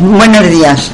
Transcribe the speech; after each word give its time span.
Buenos 0.00 0.48
días. 0.50 0.90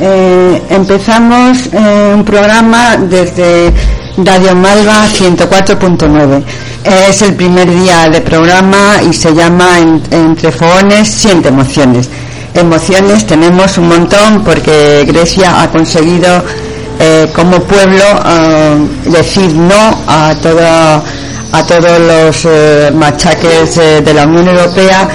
Eh, 0.00 0.62
empezamos 0.70 1.68
eh, 1.72 2.12
un 2.14 2.24
programa 2.24 2.96
desde 2.96 3.72
Radio 4.16 4.54
Malva 4.54 5.06
104.9. 5.06 6.42
Es 6.84 7.22
el 7.22 7.34
primer 7.34 7.70
día 7.70 8.08
de 8.08 8.20
programa 8.22 9.02
y 9.08 9.12
se 9.12 9.34
llama 9.34 9.78
Entre 10.10 10.50
Fogones, 10.50 11.08
Siente 11.08 11.48
Emociones. 11.48 12.08
Emociones 12.54 13.26
tenemos 13.26 13.76
un 13.78 13.88
montón 13.88 14.42
porque 14.42 15.04
Grecia 15.06 15.62
ha 15.62 15.70
conseguido 15.70 16.42
eh, 16.98 17.28
como 17.34 17.60
pueblo 17.60 18.04
decir 19.04 19.54
no 19.54 19.98
a 20.06 20.34
todo 20.42 21.02
a 21.52 21.66
todos 21.66 21.98
los 22.00 22.94
machaques 22.94 23.74
de 23.76 24.14
la 24.14 24.24
Unión 24.24 24.48
Europea 24.48 25.08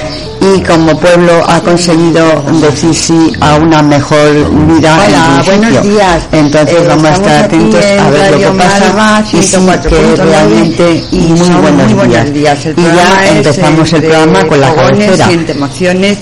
y 0.53 0.61
como 0.61 0.97
pueblo 0.99 1.43
ha 1.47 1.59
conseguido 1.61 2.43
decir 2.61 2.93
sí 2.93 3.33
a 3.39 3.55
una 3.55 3.81
mejor 3.81 4.33
vida. 4.67 4.97
Hola, 5.07 5.43
buenos 5.45 5.83
días. 5.83 6.27
Entonces 6.31 6.81
eh, 6.81 6.85
vamos 6.87 7.05
a 7.05 7.13
estar 7.13 7.45
atentos 7.45 7.83
a 7.83 8.09
ver 8.09 8.31
lo 8.31 8.37
que 8.37 8.57
pasa 8.57 9.23
y 9.33 9.41
sí 9.41 9.57
que 9.89 10.15
realmente 10.15 11.03
y 11.11 11.17
muy, 11.17 11.49
buenos, 11.49 12.33
días. 12.33 12.59
y 12.65 12.81
ya 12.83 13.27
empezamos 13.31 13.91
el 13.93 14.01
programa 14.03 14.45
con 14.45 14.61
la 14.61 14.73
cabecera. 14.73 15.31
emociones 15.31 16.17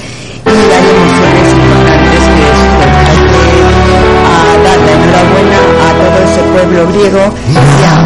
y 0.46 0.50
hay 0.50 0.86
emociones 0.96 1.54
importantes 1.54 2.22
que 2.36 2.44
es 2.44 2.64
a 4.26 4.58
dar 4.64 4.80
la 4.80 4.92
enhorabuena 4.94 5.60
a 5.84 5.94
todo 6.00 6.18
ese 6.24 6.42
pueblo 6.52 6.88
griego 6.88 7.34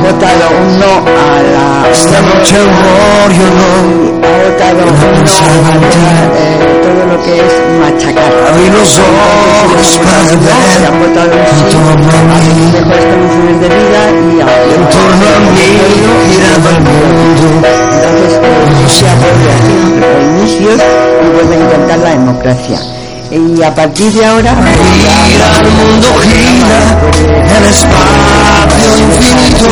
que 0.01 0.07
ha 0.07 0.11
votado 0.11 0.45
un 0.61 0.79
no 0.79 0.85
a 0.85 1.41
la 1.41 1.89
esta 1.91 2.21
noche 2.21 2.57
no 2.57 2.77
ha 3.07 4.37
votado 4.43 4.81
un 4.83 4.93
no 4.93 5.07
a 5.07 5.75
eh, 6.37 6.59
todo 6.83 7.01
lo 7.05 7.23
que 7.23 7.33
es 7.37 7.53
machacar. 7.79 8.31
Abrí 8.49 8.69
los 8.69 8.99
ojos 8.99 9.99
para 10.03 10.23
ver 10.23 10.79
han 10.87 10.99
votado 10.99 11.33
un 11.33 12.01
mejores 12.71 13.05
condiciones 13.05 13.57
de 13.61 13.67
vida 13.69 14.01
y 14.11 14.73
en 14.73 14.83
torno 14.89 15.25
a 15.27 15.39
mí 15.39 15.69
giraba 16.29 16.69
el 16.69 16.81
mundo. 16.83 17.67
entonces 17.93 18.31
se 18.87 19.03
ha 19.07 19.15
vuelto 19.15 19.47
a 20.05 20.21
inicios 20.23 20.79
y 21.23 21.29
vuelve 21.29 21.55
a 21.55 21.59
intentar 21.59 21.99
la 21.99 22.09
democracia 22.11 22.96
y 23.29 23.61
a 23.61 23.75
partir 23.75 24.11
de 24.13 24.25
ahora 24.25 24.55
gira 24.55 25.59
el 25.61 25.69
mundo 25.71 26.07
gira 26.21 26.79
el 27.57 27.65
espacio 27.65 28.97
infinito. 28.99 29.67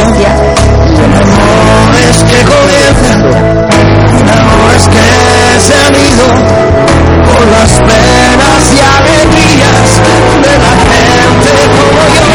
Con 0.96 1.12
amores 1.14 2.18
que 2.24 2.40
gobiernan 2.44 3.20
con 4.10 4.30
amores 4.30 4.86
que 4.90 5.06
se 5.62 5.74
han 5.74 5.96
ido 5.96 6.26
por 7.26 7.44
las 7.52 7.72
penas 7.80 8.62
y 8.74 8.80
alegrías 8.98 9.90
de 10.44 10.54
la 10.64 10.74
gente 10.86 11.52
como 11.76 12.04
yo. 12.16 12.32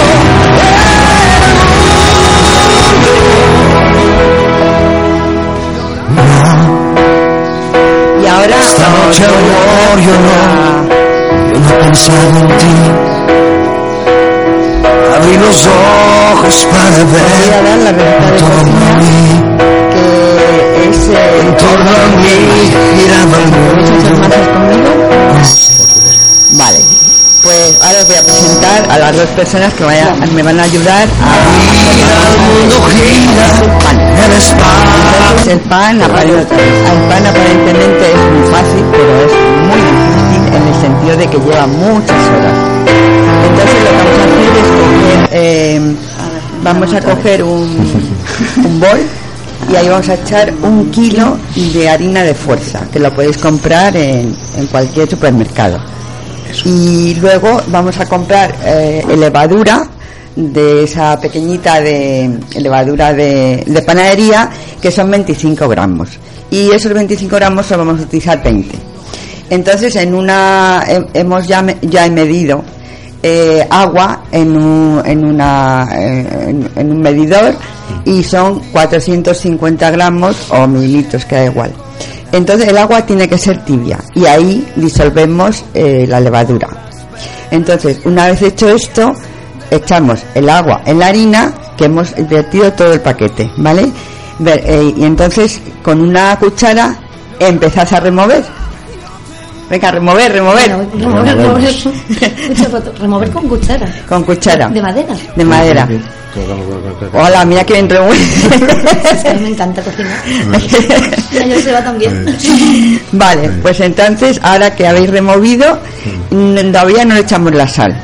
Y 8.22 8.24
ahora 8.27 8.56
esta 8.60 8.86
noche 8.88 9.24
amor 9.24 9.96
yo 10.00 10.12
no 10.12 10.69
pensado 11.78 12.38
en 12.38 12.46
ti. 12.58 12.74
Abrí 15.16 15.36
los 15.36 15.66
ojos 15.66 16.66
para 16.72 16.98
ver 17.14 17.50
en 17.60 18.36
torno 18.38 18.86
a 18.86 18.94
mí. 18.98 19.50
en 21.42 21.56
torno 21.56 21.90
a 21.90 22.06
mí 22.16 22.36
giraba 22.96 23.36
el 23.38 23.50
¿Podéis 23.50 23.90
echar 23.90 24.58
mundo 24.58 24.69
las 29.11 29.16
dos 29.19 29.28
personas 29.30 29.75
que 29.75 29.83
vaya- 29.83 30.14
me 30.34 30.42
van 30.42 30.61
a 30.61 30.62
ayudar 30.62 31.02
a 31.02 31.36
el 32.61 32.70
Entonces, 34.20 34.55
pan, 35.68 36.01
aparente- 36.01 36.55
el 36.55 37.01
pan 37.08 37.27
aparentemente 37.27 38.12
es 38.12 38.20
muy 38.30 38.46
fácil, 38.52 38.84
pero 38.92 39.24
es 39.24 39.33
muy 39.67 39.80
difícil 39.90 40.42
en 40.55 40.62
el 40.68 40.80
sentido 40.80 41.17
de 41.17 41.27
que 41.27 41.39
lleva 41.39 41.67
muchas 41.67 42.29
horas. 42.29 42.55
Entonces 43.48 43.79
lo 43.84 43.90
que 43.90 43.96
vamos 43.98 44.18
a 44.20 44.24
hacer 44.24 44.52
es 44.55 44.68
coger, 44.79 45.29
eh, 45.33 45.95
vamos 46.63 46.95
a 46.95 47.01
coger 47.01 47.42
un, 47.42 48.05
un 48.64 48.80
bol 48.80 49.01
y 49.73 49.77
ahí 49.77 49.89
vamos 49.89 50.08
a 50.08 50.14
echar 50.14 50.52
un 50.63 50.90
kilo 50.92 51.36
de 51.57 51.89
harina 51.90 52.23
de 52.23 52.34
fuerza, 52.34 52.80
que 52.92 52.98
lo 53.01 53.13
podéis 53.13 53.39
comprar 53.39 53.96
en, 53.96 54.36
en 54.57 54.67
cualquier 54.68 55.08
supermercado. 55.11 55.80
Y 56.64 57.14
luego 57.20 57.61
vamos 57.68 57.98
a 58.00 58.06
comprar 58.06 58.55
eh, 58.64 59.02
levadura 59.16 59.86
de 60.36 60.84
esa 60.84 61.18
pequeñita 61.20 61.80
de 61.80 62.38
levadura 62.58 63.12
de, 63.12 63.64
de 63.66 63.83
panadería 63.83 64.48
que 64.80 64.90
son 64.90 65.10
25 65.10 65.68
gramos. 65.68 66.08
Y 66.50 66.70
esos 66.70 66.92
25 66.92 67.36
gramos 67.36 67.66
solo 67.66 67.84
vamos 67.84 68.00
a 68.00 68.05
utilizar 68.05 68.42
20 68.42 68.77
entonces 69.50 69.96
en 69.96 70.14
una 70.14 70.84
he- 70.89 71.18
hemos 71.20 71.46
ya, 71.48 71.64
ya 71.83 72.06
he 72.06 72.10
medido 72.10 72.62
eh, 73.22 73.66
agua 73.68 74.22
en 74.30 74.56
un, 74.56 75.02
en, 75.05 75.24
una, 75.24 75.89
eh, 75.92 76.27
en, 76.48 76.70
en 76.77 76.90
un 76.92 77.00
medidor 77.02 77.55
y 78.05 78.22
son 78.22 78.60
450 78.72 79.90
gramos 79.90 80.36
o 80.50 80.66
mililitros 80.68 81.24
que 81.24 81.34
da 81.34 81.44
igual 81.46 81.72
entonces 82.33 82.68
el 82.68 82.79
agua 82.79 83.05
tiene 83.07 83.29
que 83.29 83.39
ser 83.39 83.64
tibia 83.64 83.98
y 84.14 84.27
ahí 84.27 84.67
disolvemos 84.77 85.64
eh, 85.74 86.07
la 86.08 86.20
levadura 86.20 86.68
entonces, 87.51 88.01
una 88.05 88.29
vez 88.29 88.42
hecho 88.42 88.68
esto, 88.68 89.14
echamos 89.70 90.20
el 90.35 90.48
agua 90.48 90.83
en 90.85 90.98
la 90.98 91.07
harina 91.07 91.52
que 91.77 91.86
hemos 91.86 92.14
vertido 92.29 92.73
todo 92.73 92.92
el 92.92 93.01
paquete, 93.01 93.51
¿vale? 93.57 93.90
Eh, 94.45 94.95
y 94.96 95.05
entonces 95.05 95.61
con 95.83 96.01
una 96.01 96.36
cuchara 96.39 96.96
empezás 97.39 97.92
a 97.92 98.01
remover. 98.01 98.45
Venga, 99.70 99.92
remover, 99.92 100.33
remover. 100.33 100.75
Bueno, 100.75 100.91
remover, 100.98 101.36
remover, 101.36 102.98
remover 102.98 103.31
con 103.31 103.48
cuchara. 103.48 103.86
Con 104.08 104.25
cuchara. 104.25 104.69
De 104.69 104.83
madera. 104.83 105.14
De 105.36 105.45
madera. 105.45 105.89
Hola, 107.13 107.45
mira 107.45 107.64
que 107.64 107.75
bien 107.75 107.89
remueve. 107.89 108.19
Es 109.13 109.23
que 109.23 109.35
me 109.35 109.48
encanta 109.51 109.81
cocinar. 109.81 110.19
Yo 111.48 111.61
se 111.61 111.73
va 111.73 111.85
también. 111.85 112.36
Vale, 113.13 113.48
pues 113.63 113.79
entonces, 113.79 114.41
ahora 114.42 114.75
que 114.75 114.89
habéis 114.89 115.08
removido, 115.08 115.79
mm, 116.31 116.73
todavía 116.73 117.05
no 117.05 117.14
le 117.14 117.20
echamos 117.20 117.55
la 117.55 117.69
sal, 117.69 117.97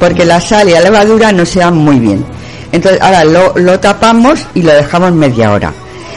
porque 0.00 0.24
la 0.24 0.40
sal 0.40 0.68
y 0.70 0.72
la 0.72 0.80
levadura 0.80 1.30
no 1.30 1.46
se 1.46 1.60
dan 1.60 1.76
muy 1.76 2.00
bien. 2.00 2.24
Entonces, 2.72 3.00
ahora 3.00 3.24
lo, 3.24 3.52
lo 3.56 3.78
tapamos 3.78 4.44
y 4.54 4.62
lo 4.62 4.72
dejamos 4.72 5.12
media 5.12 5.52
hora. 5.52 5.72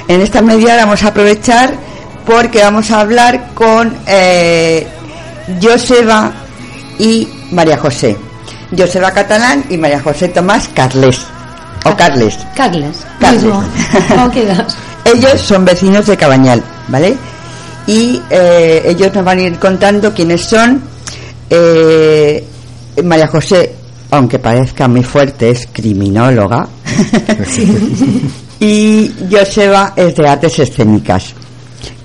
En 0.07 0.21
esta 0.21 0.41
media 0.41 0.73
hora 0.73 0.85
vamos 0.85 1.03
a 1.03 1.09
aprovechar 1.09 1.84
porque 2.25 2.61
vamos 2.61 2.91
a 2.91 3.01
hablar 3.01 3.53
con 3.53 3.95
eh, 4.07 4.87
Joseba 5.61 6.31
y 6.99 7.27
María 7.51 7.77
José. 7.77 8.17
Joseba 8.75 9.11
Catalán 9.11 9.63
y 9.69 9.77
María 9.77 10.01
José 10.01 10.29
Tomás 10.29 10.67
Carles. 10.69 11.19
O 11.85 11.95
Carles. 11.95 12.37
Carles. 12.55 12.97
Carles. 13.19 13.43
Mismo. 13.43 13.63
¿Cómo 14.09 14.31
quedas? 14.31 14.75
Ellos 15.05 15.39
son 15.39 15.63
vecinos 15.65 16.07
de 16.07 16.17
Cabañal, 16.17 16.63
¿vale? 16.87 17.15
Y 17.85 18.19
eh, 18.29 18.81
ellos 18.87 19.13
nos 19.13 19.23
van 19.23 19.37
a 19.37 19.41
ir 19.43 19.59
contando 19.59 20.11
quiénes 20.13 20.41
son. 20.41 20.81
Eh, 21.47 22.43
María 23.03 23.27
José, 23.27 23.75
aunque 24.09 24.39
parezca 24.39 24.87
muy 24.87 25.03
fuerte, 25.03 25.51
es 25.51 25.67
criminóloga. 25.71 26.67
y 28.59 29.13
Joseba 29.29 29.93
es 29.95 30.15
de 30.15 30.27
artes 30.27 30.57
escénicas. 30.57 31.35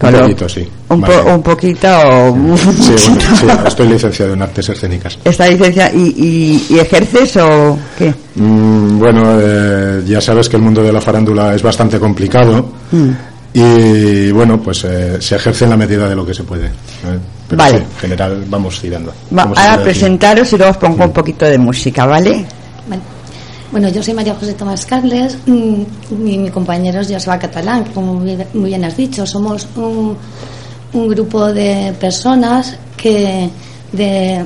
Un 0.02 0.12
poquito, 0.12 0.48
sí. 0.48 0.68
Un, 0.88 1.00
po- 1.02 1.22
un 1.34 1.42
poquito 1.42 1.88
o. 1.88 2.56
Sí, 2.56 2.94
bueno, 3.08 3.36
sí, 3.36 3.46
estoy 3.66 3.88
licenciado 3.88 4.32
en 4.34 4.42
artes 4.42 4.68
escénicas. 4.68 5.18
¿Esta 5.24 5.46
licencia 5.48 5.92
y, 5.94 6.14
y- 6.68 6.74
y 6.74 6.78
ejerces 6.78 7.36
o 7.36 7.78
qué? 7.98 8.12
Mm, 8.36 8.98
bueno, 8.98 9.22
eh, 9.40 10.02
ya 10.06 10.20
sabes 10.20 10.48
que 10.48 10.56
el 10.56 10.62
mundo 10.62 10.82
de 10.82 10.92
la 10.92 11.00
farándula 11.00 11.54
es 11.54 11.62
bastante 11.62 11.98
complicado 11.98 12.72
Mm. 12.92 13.10
y 13.54 14.30
bueno, 14.32 14.60
pues 14.60 14.84
eh, 14.84 15.16
se 15.20 15.36
ejerce 15.36 15.64
en 15.64 15.70
la 15.70 15.76
medida 15.76 16.08
de 16.08 16.14
lo 16.16 16.24
que 16.24 16.34
se 16.34 16.44
puede. 16.44 16.66
¿eh? 16.66 17.18
Pero 17.48 17.58
Vale. 17.58 17.78
sí, 17.78 17.84
en 17.94 17.98
general 18.00 18.44
vamos 18.48 18.80
tirando. 18.80 19.12
Va, 19.36 19.42
Como 19.42 19.54
se 19.56 19.60
ahora 19.60 19.82
presentaros 19.82 20.52
y 20.52 20.56
luego 20.56 20.70
os 20.70 20.76
pongo 20.78 21.04
un 21.04 21.12
poquito 21.12 21.44
de 21.46 21.58
música, 21.58 22.06
¿vale? 22.06 22.44
Vale. 22.88 23.02
Bueno, 23.72 23.88
yo 23.88 24.02
soy 24.02 24.14
María 24.14 24.34
José 24.34 24.54
Tomás 24.54 24.84
Carles 24.84 25.38
mm, 25.46 25.82
y 26.26 26.38
mi 26.38 26.50
compañero 26.50 27.00
es 27.00 27.08
Joseba 27.10 27.38
Catalán, 27.38 27.84
como 27.94 28.14
muy 28.14 28.36
bien- 28.52 28.84
has 28.84 28.96
dicho. 28.96 29.24
Somos 29.26 29.66
un, 29.76 30.16
un 30.92 31.08
grupo 31.08 31.46
de 31.52 31.94
personas 32.00 32.76
que 32.96 33.48
de, 33.92 34.44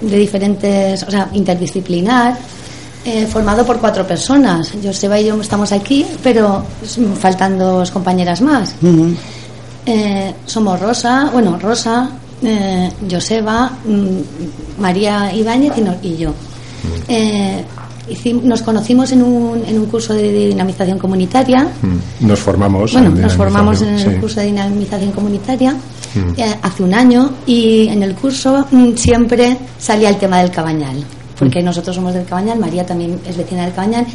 de 0.00 0.16
diferentes, 0.18 1.02
o 1.02 1.10
sea, 1.10 1.28
interdisciplinar, 1.32 2.36
eh, 3.04 3.26
formado 3.26 3.66
por 3.66 3.78
cuatro 3.80 4.06
personas. 4.06 4.70
Joseba 4.82 5.18
y 5.18 5.26
yo 5.26 5.40
estamos 5.40 5.72
aquí, 5.72 6.06
pero 6.22 6.64
faltan 7.18 7.58
dos 7.58 7.90
compañeras 7.90 8.40
más. 8.42 8.74
Eh, 9.86 10.34
somos 10.46 10.78
Rosa, 10.80 11.30
bueno, 11.32 11.58
Rosa, 11.60 12.10
eh, 12.42 12.90
Joseba, 13.10 13.70
mm, 13.84 14.80
María 14.80 15.32
Ibáñez 15.34 15.72
y, 15.78 15.80
no- 15.80 15.96
y 16.02 16.16
yo. 16.16 16.32
Eh, 17.08 17.64
nos 18.42 18.62
conocimos 18.62 19.12
en 19.12 19.22
un, 19.22 19.62
en 19.66 19.78
un 19.78 19.86
curso 19.86 20.14
de 20.14 20.48
dinamización 20.48 20.98
comunitaria. 20.98 21.64
Mm. 21.82 22.26
Nos 22.26 22.38
formamos. 22.40 22.92
Bueno, 22.92 23.10
nos 23.10 23.34
formamos 23.34 23.82
en 23.82 23.94
el 23.98 24.20
curso 24.20 24.40
de 24.40 24.46
dinamización 24.46 25.12
comunitaria 25.12 25.74
Mm. 26.14 26.32
eh, 26.40 26.54
hace 26.62 26.82
un 26.82 26.94
año 26.94 27.30
y 27.46 27.88
en 27.88 28.02
el 28.02 28.14
curso 28.14 28.66
mm, 28.70 28.94
siempre 28.94 29.58
salía 29.78 30.08
el 30.08 30.16
tema 30.16 30.38
del 30.40 30.50
Cabañal, 30.50 31.04
porque 31.38 31.60
Mm. 31.60 31.64
nosotros 31.66 31.94
somos 31.94 32.14
del 32.14 32.24
Cabañal, 32.24 32.58
María 32.58 32.86
también 32.86 33.20
es 33.28 33.36
vecina 33.36 33.64
del 33.64 33.74
Cabañal 33.74 34.06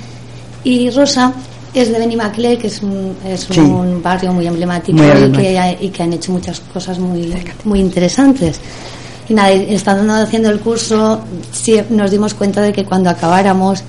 y 0.64 0.90
Rosa 0.90 1.32
es 1.74 1.92
de 1.92 2.00
Benimaclet, 2.00 2.60
que 2.60 2.68
es 2.68 2.82
un, 2.82 3.16
es 3.26 3.42
Sí. 3.50 3.60
un 3.60 4.02
barrio 4.02 4.34
muy 4.34 4.48
emblemático, 4.48 4.98
Muy 4.98 5.06
y, 5.08 5.32
que, 5.32 5.78
y 5.82 5.90
que 5.90 6.04
han 6.04 6.14
hecho 6.14 6.32
muchas 6.32 6.60
cosas 6.74 6.98
muy, 6.98 7.34
muy 7.66 7.80
interesantes. 7.80 8.60
Y 9.30 9.34
nada, 9.34 9.52
y 9.54 9.74
estando 9.74 10.14
haciendo 10.14 10.50
el 10.50 10.60
curso, 10.60 11.22
sí, 11.52 11.80
nos 11.90 12.12
dimos 12.12 12.34
cuenta 12.34 12.62
de 12.62 12.74
que 12.74 12.84
cuando 12.86 13.10
acabáramos 13.10 13.84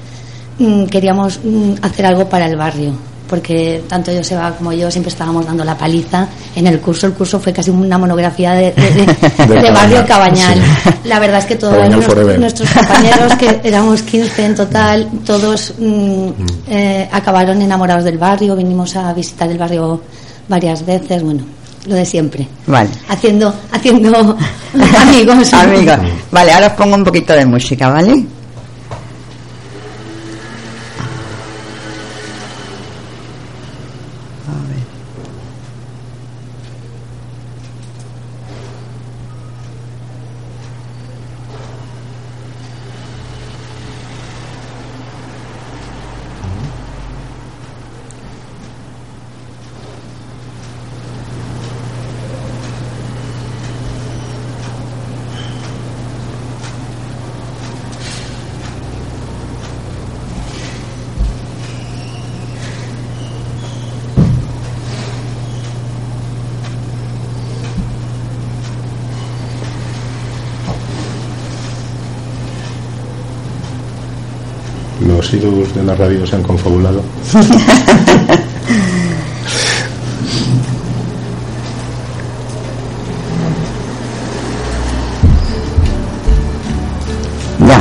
mm, 0.59 0.85
queríamos 0.85 1.41
mm, 1.43 1.73
hacer 1.83 2.07
algo 2.07 2.29
para 2.29 2.47
el 2.47 2.57
barrio, 2.57 2.93
porque 3.29 3.83
tanto 3.89 4.13
Joseba 4.15 4.53
como 4.53 4.73
yo 4.73 4.91
siempre 4.91 5.11
estábamos 5.11 5.47
dando 5.47 5.65
la 5.65 5.77
paliza 5.77 6.29
en 6.55 6.67
el 6.67 6.79
curso. 6.81 7.07
El 7.07 7.15
curso 7.15 7.41
fue 7.41 7.53
casi 7.53 7.71
una 7.71 7.97
monografía 7.99 8.53
de, 8.53 8.73
de- 8.73 8.91
de- 8.93 9.47
Del 9.49 9.63
de 9.63 9.71
barrio 9.71 10.05
Cabañal, 10.07 10.59
sí. 10.85 10.91
La 11.05 11.19
verdad 11.19 11.39
es 11.41 11.47
que 11.47 11.57
todos 11.57 11.73
nuestros, 12.39 12.71
compañeros, 12.71 13.35
que 13.37 13.61
éramos 13.65 14.03
15 14.03 14.45
en 14.45 14.55
total, 14.55 15.09
todos 15.27 15.73
mm, 15.79 16.29
eh, 16.69 17.09
acabaron 17.11 17.61
enamorados 17.63 18.05
del 18.05 18.19
barrio, 18.19 18.55
vinimos 18.55 18.95
a 18.97 19.13
visitar 19.15 19.51
el 19.51 19.59
barrio 19.59 20.01
varias 20.49 20.85
veces, 20.85 21.23
bueno, 21.23 21.43
lo 21.87 21.95
de 21.95 22.05
siempre. 22.05 22.47
Vale. 22.67 22.91
Haciendo, 23.09 23.53
haciendo 23.71 24.37
amigos. 25.01 25.53
Amigos. 25.53 25.97
Vale, 26.31 26.53
ahora 26.53 26.67
os 26.69 26.73
pongo 26.75 26.97
un 26.97 27.05
poquito 27.05 27.33
de 27.33 27.47
música, 27.47 27.89
¿vale? 27.89 28.25
Los 75.31 75.73
de 75.73 75.85
la 75.85 75.95
radio 75.95 76.27
se 76.27 76.35
han 76.35 76.43
confabulado. 76.43 77.01
Ya. 87.69 87.79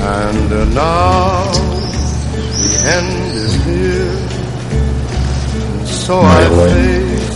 And 0.00 0.74
now 0.74 1.50
the 2.58 2.70
end 2.96 3.10
is 3.36 3.54
here. 3.64 4.18
And 5.54 5.86
so 5.86 6.20
I 6.20 6.44
face 6.48 7.28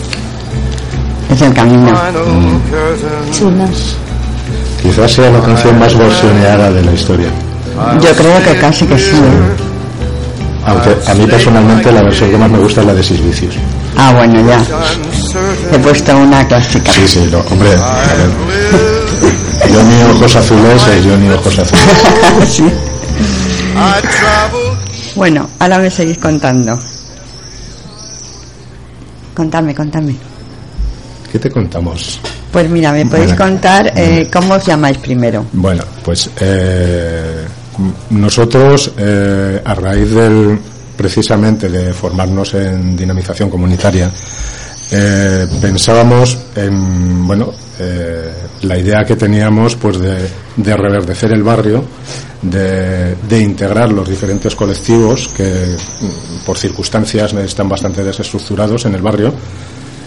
Es 1.31 1.43
el 1.43 1.53
camino. 1.55 1.87
final 1.87 2.61
curtain. 2.71 3.33
Chulas. 3.33 3.97
Quizás 4.95 5.11
sea 5.11 5.31
la 5.31 5.41
canción 5.41 5.79
más 5.79 5.97
versioneada 5.97 6.71
de 6.71 6.83
la 6.85 6.93
historia. 6.93 7.29
Yo 8.03 8.11
creo 8.15 8.43
que 8.45 8.61
casi 8.61 8.85
que 8.85 8.99
sí. 8.99 9.17
¿eh? 9.17 9.57
Aunque 10.67 10.95
a 11.11 11.15
mí 11.15 11.27
personalmente 11.27 11.91
la 11.91 12.03
versión 12.03 12.31
que 12.31 12.37
más 12.37 12.51
me 12.51 12.59
gusta 12.59 12.83
es 12.83 12.87
la 12.89 12.93
de 12.95 13.03
Sis 13.03 13.25
Vicios. 13.25 13.55
Ah, 13.97 14.13
bueno, 14.15 14.47
ya. 14.47 14.63
He 15.73 15.79
puesto 15.79 16.15
una 16.15 16.47
clásica. 16.47 16.93
Sí, 16.93 17.09
sí, 17.09 17.27
lo- 17.31 17.41
hombre. 17.41 17.71
a 17.73 18.15
ver, 18.17 19.73
Johnny 19.75 20.03
Ojos 20.15 20.37
Azules 20.37 20.87
es 20.89 21.05
Johnny 21.07 21.31
Ojos 21.31 21.59
Azules. 21.59 21.85
Sí. 22.51 22.65
Bueno, 25.17 25.49
ahora 25.59 25.79
me 25.79 25.91
seguís 25.91 26.19
contando. 26.19 26.79
Contadme, 29.35 29.75
contadme. 29.75 30.15
¿Qué 31.33 31.39
te 31.39 31.51
contamos? 31.51 32.21
Pues 32.53 32.69
mira, 32.69 32.93
me 32.93 33.07
podéis 33.07 33.31
Bueno. 33.37 33.45
contar 33.45 33.93
eh, 33.97 34.29
cómo 34.33 34.55
os 34.55 34.65
llamáis 34.67 34.99
primero. 34.99 35.47
Bueno, 35.53 35.83
pues 36.05 36.29
eh, 36.39 37.45
nosotros, 38.11 38.93
eh, 38.99 39.61
a 39.65 39.75
raíz 39.75 40.11
del, 40.11 40.59
precisamente 40.97 41.69
de 41.71 41.93
formarnos 41.95 42.53
en 42.55 42.95
dinamización 42.97 43.49
comunitaria, 43.49 44.11
eh, 44.91 45.47
pensábamos 45.63 46.37
en, 46.55 47.27
bueno, 47.27 47.51
eh, 47.81 48.31
la 48.63 48.77
idea 48.79 49.03
que 49.07 49.17
teníamos, 49.17 49.75
pues 49.77 49.99
de, 49.99 50.29
de 50.57 50.77
reverdecer 50.77 51.33
el 51.33 51.43
barrio, 51.43 51.83
de, 52.43 53.15
de 53.27 53.41
integrar 53.41 53.91
los 53.91 54.07
diferentes 54.07 54.55
colectivos 54.55 55.29
que, 55.35 55.75
mm, 56.01 56.45
por 56.45 56.59
circunstancias, 56.59 57.33
están 57.33 57.69
bastante 57.71 58.05
desestructurados 58.05 58.85
en 58.85 58.95
el 58.95 59.01
barrio. 59.01 59.33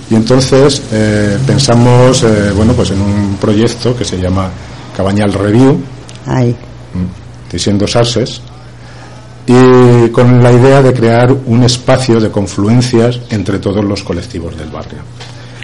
Y 0.10 0.16
entonces 0.16 0.81
eh, 0.92 1.38
pensamos, 1.46 2.24
eh, 2.24 2.52
bueno, 2.56 2.74
pues 2.74 2.92
en 2.92 3.02
un 3.02 3.38
proyecto 3.38 3.96
que 3.96 4.06
se 4.06 4.18
llama 4.19 4.50
Cabañal 4.96 5.34
Review, 5.34 5.81
Ahí. 6.28 6.56
diciendo 7.52 7.88
Sarses, 7.88 8.42
y 9.48 10.10
con 10.10 10.42
la 10.42 10.52
idea 10.52 10.81
de 10.81 10.94
crear 10.94 11.31
un 11.31 11.63
espacio 11.63 12.19
de 12.19 12.30
confluencias 12.30 13.19
entre 13.30 13.60
todos 13.60 13.84
los 13.84 14.04
colectivos 14.04 14.57
del 14.57 14.69
barrio. 14.69 15.00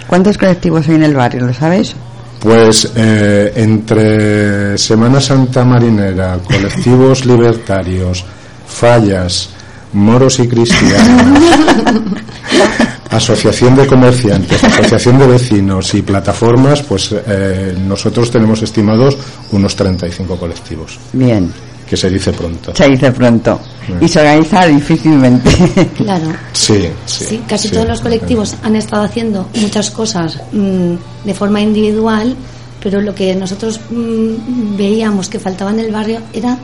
¿Cuántos 0.06 0.38
colectivos 0.38 0.88
hay 0.88 0.96
en 0.96 1.02
el 1.04 1.14
barrio? 1.14 1.46
¿Lo 1.46 1.54
sabes? 1.54 1.94
Pues 2.38 2.90
eh, 2.96 3.52
entre 3.56 4.76
Semana 4.76 5.20
Santa 5.20 5.64
Marinera, 5.64 6.38
colectivos 6.44 7.24
libertarios, 7.26 8.24
fallas, 8.66 9.48
moros 9.92 10.38
y 10.40 10.48
cristianos, 10.48 11.38
asociación 13.12 13.76
de 13.76 13.86
comerciantes, 13.86 14.64
asociación 14.64 15.18
de 15.18 15.26
vecinos 15.26 15.94
y 15.94 16.02
plataformas, 16.02 16.82
pues 16.82 17.14
eh, 17.26 17.74
nosotros 17.86 18.30
tenemos 18.30 18.62
estimados 18.62 19.16
unos 19.52 19.76
35 19.76 20.36
colectivos, 20.36 20.98
Bien, 21.12 21.52
que 21.86 21.96
se 21.96 22.08
dice 22.08 22.32
pronto. 22.32 22.74
se 22.74 22.88
dice 22.88 23.12
pronto. 23.12 23.60
Y 24.00 24.08
se 24.08 24.20
organiza 24.20 24.66
difícilmente. 24.66 25.50
Claro. 25.96 26.32
Sí, 26.52 26.88
sí. 27.04 27.24
Sí, 27.24 27.42
casi 27.46 27.68
sí. 27.68 27.74
todos 27.74 27.88
los 27.88 28.00
colectivos 28.00 28.54
han 28.62 28.76
estado 28.76 29.02
haciendo 29.04 29.48
muchas 29.60 29.90
cosas 29.90 30.38
mm, 30.52 30.94
de 31.24 31.34
forma 31.34 31.60
individual, 31.60 32.34
pero 32.82 33.00
lo 33.00 33.14
que 33.14 33.34
nosotros 33.34 33.80
mm, 33.90 34.76
veíamos 34.76 35.28
que 35.28 35.38
faltaba 35.38 35.70
en 35.70 35.80
el 35.80 35.92
barrio 35.92 36.20
era 36.32 36.56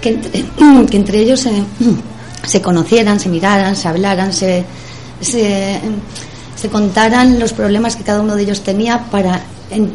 que 0.00 0.10
entre, 0.10 0.44
que 0.90 0.96
entre 0.96 1.18
ellos 1.20 1.40
se, 1.40 1.50
se 2.46 2.62
conocieran, 2.62 3.18
se 3.18 3.28
miraran, 3.28 3.74
se 3.74 3.88
hablaran, 3.88 4.32
se, 4.32 4.64
se, 5.20 5.80
se 6.56 6.68
contaran 6.68 7.38
los 7.38 7.52
problemas 7.52 7.96
que 7.96 8.04
cada 8.04 8.20
uno 8.20 8.34
de 8.36 8.42
ellos 8.42 8.60
tenía 8.62 9.04
para 9.10 9.40
en- 9.70 9.92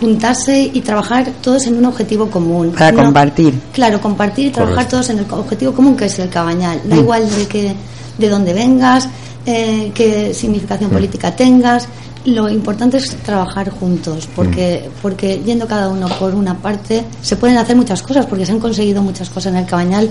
juntarse 0.00 0.70
y 0.72 0.80
trabajar 0.82 1.26
todos 1.42 1.66
en 1.66 1.76
un 1.78 1.86
objetivo 1.86 2.28
común. 2.30 2.72
Para 2.72 2.92
No- 2.92 3.04
compartir. 3.04 3.54
Claro, 3.72 4.00
compartir 4.00 4.46
y 4.46 4.50
trabajar 4.50 4.74
Correcto. 4.86 4.96
todos 4.96 5.10
en 5.10 5.18
el 5.20 5.26
objetivo 5.30 5.72
común 5.72 5.96
que 5.96 6.04
es 6.06 6.18
el 6.18 6.28
cabañal. 6.28 6.80
Da 6.84 6.96
Mm. 6.96 6.98
igual 6.98 7.30
de 7.30 7.46
que 7.46 7.74
de 8.18 8.28
dónde 8.28 8.52
vengas, 8.52 9.08
eh, 9.46 9.90
qué 9.94 10.34
significación 10.34 10.90
Mm. 10.90 10.94
política 10.94 11.34
tengas. 11.34 11.88
Lo 12.26 12.48
importante 12.50 12.96
es 12.98 13.16
trabajar 13.22 13.70
juntos, 13.70 14.28
porque 14.36 14.84
Mm. 14.88 15.00
porque 15.00 15.42
yendo 15.46 15.66
cada 15.66 15.88
uno 15.88 16.08
por 16.18 16.34
una 16.34 16.54
parte 16.58 17.04
se 17.22 17.36
pueden 17.36 17.56
hacer 17.56 17.76
muchas 17.76 18.02
cosas, 18.02 18.26
porque 18.26 18.44
se 18.44 18.52
han 18.52 18.58
conseguido 18.60 19.00
muchas 19.02 19.30
cosas 19.30 19.52
en 19.52 19.60
el 19.60 19.66
cabañal. 19.66 20.10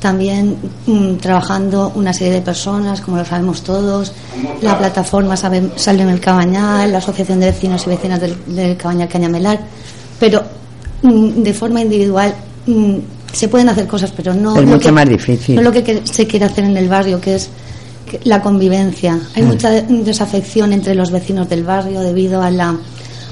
También 0.00 0.56
mm, 0.86 1.14
trabajando 1.16 1.90
una 1.96 2.12
serie 2.12 2.34
de 2.34 2.40
personas, 2.40 3.00
como 3.00 3.16
lo 3.16 3.24
sabemos 3.24 3.62
todos, 3.62 4.12
la 4.62 4.78
plataforma 4.78 5.36
Sabe- 5.36 5.70
Salve 5.76 6.02
en 6.02 6.10
el 6.10 6.20
Cabañal, 6.20 6.92
la 6.92 6.98
Asociación 6.98 7.40
de 7.40 7.46
Vecinos 7.46 7.84
y 7.86 7.90
Vecinas 7.90 8.20
del, 8.20 8.36
del 8.46 8.76
Cabañal 8.76 9.08
Cañamelar, 9.08 9.58
pero 10.20 10.42
mm, 11.02 11.42
de 11.42 11.52
forma 11.52 11.80
individual 11.80 12.32
mm, 12.66 12.94
se 13.32 13.48
pueden 13.48 13.68
hacer 13.70 13.86
cosas, 13.88 14.12
pero 14.16 14.32
no 14.34 14.54
Es 14.56 14.62
lo 14.62 14.68
mucho 14.68 14.88
que- 14.88 14.92
más 14.92 15.08
difícil. 15.08 15.56
no 15.56 15.62
lo 15.62 15.72
que 15.72 16.02
se 16.04 16.26
quiere 16.28 16.44
hacer 16.46 16.64
en 16.64 16.76
el 16.76 16.88
barrio, 16.88 17.20
que 17.20 17.34
es 17.34 17.50
la 18.24 18.40
convivencia. 18.40 19.18
Hay 19.34 19.42
mucha 19.42 19.68
de- 19.70 19.82
desafección 19.82 20.72
entre 20.72 20.94
los 20.94 21.10
vecinos 21.10 21.48
del 21.48 21.64
barrio 21.64 22.00
debido 22.00 22.40
a 22.40 22.50
la 22.50 22.74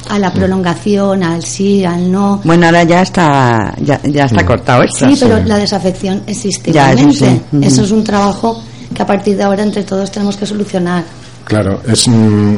a 0.09 0.19
la 0.19 0.33
prolongación, 0.33 1.23
al 1.23 1.43
sí, 1.45 1.85
al 1.85 2.11
no. 2.11 2.41
Bueno, 2.45 2.67
ahora 2.67 2.85
ya 2.85 3.03
está, 3.03 3.75
ya, 3.81 4.01
ya 4.05 4.25
está 4.25 4.43
Mm. 4.43 4.47
cortado 4.47 4.83
esto. 4.83 5.07
Sí, 5.09 5.17
pero 5.21 5.37
sí. 5.39 5.43
la 5.47 5.59
desafección 5.59 6.23
existe 6.27 6.73
Ya, 6.73 6.93
eso 6.93 7.01
igualmente. 7.09 7.41
sí. 7.51 7.57
Ujú. 7.57 7.67
Eso 7.67 7.83
es 7.85 7.91
un 7.91 8.05
trabajo 8.05 8.63
que 8.95 9.03
a 9.03 9.07
partir 9.07 9.37
de 9.37 9.43
ahora 9.43 9.63
entre 9.63 9.83
todos 9.85 10.11
tenemos 10.11 10.37
que 10.37 10.47
solucionar. 10.47 11.05
Claro, 11.45 11.81
es, 11.87 12.09
mm, 12.09 12.55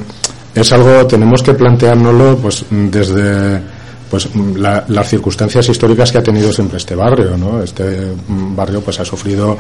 es 0.55 0.73
algo, 0.73 1.07
tenemos 1.07 1.43
que 1.43 1.55
planteárnoslo 1.55 2.37
pues 2.39 2.65
mm, 2.71 2.87
desde 2.89 3.61
pues 4.11 4.27
mm, 4.35 4.57
la- 4.57 4.85
las 4.89 5.09
circunstancias 5.09 5.69
históricas 5.69 6.11
que 6.11 6.19
ha 6.19 6.23
tenido 6.23 6.51
siempre 6.53 6.79
este 6.79 6.95
barrio, 6.95 7.37
¿no? 7.37 7.63
Este 7.63 8.13
mm, 8.27 8.57
barrio 8.57 8.81
pues 8.81 8.99
ha 9.01 9.05
sufrido 9.05 9.57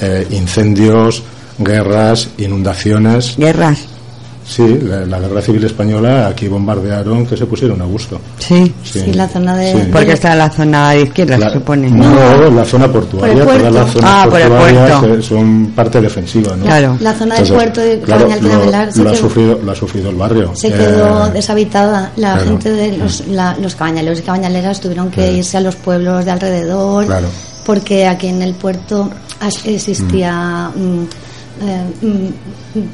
eh, 0.00 0.26
incendios, 0.30 1.22
guerras, 1.58 2.28
inundaciones. 2.38 3.34
Guerras. 3.36 3.78
Sí, 4.46 4.78
la, 4.82 5.06
la 5.06 5.18
guerra 5.20 5.40
civil 5.40 5.64
española 5.64 6.26
aquí 6.28 6.48
bombardearon 6.48 7.26
que 7.26 7.34
se 7.36 7.46
pusieron 7.46 7.80
a 7.80 7.84
gusto. 7.86 8.20
Sí. 8.38 8.72
Sí, 8.84 9.12
la 9.14 9.26
zona 9.26 9.56
de- 9.56 9.72
Sí. 9.72 9.88
Porque 9.90 10.12
está 10.12 10.32
en 10.32 10.38
la 10.38 10.50
zona 10.50 10.90
de 10.90 11.00
izquierda, 11.02 11.38
La- 11.38 11.48
se 11.48 11.54
supone. 11.54 11.90
No, 11.90 12.50
la 12.50 12.64
zona 12.64 12.92
portuaria, 12.92 13.42
todas 13.42 13.72
las 13.72 13.90
zonas 13.92 14.10
Ah, 14.12 14.26
por 14.28 14.40
el 14.40 14.48
portuarias 14.48 14.98
puerto. 15.00 15.18
eh, 15.18 15.22
son 15.22 15.72
parte 15.74 16.00
defensiva, 16.00 16.54
¿no? 16.56 16.64
Claro. 16.66 16.96
La 17.00 17.14
zona 17.14 17.36
del 17.36 17.52
puerto 17.54 17.80
de 17.80 18.00
claro, 18.00 18.28
lo, 18.28 18.64
lo 18.66 18.76
ha 18.76 18.86
quedó- 18.90 19.14
sufrido, 19.14 19.60
lo 19.64 19.72
ha 19.72 19.74
sufrido 19.74 20.10
el 20.10 20.16
barrio. 20.16 20.52
se 20.54 20.68
Eh, 20.68 20.72
quedó 20.72 21.28
deshabitada. 21.30 22.12
La 22.16 22.34
claro. 22.34 22.50
gente 22.50 22.70
de 22.70 22.98
los, 22.98 23.26
la- 23.28 23.56
los 23.60 23.74
cabañaleros 23.74 24.18
y 24.18 24.22
cabañaleras 24.22 24.78
tuvieron 24.80 25.08
que 25.10 25.22
Claro. 25.22 25.36
irse 25.36 25.56
a 25.56 25.60
los 25.62 25.76
pueblos 25.76 26.24
de 26.24 26.30
alrededor 26.30 27.06
Claro. 27.06 27.28
porque 27.64 28.06
aquí 28.06 28.26
en 28.28 28.42
el 28.42 28.52
puerto 28.54 29.10
existía 29.64 30.70
mm, 30.74 30.78
eh, 30.78 30.80
mm, 30.80 31.06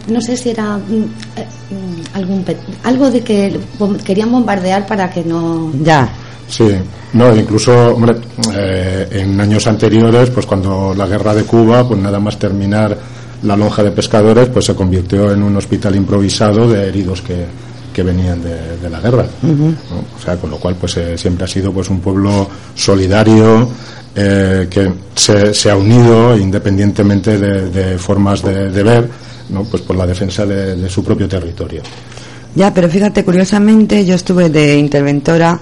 no 0.08 0.20
sé 0.20 0.36
si 0.36 0.50
era 0.50 0.76
mm, 0.76 1.04
eh, 1.36 1.46
mm, 1.70 2.16
algún 2.16 2.42
pe- 2.44 2.56
algo 2.84 3.10
de 3.10 3.20
que 3.22 3.58
querían 4.04 4.30
bombardear 4.30 4.86
para 4.86 5.10
que 5.10 5.24
no 5.24 5.72
Ya. 5.82 6.08
Sí, 6.48 6.68
no, 7.12 7.34
incluso, 7.36 7.72
hombre, 7.94 8.16
eh, 8.56 9.06
en 9.12 9.40
años 9.40 9.66
anteriores, 9.68 10.30
pues 10.30 10.46
cuando 10.46 10.92
la 10.96 11.06
guerra 11.06 11.32
de 11.32 11.44
Cuba, 11.44 11.86
pues 11.86 12.00
nada 12.00 12.18
más 12.18 12.38
terminar 12.40 12.96
la 13.44 13.56
lonja 13.56 13.84
de 13.84 13.92
pescadores, 13.92 14.48
pues 14.48 14.64
se 14.64 14.74
convirtió 14.74 15.32
en 15.32 15.44
un 15.44 15.56
hospital 15.56 15.94
improvisado 15.94 16.68
de 16.68 16.88
heridos 16.88 17.22
que, 17.22 17.46
que 18.00 18.04
venían 18.04 18.40
de, 18.42 18.78
de 18.78 18.88
la 18.88 18.98
guerra. 18.98 19.26
¿no? 19.42 19.74
O 20.16 20.22
sea, 20.22 20.36
con 20.36 20.48
lo 20.50 20.56
cual, 20.56 20.74
pues 20.80 20.96
eh, 20.96 21.18
siempre 21.18 21.44
ha 21.44 21.48
sido 21.48 21.70
pues 21.70 21.90
un 21.90 22.00
pueblo 22.00 22.48
solidario, 22.74 23.68
eh, 24.14 24.66
que 24.70 24.90
se, 25.14 25.52
se 25.52 25.70
ha 25.70 25.76
unido 25.76 26.34
independientemente 26.36 27.36
de, 27.38 27.68
de 27.70 27.98
formas 27.98 28.42
de, 28.42 28.70
de 28.70 28.82
ver, 28.82 29.08
¿no? 29.50 29.64
Pues 29.64 29.82
por 29.82 29.96
la 29.96 30.06
defensa 30.06 30.46
de, 30.46 30.76
de 30.76 30.88
su 30.88 31.04
propio 31.04 31.28
territorio. 31.28 31.82
Ya, 32.54 32.72
pero 32.72 32.88
fíjate, 32.88 33.22
curiosamente, 33.22 34.04
yo 34.04 34.14
estuve 34.14 34.48
de 34.48 34.78
interventora 34.78 35.60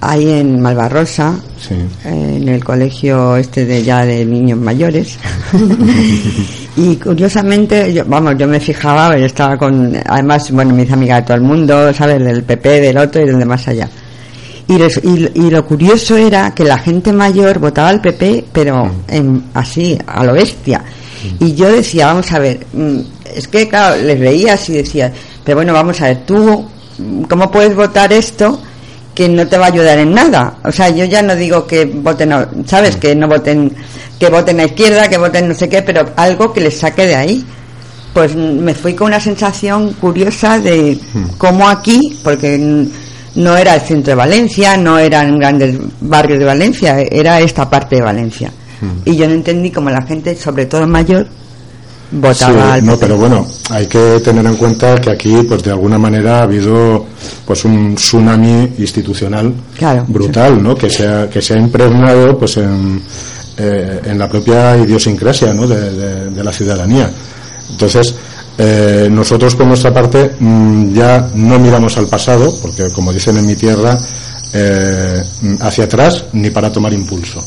ahí 0.00 0.30
en 0.30 0.60
Malvarrosa, 0.60 1.34
Sí. 1.60 1.74
eh, 2.04 2.36
en 2.40 2.48
el 2.48 2.64
colegio 2.64 3.36
este 3.36 3.66
de 3.66 3.82
ya 3.82 4.04
de 4.06 4.24
niños 4.24 4.58
mayores. 4.58 5.18
y 6.76 6.96
curiosamente, 6.96 7.92
yo, 7.92 8.04
vamos, 8.06 8.34
yo 8.38 8.46
me 8.46 8.60
fijaba, 8.60 9.16
yo 9.18 9.26
estaba 9.26 9.56
con, 9.56 9.94
además, 10.06 10.50
bueno, 10.50 10.74
me 10.74 10.82
hice 10.84 10.94
amiga 10.94 11.16
de 11.16 11.22
todo 11.22 11.36
el 11.36 11.42
mundo, 11.42 11.92
¿sabes? 11.92 12.22
Del 12.24 12.42
PP, 12.44 12.80
del 12.80 12.98
otro 12.98 13.22
y 13.22 13.26
del 13.26 13.38
de 13.38 13.44
más 13.44 13.66
allá. 13.68 13.88
Y, 14.68 14.78
res- 14.78 15.00
y, 15.02 15.28
y 15.46 15.50
lo 15.50 15.64
curioso 15.66 16.16
era 16.16 16.54
que 16.54 16.64
la 16.64 16.78
gente 16.78 17.12
mayor 17.12 17.58
votaba 17.58 17.88
al 17.88 18.00
PP, 18.00 18.44
pero 18.52 18.90
en- 19.08 19.44
así, 19.54 19.98
a 20.06 20.24
lo 20.24 20.32
bestia. 20.32 20.82
Y 21.38 21.54
yo 21.54 21.70
decía, 21.70 22.06
vamos 22.06 22.30
a 22.32 22.38
ver, 22.38 22.66
mm, 22.72 22.98
es 23.34 23.48
que 23.48 23.68
claro, 23.68 24.00
les 24.02 24.18
veías 24.18 24.66
y 24.70 24.74
decía, 24.74 25.12
pero 25.44 25.56
bueno, 25.58 25.72
vamos 25.74 26.00
a 26.00 26.04
ver, 26.06 26.18
tú, 26.24 26.64
mm, 26.98 27.22
¿cómo 27.24 27.50
puedes 27.50 27.74
votar 27.74 28.12
esto 28.12 28.58
que 29.20 29.28
no 29.28 29.46
te 29.46 29.58
va 29.58 29.66
a 29.66 29.68
ayudar 29.68 29.98
en 29.98 30.14
nada? 30.14 30.54
O 30.64 30.72
sea, 30.72 30.88
yo 30.88 31.04
ya 31.04 31.20
no 31.20 31.36
digo 31.36 31.66
que 31.66 31.84
voten, 31.84 32.32
a- 32.32 32.48
¿sabes? 32.64 32.96
Que 32.96 33.14
no 33.14 33.28
voten, 33.28 33.70
que 34.18 34.30
voten 34.30 34.60
a 34.60 34.64
izquierda, 34.64 35.08
que 35.10 35.18
voten 35.18 35.46
no 35.48 35.52
sé 35.54 35.68
qué, 35.68 35.82
pero 35.82 36.06
algo 36.16 36.54
que 36.54 36.62
les 36.62 36.78
saque 36.78 37.06
de 37.06 37.14
ahí. 37.16 37.44
Pues 38.14 38.34
me 38.34 38.72
fui 38.72 38.94
con 38.94 39.08
una 39.08 39.20
sensación 39.20 39.92
curiosa 40.00 40.58
de 40.58 40.98
cómo 41.36 41.68
aquí, 41.68 42.18
porque 42.24 42.56
no 43.34 43.56
era 43.58 43.74
el 43.74 43.82
centro 43.82 44.12
de 44.12 44.16
Valencia, 44.16 44.78
no 44.78 44.98
eran 44.98 45.38
grandes 45.38 45.76
barrios 46.00 46.38
de 46.38 46.46
Valencia, 46.46 46.98
era 47.02 47.40
esta 47.40 47.68
parte 47.68 47.96
de 47.96 48.02
Valencia. 48.02 48.50
Y 49.04 49.16
yo 49.16 49.28
no 49.28 49.34
entendí 49.34 49.70
cómo 49.70 49.90
la 49.90 50.00
gente, 50.00 50.34
sobre 50.34 50.64
todo 50.64 50.86
mayor, 50.86 51.26
votaba 52.12 52.52
Sí, 52.52 52.70
al 52.72 52.84
no, 52.86 52.96
pero 52.98 53.16
bueno, 53.16 53.46
hay 53.70 53.86
que 53.86 54.20
tener 54.24 54.44
en 54.46 54.56
cuenta 54.56 55.00
que 55.00 55.10
aquí, 55.10 55.42
pues 55.48 55.62
de 55.62 55.70
alguna 55.70 55.98
manera 55.98 56.40
ha 56.40 56.42
habido 56.42 57.06
pues 57.46 57.64
un 57.64 57.94
tsunami 57.94 58.72
institucional 58.78 59.52
Claro, 59.76 60.04
brutal, 60.08 60.62
¿no? 60.62 60.74
Que 60.74 60.90
se 60.90 61.06
ha, 61.06 61.28
que 61.30 61.40
se 61.40 61.54
ha 61.54 61.58
impregnado 61.58 62.36
pues 62.38 62.56
en, 62.56 63.00
eh, 63.58 64.00
en 64.04 64.18
la 64.18 64.28
propia 64.28 64.76
idiosincrasia, 64.78 65.52
¿no? 65.54 65.66
De, 65.66 65.90
de- 65.92 66.30
de 66.30 66.44
la 66.44 66.52
ciudadanía. 66.52 67.10
Entonces, 67.70 68.14
eh, 68.58 69.08
nosotros 69.10 69.54
por 69.54 69.66
nuestra 69.66 69.92
parte 69.94 70.32
mm, 70.38 70.92
ya 70.92 71.30
no 71.34 71.58
miramos 71.58 71.96
al 71.96 72.06
pasado, 72.08 72.52
porque 72.60 72.90
como 72.90 73.12
dicen 73.12 73.36
en 73.38 73.46
mi 73.46 73.54
tierra, 73.54 73.98
eh, 74.52 75.22
hacia 75.60 75.84
atrás 75.84 76.24
ni 76.32 76.50
para 76.50 76.72
tomar 76.72 76.92
impulso. 76.92 77.44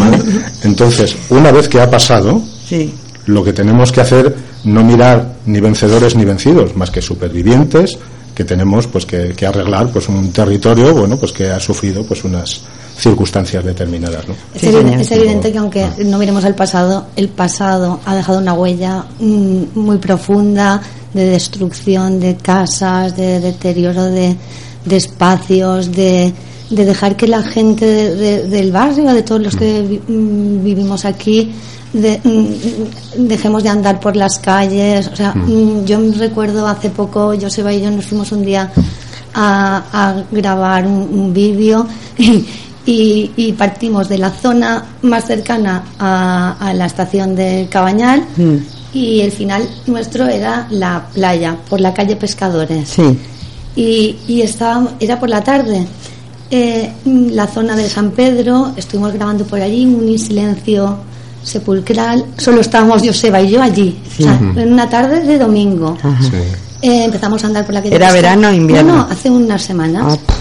¿vale? 0.00 0.22
Entonces, 0.62 1.16
una 1.30 1.50
vez 1.50 1.68
que 1.68 1.80
ha 1.80 1.90
pasado, 1.90 2.40
Sí, 2.68 2.92
lo 3.26 3.44
que 3.44 3.52
tenemos 3.52 3.92
que 3.92 4.00
hacer 4.00 4.34
no 4.64 4.82
mirar 4.82 5.34
ni 5.46 5.60
vencedores 5.60 6.16
ni 6.16 6.24
vencidos, 6.24 6.76
más 6.76 6.90
que 6.90 7.02
supervivientes 7.02 7.98
que 8.34 8.44
tenemos 8.44 8.86
pues 8.86 9.06
que, 9.06 9.32
que 9.34 9.46
arreglar 9.46 9.90
pues 9.90 10.08
un 10.08 10.30
territorio 10.30 10.94
bueno 10.94 11.16
pues 11.18 11.32
que 11.32 11.48
ha 11.48 11.58
sufrido 11.58 12.04
pues 12.04 12.22
unas 12.22 12.60
circunstancias 12.98 13.64
determinadas 13.64 14.28
¿no? 14.28 14.34
Es, 14.54 14.60
Sí, 15.08 15.14
evidente 15.14 15.50
que 15.50 15.58
aunque 15.58 15.86
no 16.04 16.18
miremos 16.18 16.44
al 16.44 16.54
pasado, 16.54 17.06
el 17.16 17.30
pasado 17.30 18.00
ha 18.04 18.14
dejado 18.14 18.38
una 18.38 18.52
huella 18.52 19.04
mm, 19.18 19.78
muy 19.78 19.96
profunda 19.96 20.82
de 21.14 21.24
destrucción 21.24 22.20
de 22.20 22.36
casas, 22.36 23.16
de 23.16 23.40
deterioro 23.40 24.04
de, 24.04 24.36
de 24.84 24.96
espacios, 24.96 25.90
de, 25.92 26.32
de 26.70 26.84
dejar 26.84 27.16
que 27.16 27.28
la 27.28 27.42
gente 27.42 27.86
de- 27.86 28.14
de- 28.16 28.48
del 28.48 28.72
barrio, 28.72 29.12
de 29.12 29.22
todos 29.22 29.40
los 29.40 29.54
que 29.56 29.82
vi- 29.82 30.00
mm, 30.12 30.64
vivimos 30.64 31.04
aquí, 31.04 31.52
de- 31.92 32.20
mm, 32.24 33.26
dejemos 33.28 33.62
de 33.62 33.68
andar 33.68 34.00
por 34.00 34.16
las 34.16 34.38
calles. 34.38 35.08
O 35.12 35.16
sea, 35.16 35.32
mm, 35.34 35.84
yo 35.84 35.98
me 36.00 36.14
recuerdo 36.16 36.66
hace 36.66 36.90
poco, 36.90 37.34
Joseba 37.40 37.72
y 37.72 37.82
yo 37.82 37.90
nos 37.90 38.04
fuimos 38.06 38.32
un 38.32 38.44
día 38.44 38.70
a, 39.34 39.82
a 39.92 40.22
grabar 40.32 40.86
un, 40.86 41.08
un 41.12 41.32
vídeo 41.32 41.86
y, 42.86 43.30
y 43.36 43.52
partimos 43.52 44.08
de 44.08 44.18
la 44.18 44.30
zona 44.30 44.84
más 45.02 45.24
cercana 45.26 45.84
a, 45.98 46.56
a 46.60 46.72
la 46.74 46.86
estación 46.86 47.34
de 47.36 47.66
Cabañal 47.70 48.24
Mm. 48.36 48.56
y 48.92 49.20
el 49.20 49.30
final 49.32 49.68
nuestro 49.86 50.26
era 50.26 50.66
la 50.70 51.06
playa, 51.12 51.56
por 51.68 51.80
la 51.80 51.92
calle 51.92 52.16
Pescadores. 52.16 52.88
sí. 52.88 53.18
Y, 53.78 54.16
y 54.26 54.40
estaba, 54.40 54.94
era 55.00 55.20
por 55.20 55.28
la 55.28 55.44
tarde. 55.44 55.86
Eh, 56.50 56.90
la 57.32 57.46
zona 57.46 57.74
de 57.74 57.88
San 57.88 58.10
Pedro, 58.12 58.72
estuvimos 58.76 59.12
grabando 59.12 59.44
por 59.44 59.60
allí, 59.60 59.84
un 59.84 60.18
silencio 60.18 60.96
sepulcral. 61.42 62.24
Solo 62.38 62.60
estábamos 62.60 63.02
Joseba 63.04 63.40
y 63.40 63.50
yo 63.50 63.62
allí, 63.62 63.96
o 64.18 64.22
sea, 64.22 64.38
en 64.56 64.72
una 64.72 64.88
tarde 64.88 65.20
de 65.20 65.38
domingo. 65.38 65.96
Sí. 66.20 66.36
Eh, 66.82 67.04
empezamos 67.04 67.42
a 67.42 67.46
andar 67.48 67.64
por 67.64 67.74
la 67.74 67.82
calle. 67.82 67.94
¿Era 67.96 68.12
verano 68.12 68.48
o 68.48 68.52
invierno? 68.52 68.92
No, 68.92 68.98
no, 69.06 69.08
hace 69.10 69.30
unas 69.30 69.62
semanas. 69.62 70.18
Ah, 70.28 70.32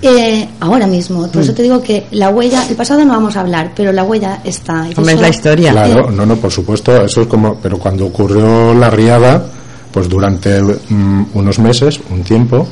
Eh, 0.00 0.48
ahora 0.60 0.86
mismo. 0.86 1.26
Por 1.26 1.42
eso 1.42 1.52
te 1.54 1.62
digo 1.62 1.82
que 1.82 2.06
la 2.12 2.30
huella, 2.30 2.64
el 2.68 2.76
pasado 2.76 3.04
no 3.04 3.12
vamos 3.12 3.36
a 3.36 3.40
hablar, 3.40 3.72
pero 3.74 3.92
la 3.92 4.04
huella 4.04 4.40
está. 4.44 4.82
Hombre, 4.82 5.02
es 5.02 5.08
eso- 5.08 5.20
la 5.22 5.28
historia. 5.28 5.72
claro 5.72 6.08
no 6.10 6.24
no 6.24 6.36
por 6.36 6.52
supuesto 6.52 7.04
eso 7.04 7.22
es 7.22 7.26
como 7.26 7.56
pero 7.56 7.78
cuando 7.78 8.06
ocurrió 8.06 8.72
la 8.74 8.88
riada 8.90 9.44
pues 9.92 10.08
durante 10.08 10.62
mm, 10.62 11.24
unos 11.34 11.58
meses 11.58 11.98
un 12.10 12.22
tiempo 12.22 12.66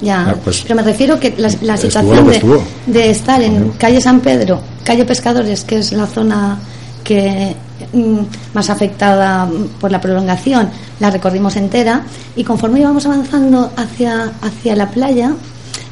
Ya, 0.00 0.30
Ah, 0.30 0.34
pues, 0.42 0.62
pero 0.62 0.74
me 0.74 0.82
refiero 0.82 1.18
que 1.18 1.34
la, 1.36 1.76
situación 1.76 2.30
que 2.30 2.42
de, 2.86 3.10
estar 3.10 3.40
en 3.40 3.70
calle 3.70 4.00
San 4.00 4.20
Pedro, 4.20 4.60
calle 4.82 5.04
Pescadores, 5.04 5.64
que 5.64 5.78
es 5.78 5.92
la 5.92 6.06
zona 6.06 6.58
que 7.02 7.54
mm, 7.92 8.18
más 8.54 8.70
afectada 8.70 9.48
por 9.80 9.90
la 9.90 10.00
prolongación, 10.00 10.68
la 11.00 11.10
recorrimos 11.10 11.56
entera 11.56 12.02
y 12.34 12.44
conforme 12.44 12.80
íbamos 12.80 13.06
avanzando 13.06 13.70
hacia, 13.76 14.32
hacia 14.42 14.76
la 14.76 14.90
playa 14.90 15.32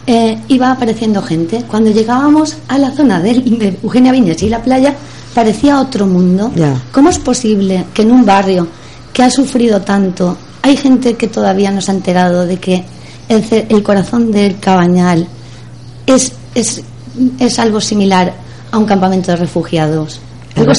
eh, 0.06 0.38
iba 0.48 0.70
apareciendo 0.70 1.22
gente. 1.22 1.64
Cuando 1.68 1.90
llegábamos 1.90 2.56
a 2.68 2.78
la 2.78 2.90
zona 2.90 3.20
de, 3.20 3.34
de 3.34 3.78
Eugenia 3.82 4.12
Viñes 4.12 4.42
y 4.42 4.48
la 4.48 4.62
playa 4.62 4.94
parecía 5.34 5.80
otro 5.80 6.06
mundo. 6.06 6.50
Ya. 6.56 6.80
¿Cómo 6.90 7.10
es 7.10 7.18
posible 7.18 7.84
que 7.94 8.02
en 8.02 8.10
un 8.10 8.24
barrio 8.24 8.66
que 9.12 9.22
ha 9.22 9.30
sufrido 9.30 9.80
tanto 9.82 10.36
hay 10.62 10.76
gente 10.76 11.14
que 11.14 11.28
todavía 11.28 11.70
no 11.70 11.80
se 11.80 11.90
ha 11.90 11.94
enterado 11.94 12.46
de 12.46 12.56
que 12.58 12.84
el, 13.32 13.82
corazón 13.82 14.30
del 14.30 14.58
Cabañal 14.58 15.26
es, 16.06 16.32
es, 16.54 16.82
es 17.38 17.58
algo 17.58 17.80
similar 17.80 18.32
a 18.70 18.78
un 18.78 18.84
campamento 18.84 19.30
de 19.30 19.36
refugiados? 19.36 20.20
Algo, 20.56 20.72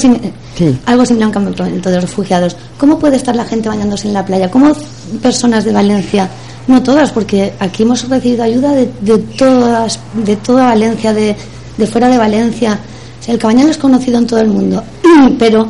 algo 0.86 1.06
similar 1.06 1.24
a 1.24 1.28
un 1.28 1.32
campamento 1.32 1.90
de 1.90 2.00
refugiados. 2.00 2.56
¿Cómo 2.78 2.98
puede 2.98 3.16
estar 3.16 3.34
la 3.34 3.44
gente 3.44 3.68
bañándose 3.68 4.08
en 4.08 4.14
la 4.14 4.24
playa? 4.24 4.50
¿Cómo 4.50 4.72
personas 5.20 5.64
de 5.64 5.72
Valencia, 5.72 6.28
no 6.66 6.82
todas, 6.82 7.10
porque 7.12 7.52
aquí 7.58 7.82
hemos 7.82 8.08
recibido 8.08 8.44
ayuda 8.44 8.72
de, 8.72 8.90
de 9.00 9.18
todas, 9.18 9.98
de 10.14 10.36
toda 10.36 10.66
Valencia, 10.66 11.12
de, 11.12 11.36
de 11.76 11.86
fuera 11.86 12.08
de 12.08 12.18
Valencia. 12.18 12.78
el 13.26 13.38
cabañal 13.38 13.68
es 13.68 13.78
conocido 13.78 14.18
en 14.18 14.26
todo 14.26 14.40
el 14.40 14.48
mundo, 14.48 14.82
pero 15.38 15.68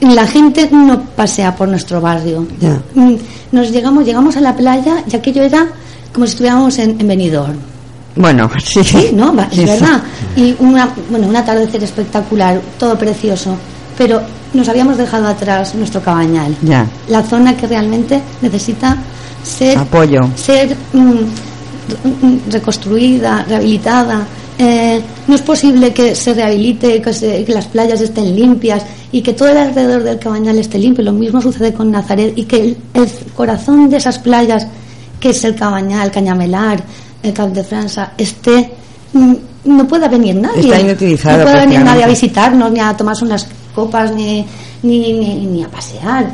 la 0.00 0.26
gente 0.26 0.68
no 0.70 1.00
pasea 1.16 1.54
por 1.54 1.68
nuestro 1.68 2.00
barrio. 2.00 2.46
Mm, 2.94 3.14
nos 3.52 3.70
llegamos, 3.70 4.04
llegamos 4.04 4.36
a 4.36 4.40
la 4.40 4.54
playa, 4.56 5.04
ya 5.06 5.20
que 5.22 5.32
yo 5.32 5.42
era 5.42 5.68
como 6.12 6.26
si 6.26 6.32
estuviéramos 6.32 6.78
en, 6.78 7.00
en 7.00 7.08
Benidorm. 7.08 7.56
Bueno, 8.16 8.50
sí, 8.64 8.82
sí 8.82 9.10
no, 9.14 9.34
es 9.50 9.64
verdad. 9.64 10.02
Y 10.34 10.54
una, 10.58 10.88
bueno, 11.10 11.28
un 11.28 11.36
atardecer 11.36 11.82
espectacular, 11.84 12.60
todo 12.78 12.98
precioso, 12.98 13.56
pero 13.96 14.20
nos 14.54 14.68
habíamos 14.68 14.96
dejado 14.96 15.26
atrás 15.28 15.74
nuestro 15.74 16.00
cabañal. 16.00 16.54
Ya. 16.62 16.86
La 17.08 17.22
zona 17.22 17.56
que 17.56 17.66
realmente 17.66 18.20
necesita 18.42 18.96
ser 19.42 19.78
apoyo, 19.78 20.20
ser 20.34 20.76
mm, 20.92 20.98
mm, 21.00 22.38
reconstruida, 22.50 23.44
rehabilitada. 23.48 24.26
Eh, 24.58 25.00
no 25.28 25.36
es 25.36 25.42
posible 25.42 25.92
que 25.92 26.16
se 26.16 26.34
rehabilite, 26.34 27.00
que, 27.00 27.44
que, 27.44 27.52
las 27.54 27.66
playas 27.66 28.00
estén 28.00 28.34
limpias 28.34 28.82
y 29.12 29.22
que 29.22 29.32
todo 29.32 29.48
el 29.50 29.56
alrededor 29.56 30.02
del 30.02 30.18
cabañal 30.18 30.58
esté 30.58 30.78
limpio. 30.78 31.04
Lo 31.04 31.12
mismo 31.12 31.40
sucede 31.40 31.72
con 31.72 31.92
Nazaret 31.92 32.32
y 32.34 32.44
que 32.44 32.60
el, 32.60 32.76
el 32.94 33.08
corazón 33.36 33.88
de 33.88 33.98
esas 33.98 34.18
playas, 34.18 34.66
que 35.20 35.30
es 35.30 35.44
el 35.44 35.54
cabañal, 35.54 36.10
Cañamelar, 36.10 36.82
el 37.22 37.32
Cap 37.32 37.50
de 37.50 37.64
França 37.64 38.12
esté 38.16 38.70
mm, 39.12 39.34
no 39.64 39.86
pueda 39.86 40.08
venir 40.08 40.36
nadie. 40.36 40.60
Está 40.60 40.80
inutilizado 40.80 41.38
no 41.38 41.44
puede 41.44 41.60
venir 41.66 41.80
nadie 41.80 42.04
a 42.04 42.08
visitarnos 42.08 42.70
ni 42.70 42.80
a 42.80 42.96
tomarse 42.96 43.24
unas 43.24 43.46
copas 43.74 44.12
ni, 44.12 44.46
ni, 44.82 45.12
ni, 45.12 45.62
a 45.62 45.68
pasear 45.68 46.30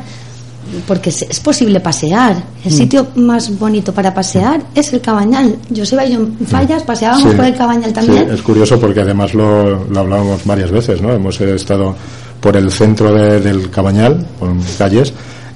porque 0.87 1.09
es 1.09 1.39
posible 1.39 1.79
pasear. 1.79 2.35
El 2.63 2.71
mm. 2.71 2.75
sitio 2.75 3.07
más 3.15 3.57
bonito 3.57 3.93
para 3.93 4.13
pasear 4.13 4.61
es 4.73 4.91
el 4.93 5.01
Cabañal. 5.01 5.57
Joseba 5.75 6.05
y 6.05 6.13
yo 6.13 6.19
en 6.19 6.47
Fallas 6.47 6.83
paseábamos 6.83 7.33
por 7.33 7.45
el 7.45 7.55
Cabañal 7.55 7.93
también. 7.93 8.29
es 8.31 8.41
curioso 8.41 8.79
porque 8.79 9.01
además 9.01 9.33
lo, 9.33 9.85
lo 9.85 9.99
hablábamos 9.99 10.43
varias 10.45 10.71
veces 10.71 11.01
¿no? 11.01 11.11
hemos 11.11 11.39
estado 11.41 11.95
por 12.39 12.57
el 12.57 12.71
centro 12.71 13.11
del 13.13 13.69
Cabañal 13.69 14.25
con 14.39 14.59
calles 14.77 15.13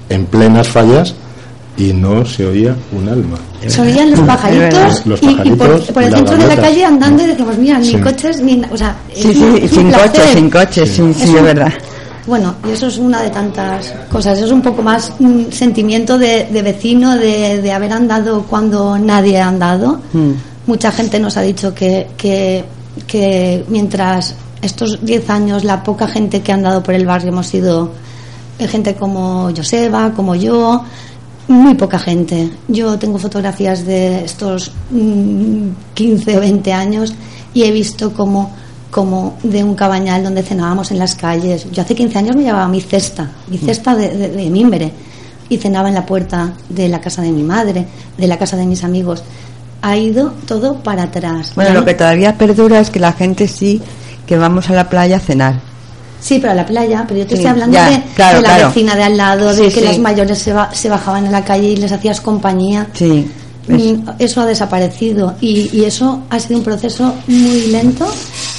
en 0.08 0.26
plenas 0.26 0.68
fallas 0.68 1.14
y 1.76 1.92
no 1.92 2.24
se 2.24 2.46
oía 2.46 2.76
un 2.92 3.08
alma. 3.08 3.36
Se 3.66 3.80
oían 3.80 4.10
los 4.10 4.20
pajaritos, 4.20 5.02
y, 5.44 5.50
por, 5.50 6.02
el 6.02 6.14
centro 6.14 6.36
de 6.36 6.46
la 6.46 6.56
calle 6.56 6.84
andando 6.84 7.22
y 7.22 7.26
decimos, 7.26 7.58
mira, 7.58 7.78
ni 7.78 7.94
coches, 8.00 8.40
ni... 8.40 8.62
O 8.70 8.76
sea, 8.76 8.96
sí, 9.14 9.34
sí, 9.34 9.68
sin 9.68 9.90
coches, 9.90 10.24
sin 10.34 10.50
coches, 10.50 10.90
sí, 10.90 11.14
sí, 11.14 11.36
es 11.36 11.42
verdad. 11.42 11.72
Bueno, 12.26 12.54
y 12.68 12.72
eso 12.72 12.86
es 12.86 12.98
una 12.98 13.22
de 13.22 13.30
tantas 13.30 13.92
cosas. 14.10 14.36
Eso 14.36 14.46
es 14.46 14.52
un 14.52 14.62
poco 14.62 14.82
más 14.82 15.12
un 15.18 15.52
sentimiento 15.52 16.18
de, 16.18 16.46
vecino, 16.62 17.16
de, 17.16 17.60
de, 17.60 17.72
haber 17.72 17.92
andado 17.92 18.42
cuando 18.42 18.98
nadie 18.98 19.38
ha 19.40 19.48
andado. 19.48 20.00
Mm. 20.12 20.32
Mucha 20.66 20.92
gente 20.92 21.18
nos 21.18 21.36
ha 21.36 21.42
dicho 21.42 21.74
que, 21.74 22.08
que, 22.16 22.64
que 23.06 23.64
mientras 23.68 24.34
estos 24.62 25.04
10 25.04 25.30
años 25.30 25.64
la 25.64 25.82
poca 25.82 26.06
gente 26.06 26.42
que 26.42 26.52
ha 26.52 26.54
andado 26.54 26.82
por 26.82 26.94
el 26.94 27.06
barrio 27.06 27.30
hemos 27.30 27.46
sido 27.46 27.90
gente 28.58 28.94
como 28.94 29.50
Joseba, 29.56 30.12
como 30.12 30.34
yo, 30.34 30.84
muy 31.50 31.74
poca 31.74 31.98
gente. 31.98 32.50
Yo 32.68 32.98
tengo 32.98 33.18
fotografías 33.18 33.84
de 33.84 34.24
estos 34.24 34.72
15 35.94 36.36
o 36.36 36.40
20 36.40 36.72
años 36.72 37.14
y 37.52 37.64
he 37.64 37.72
visto 37.72 38.14
como, 38.14 38.54
como 38.90 39.36
de 39.42 39.64
un 39.64 39.74
cabañal 39.74 40.22
donde 40.22 40.42
cenábamos 40.42 40.90
en 40.92 40.98
las 40.98 41.16
calles. 41.16 41.66
Yo 41.72 41.82
hace 41.82 41.94
15 41.94 42.18
años 42.18 42.36
me 42.36 42.44
llevaba 42.44 42.68
mi 42.68 42.80
cesta, 42.80 43.30
mi 43.48 43.58
mm. 43.58 43.60
cesta 43.60 43.96
de, 43.96 44.28
de, 44.28 44.50
mimbre, 44.50 44.92
y 45.48 45.58
cenaba 45.58 45.88
en 45.88 45.94
la 45.94 46.06
puerta 46.06 46.52
de 46.68 46.88
la 46.88 47.00
casa 47.00 47.20
de 47.22 47.32
mi 47.32 47.42
madre, 47.42 47.84
de 48.16 48.26
la 48.28 48.38
casa 48.38 48.56
de 48.56 48.66
mis 48.66 48.84
amigos. 48.84 49.24
Ha 49.82 49.96
ido 49.96 50.32
todo 50.46 50.82
para 50.82 51.04
atrás. 51.04 51.52
Bueno, 51.56 51.74
lo 51.74 51.84
que 51.84 51.94
todavía 51.94 52.38
perdura 52.38 52.78
es 52.78 52.90
que 52.90 53.00
la 53.00 53.12
gente 53.12 53.48
sí 53.48 53.82
que 54.26 54.38
vamos 54.38 54.70
a 54.70 54.74
la 54.74 54.88
playa 54.88 55.16
a 55.16 55.20
cenar 55.20 55.69
Sí, 56.20 56.38
pero 56.38 56.52
a 56.52 56.54
la 56.54 56.66
playa, 56.66 57.04
pero 57.08 57.20
yo 57.20 57.26
te 57.26 57.34
estoy 57.34 57.50
hablando 57.50 57.78
de, 57.78 58.42
la 58.42 58.66
vecina 58.66 58.94
de 58.94 59.02
al 59.02 59.16
lado, 59.16 59.54
de 59.54 59.68
que 59.68 59.80
las 59.80 59.98
mayores 59.98 60.38
se, 60.38 60.54
se, 60.72 60.88
bajaban 60.88 61.26
en 61.26 61.32
la 61.32 61.44
calle 61.44 61.70
y 61.70 61.76
les 61.76 61.90
hacías 61.90 62.20
compañía. 62.20 62.86
Sí. 62.92 63.30
Mm, 63.68 64.08
eso 64.18 64.40
ha 64.40 64.46
desaparecido 64.46 65.34
y, 65.40 65.70
y, 65.72 65.84
eso 65.84 66.22
ha 66.30 66.40
sido 66.40 66.58
un 66.58 66.64
proceso 66.64 67.14
muy 67.28 67.66
lento 67.66 68.06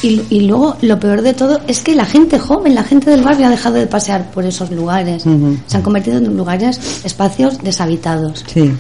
y, 0.02 0.22
y, 0.30 0.42
luego 0.42 0.78
lo 0.82 1.00
peor 1.00 1.22
de 1.22 1.34
todo 1.34 1.60
es 1.68 1.82
que 1.82 1.96
la 1.96 2.06
gente 2.06 2.40
joven, 2.40 2.76
la 2.76 2.84
gente 2.84 3.10
del 3.10 3.22
barrio 3.22 3.48
ha 3.48 3.50
dejado 3.50 3.76
de 3.76 3.88
pasear 3.88 4.32
por 4.32 4.46
esos 4.46 4.72
lugares. 4.72 5.24
Se 5.66 5.78
han 5.78 5.84
convertido 5.84 6.18
en 6.18 6.38
lugares, 6.38 6.80
espacios 7.04 7.58
deshabitados. 7.62 8.46
Sí. 8.48 8.72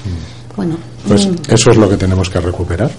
Bueno, 0.55 0.77
pues 1.07 1.27
mm. 1.27 1.35
eso 1.49 1.71
es 1.71 1.77
lo 1.77 1.89
que 1.89 1.97
tenemos 1.97 2.29
que 2.29 2.39
recuperar. 2.39 2.91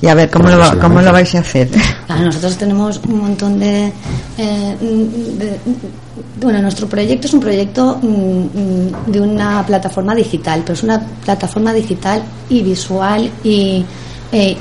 Y 0.00 0.06
a 0.06 0.14
ver, 0.14 0.30
¿cómo, 0.30 0.48
lo, 0.48 0.80
¿cómo 0.80 1.02
lo 1.02 1.12
vais 1.12 1.34
a 1.34 1.40
hacer? 1.40 1.68
nosotros 2.08 2.56
tenemos 2.56 3.00
un 3.08 3.20
montón 3.20 3.58
de, 3.58 3.92
eh, 4.38 4.76
Bueno, 6.40 6.62
nuestro 6.62 6.88
proyecto 6.88 7.26
es 7.26 7.34
un 7.34 7.40
proyecto 7.40 7.98
mm, 8.00 8.06
mm, 8.06 9.12
de 9.12 9.20
una 9.20 9.64
plataforma 9.66 10.14
digital, 10.14 10.60
pero 10.62 10.74
es 10.74 10.82
una 10.82 11.00
plataforma 11.00 11.72
digital 11.72 12.22
y 12.48 12.62
visual 12.62 13.30
y 13.42 13.84
eh, 14.30 14.56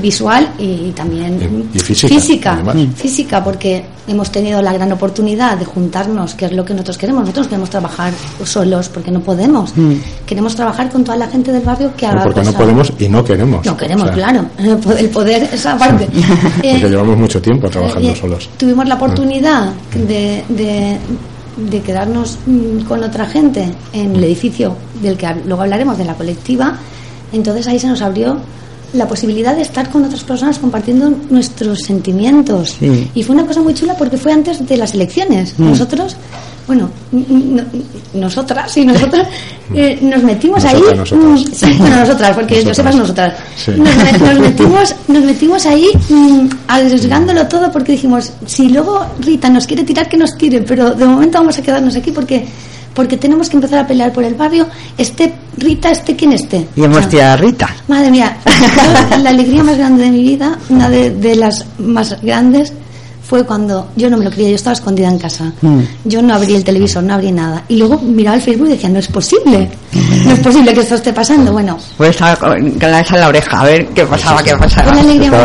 visual 0.00 0.50
y, 0.58 0.90
también 0.90 1.70
física, 1.72 2.62
física, 2.94 3.42
porque 3.42 3.82
hemos 4.06 4.30
tenido 4.30 4.60
la 4.60 4.72
gran 4.74 4.92
oportunidad 4.92 5.56
de 5.56 5.64
juntarnos, 5.64 6.34
que 6.34 6.46
es 6.46 6.52
lo 6.52 6.64
que 6.64 6.74
nosotros 6.74 6.98
queremos. 6.98 7.22
Nosotros 7.22 7.46
queremos 7.46 7.70
trabajar 7.70 8.12
solos 8.44 8.90
porque 8.90 9.10
no 9.10 9.20
podemos. 9.20 9.74
Mm. 9.74 9.94
Queremos 10.26 10.54
trabajar 10.54 10.90
con 10.90 11.02
toda 11.02 11.16
la 11.16 11.28
gente 11.28 11.50
del 11.50 11.62
barrio 11.62 11.92
que 11.96 12.06
haga. 12.06 12.24
porque 12.24 12.42
no 12.42 12.52
podemos 12.52 12.92
y 12.98 13.08
no 13.08 13.24
queremos. 13.24 13.64
No 13.64 13.76
queremos, 13.76 14.10
claro. 14.10 14.44
El 14.98 15.08
poder, 15.08 15.48
esa 15.50 15.78
parte. 15.78 16.06
porque 16.56 16.70
eh, 16.70 16.90
llevamos 16.90 17.16
mucho 17.16 17.40
tiempo 17.40 17.70
trabajando 17.70 18.10
eh, 18.10 18.16
solos. 18.16 18.50
Tuvimos 18.58 18.86
la 18.86 18.96
oportunidad 18.96 19.72
de, 19.94 20.44
de 20.48 20.98
de 21.58 21.80
quedarnos 21.80 22.38
mm, 22.46 22.84
con 22.86 23.02
otra 23.02 23.26
gente 23.26 23.68
en 23.92 24.14
el 24.14 24.22
edificio 24.22 24.76
del 25.02 25.16
que 25.16 25.26
luego 25.44 25.62
hablaremos 25.62 25.98
de 25.98 26.04
la 26.04 26.14
colectiva 26.14 26.78
entonces 27.32 27.66
ahí 27.66 27.78
se 27.78 27.88
nos 27.88 28.02
abrió 28.02 28.40
la 28.92 29.06
posibilidad 29.06 29.54
de 29.54 29.62
estar 29.62 29.90
con 29.90 30.04
otras 30.04 30.24
personas 30.24 30.58
compartiendo 30.58 31.12
nuestros 31.30 31.80
sentimientos. 31.80 32.76
Y 33.14 33.22
fue 33.22 33.34
una 33.34 33.46
cosa 33.46 33.60
muy 33.60 33.74
chula 33.74 33.94
porque 33.94 34.16
fue 34.16 34.32
antes 34.32 34.66
de 34.66 34.76
las 34.76 34.94
elecciones. 34.94 35.54
Mm. 35.58 35.68
Nosotros, 35.68 36.16
bueno, 36.66 36.88
nosotras 38.14 38.74
y 38.78 38.86
nosotros 38.86 39.26
eh, 39.74 39.98
nos 40.00 40.22
metimos 40.22 40.64
ahí. 40.64 40.80
Nosotras. 40.96 41.40
Mm, 41.40 41.52
sí, 41.52 41.74
bueno, 41.78 41.96
nosotras, 42.00 42.34
porque 42.34 42.64
yo 42.64 42.72
sepas 42.72 42.96
nosotras. 42.96 43.34
Nos, 43.76 44.38
metimos, 44.40 44.94
nos 45.06 45.24
metimos 45.24 45.66
ahí 45.66 45.88
mm, 46.08 46.48
arriesgándolo 46.68 47.46
todo 47.46 47.70
porque 47.70 47.92
dijimos, 47.92 48.32
si 48.46 48.70
luego 48.70 49.04
Rita 49.20 49.50
nos 49.50 49.66
quiere 49.66 49.84
tirar, 49.84 50.08
que 50.08 50.16
nos 50.16 50.36
tire, 50.38 50.62
pero 50.62 50.92
de 50.92 51.04
momento 51.04 51.38
vamos 51.38 51.58
a 51.58 51.62
quedarnos 51.62 51.94
aquí 51.94 52.10
porque 52.10 52.46
porque 52.98 53.16
tenemos 53.16 53.48
que 53.48 53.56
empezar 53.56 53.78
a 53.78 53.86
pelear 53.86 54.12
por 54.12 54.24
el 54.24 54.34
barrio, 54.34 54.66
esté 54.96 55.32
Rita, 55.56 55.88
esté 55.90 56.16
quien 56.16 56.32
esté. 56.32 56.66
Y 56.74 56.82
hemos 56.82 57.06
o 57.06 57.22
a 57.22 57.36
Rita. 57.36 57.68
Madre 57.86 58.10
mía, 58.10 58.38
la 59.22 59.30
alegría 59.30 59.62
más 59.62 59.78
grande 59.78 60.02
de 60.02 60.10
mi 60.10 60.22
vida, 60.22 60.58
una 60.68 60.90
de 60.90 61.36
las 61.36 61.64
más 61.78 62.20
grandes, 62.22 62.72
fue 63.28 63.44
cuando 63.44 63.88
yo 63.94 64.08
no 64.08 64.16
me 64.16 64.24
lo 64.24 64.30
creía, 64.30 64.48
yo 64.48 64.54
estaba 64.54 64.72
escondida 64.72 65.08
en 65.08 65.18
casa. 65.18 65.52
Mm. 65.60 65.80
Yo 66.06 66.22
no 66.22 66.34
abrí 66.34 66.54
el 66.54 66.64
televisor, 66.64 67.04
no 67.04 67.12
abrí 67.12 67.30
nada. 67.30 67.62
Y 67.68 67.76
luego 67.76 67.98
miraba 67.98 68.36
el 68.36 68.42
Facebook 68.42 68.68
y 68.68 68.70
decía, 68.70 68.88
no 68.88 68.98
es 68.98 69.08
posible, 69.08 69.68
no 70.24 70.32
es 70.32 70.40
posible 70.40 70.72
que 70.72 70.80
esto 70.80 70.94
esté 70.94 71.12
pasando. 71.12 71.52
Bueno. 71.52 71.76
Pues 71.98 72.10
estaba 72.10 72.34
con 72.36 72.78
la 72.80 73.00
esa 73.00 73.14
en 73.16 73.20
la 73.20 73.28
oreja, 73.28 73.60
a 73.60 73.64
ver 73.64 73.86
qué 73.88 74.06
pasaba, 74.06 74.42
qué 74.42 74.56
pasaba. 74.56 74.98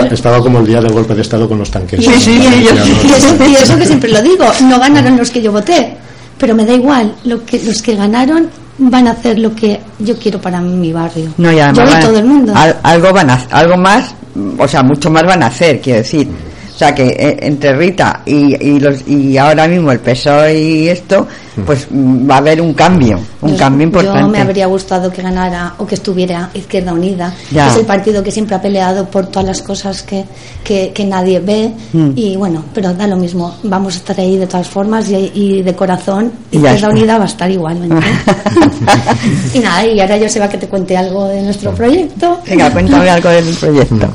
Estaba, 0.10 0.40
como 0.40 0.60
el 0.60 0.66
día 0.66 0.80
del 0.80 0.94
golpe 0.94 1.14
de 1.14 1.22
Estado 1.22 1.48
con 1.48 1.60
los 1.60 1.70
tanques. 1.70 2.04
Sí, 2.04 2.14
sí, 2.20 2.42
y, 2.42 3.54
eso, 3.54 3.78
que 3.78 3.86
siempre 3.86 4.10
lo 4.10 4.22
digo, 4.22 4.46
no 4.62 4.80
ganaron 4.80 5.18
los 5.18 5.30
que 5.30 5.42
yo 5.42 5.52
voté, 5.52 5.98
pero 6.44 6.56
me 6.56 6.66
da 6.66 6.74
igual, 6.74 7.16
lo 7.24 7.46
que, 7.46 7.58
los 7.64 7.82
que 7.82 7.96
ganaron 7.96 8.50
van 8.78 9.08
a 9.08 9.12
hacer 9.12 9.40
lo 9.40 9.56
que 9.56 9.80
yo 10.00 10.18
quiero 10.18 10.42
para 10.42 10.60
mi 10.60 10.92
barrio. 10.92 11.34
No, 11.38 11.50
ya, 11.50 11.72
yo 11.72 11.84
y 11.86 12.02
todo 12.02 12.20
el 12.20 12.26
mundo. 12.26 12.54
algo, 12.84 13.14
van 13.14 13.30
a, 13.30 13.36
algo 13.50 13.78
más, 13.78 14.14
o 14.58 14.68
sea, 14.68 14.84
mucho 14.84 15.10
más 15.10 15.24
van 15.24 15.42
a 15.42 15.46
hacer, 15.46 15.80
quiero 15.80 16.00
decir 16.00 16.28
o 16.74 16.78
sea 16.78 16.96
que 16.96 17.06
eh, 17.08 17.38
entre 17.42 17.76
Rita 17.76 18.22
y, 18.26 18.56
y, 18.56 18.80
los, 18.80 19.08
y 19.08 19.38
ahora 19.38 19.68
mismo 19.68 19.92
el 19.92 20.00
PSOE 20.00 20.60
y 20.60 20.90
esto, 20.90 21.28
pues 21.64 21.86
mm, 21.90 22.28
va 22.28 22.36
a 22.36 22.38
haber 22.40 22.62
un 22.62 22.74
cambio, 22.74 23.20
un 23.42 23.56
cambio 23.56 23.86
importante. 23.86 24.22
Yo 24.22 24.28
me 24.28 24.40
habría 24.40 24.66
gustado 24.66 25.12
que 25.12 25.22
ganara 25.22 25.76
o 25.78 25.86
que 25.86 25.94
estuviera 25.94 26.50
Izquierda 26.52 26.94
Unida, 26.94 27.32
que 27.52 27.60
es 27.60 27.76
el 27.76 27.86
partido 27.86 28.24
que 28.24 28.32
siempre 28.32 28.56
ha 28.56 28.62
peleado 28.62 29.06
por 29.06 29.28
todas 29.28 29.46
las 29.46 29.62
cosas 29.62 30.02
que, 30.02 30.26
que, 30.64 31.06
nadie 31.06 31.40
ve. 31.40 31.72
Mm. 31.94 32.12
Y 32.16 32.36
bueno, 32.38 32.66
pero 32.74 32.92
da 32.94 33.06
lo 33.06 33.18
mismo, 33.18 33.56
vamos 33.64 33.94
a 33.94 33.98
estar 33.98 34.20
ahí 34.20 34.38
de 34.38 34.48
todas 34.48 34.68
formas 34.68 35.08
y, 35.10 35.62
de 35.62 35.76
corazón. 35.76 36.32
Izquierda 36.50 36.90
Unida 36.90 37.18
va 37.20 37.26
a 37.26 37.28
estar 37.28 37.52
igualmente. 37.52 37.96
y 39.54 39.60
nada, 39.60 39.86
y 39.86 40.00
ahora 40.00 40.18
yo 40.18 40.28
se 40.28 40.40
va 40.40 40.50
que 40.50 40.58
te 40.58 40.68
cuente 40.68 40.98
algo 40.98 41.28
de 41.28 41.44
nuestro 41.44 41.72
proyecto. 41.76 42.40
Venga, 42.50 42.72
cuéntame 42.72 43.10
algo 43.12 43.30
del 43.30 43.54
proyecto. 43.54 44.10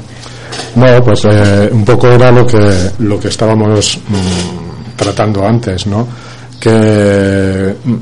No, 0.79 1.03
pues 1.03 1.25
eh, 1.25 1.69
un 1.73 1.85
poco 1.85 2.07
era 2.07 2.31
lo 2.31 2.47
que, 2.47 2.91
lo 3.01 3.19
que 3.19 3.29
estábamos 3.29 3.99
mm, 4.09 4.97
tratando 4.97 5.45
antes, 5.45 5.87
¿no? 5.89 6.07
Que 6.61 7.75
mm, 7.85 7.95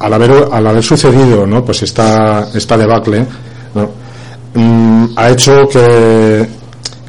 al 0.00 0.12
haber, 0.12 0.48
al 0.52 0.66
haber 0.66 0.82
sucedido, 0.82 1.46
¿no? 1.46 1.64
Pues 1.64 1.82
esta, 1.82 2.48
esta 2.54 2.76
debacle. 2.76 3.26
Mm, 4.54 5.06
ha 5.16 5.30
hecho 5.30 5.66
que, 5.68 6.46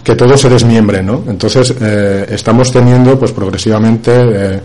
que 0.04 0.16
todo 0.16 0.38
se 0.38 0.50
desmiembre, 0.50 1.04
¿no? 1.04 1.24
Entonces, 1.28 1.76
eh, 1.82 2.26
estamos 2.30 2.72
teniendo, 2.72 3.20
pues 3.20 3.34
progresivamente, 3.34 4.12
eh, 4.16 4.62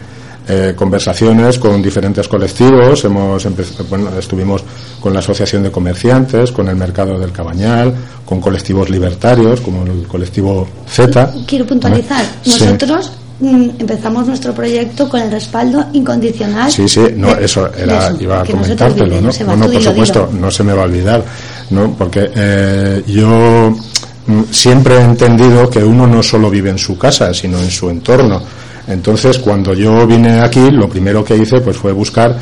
eh, 0.50 0.74
conversaciones 0.74 1.58
con 1.58 1.80
diferentes 1.80 2.26
colectivos. 2.26 3.04
Hemos 3.04 3.46
bueno, 3.88 4.10
estuvimos 4.18 4.64
con 5.00 5.12
la 5.12 5.20
Asociación 5.20 5.62
de 5.62 5.70
Comerciantes, 5.70 6.50
con 6.50 6.68
el 6.68 6.74
Mercado 6.74 7.18
del 7.18 7.30
Cabañal, 7.30 7.94
con 8.24 8.40
colectivos 8.40 8.90
libertarios, 8.90 9.60
como 9.60 9.84
el 9.84 10.08
colectivo 10.08 10.66
Z. 10.88 11.32
Quiero 11.46 11.66
puntualizar. 11.66 12.24
Nosotros 12.46 13.12
mm, 13.38 13.70
empezamos 13.78 14.26
nuestro 14.26 14.52
proyecto 14.52 15.08
con 15.08 15.20
el 15.20 15.30
respaldo 15.30 15.86
incondicional. 15.92 16.70
Sí, 16.70 16.88
sí, 16.88 17.02
no, 17.14 17.30
eso 17.36 17.70
era, 17.72 18.12
iba 18.18 18.42
a 18.42 18.44
comentártelo, 18.44 19.20
¿no? 19.20 19.56
No, 19.56 19.70
por 19.70 19.82
supuesto, 19.82 20.30
no 20.32 20.50
se 20.50 20.64
me 20.64 20.72
va 20.72 20.82
a 20.82 20.86
olvidar, 20.86 21.24
¿no? 21.70 21.94
Porque 21.96 22.28
eh, 22.34 23.02
yo 23.06 23.72
mm, 24.26 24.42
siempre 24.50 24.96
he 24.96 25.02
entendido 25.02 25.70
que 25.70 25.84
uno 25.84 26.08
no 26.08 26.24
solo 26.24 26.50
vive 26.50 26.70
en 26.70 26.78
su 26.78 26.98
casa, 26.98 27.32
sino 27.32 27.58
en 27.58 27.70
su 27.70 27.88
entorno. 27.88 28.42
Entonces, 28.86 29.38
cuando 29.38 29.74
yo 29.74 30.06
vine 30.06 30.40
aquí, 30.40 30.70
lo 30.70 30.88
primero 30.88 31.24
que 31.24 31.36
hice 31.36 31.60
pues 31.60 31.76
fue 31.76 31.92
buscar 31.92 32.36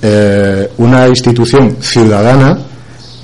eh, 0.00 0.70
una 0.78 1.08
institución 1.08 1.76
ciudadana 1.80 2.58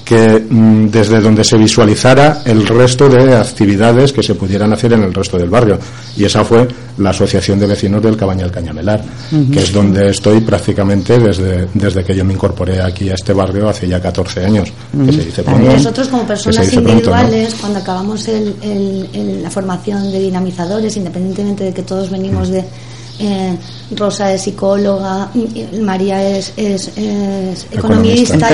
que 0.04 0.44
mm, 0.48 0.90
desde 0.90 1.20
donde 1.20 1.44
se 1.44 1.56
visualizara 1.56 2.42
el 2.44 2.66
resto 2.66 3.08
de 3.08 3.34
actividades 3.34 4.12
que 4.12 4.22
se 4.22 4.34
pudieran 4.34 4.72
hacer 4.72 4.92
en 4.92 5.02
el 5.02 5.14
resto 5.14 5.38
del 5.38 5.48
barrio. 5.48 5.78
Y 6.16 6.24
esa 6.24 6.44
fue 6.44 6.68
la 6.98 7.10
Asociación 7.10 7.58
de 7.58 7.66
Vecinos 7.66 8.02
del 8.02 8.16
Cabañal 8.16 8.50
Cañamelar, 8.50 9.02
que 9.52 9.60
es 9.60 9.72
donde 9.72 10.10
estoy 10.10 10.40
prácticamente 10.40 11.18
desde, 11.18 11.68
desde 11.74 12.04
que 12.04 12.14
yo 12.14 12.24
me 12.24 12.34
incorporé 12.34 12.80
aquí 12.80 13.10
a 13.10 13.14
este 13.14 13.32
barrio 13.32 13.68
hace 13.68 13.88
ya 13.88 14.00
14 14.00 14.44
años, 14.44 14.72
que 15.04 15.12
se 15.12 15.24
dice 15.24 15.42
pronto. 15.42 15.72
Nosotros 15.72 16.08
como 16.08 16.26
personas 16.26 16.72
individuales, 16.72 17.54
cuando 17.60 17.78
acabamos 17.80 18.28
la 18.28 19.50
formación 19.50 20.10
de 20.10 20.20
dinamizadores, 20.20 20.96
independientemente 20.96 21.64
de 21.64 21.72
que 21.72 21.82
todos 21.82 22.10
venimos 22.10 22.48
de 22.48 22.64
eh, 23.18 23.56
Rosa 23.90 24.32
es 24.32 24.42
psicóloga, 24.42 25.30
María 25.80 26.26
es, 26.26 26.52
es, 26.56 26.90
economista, 27.70 28.48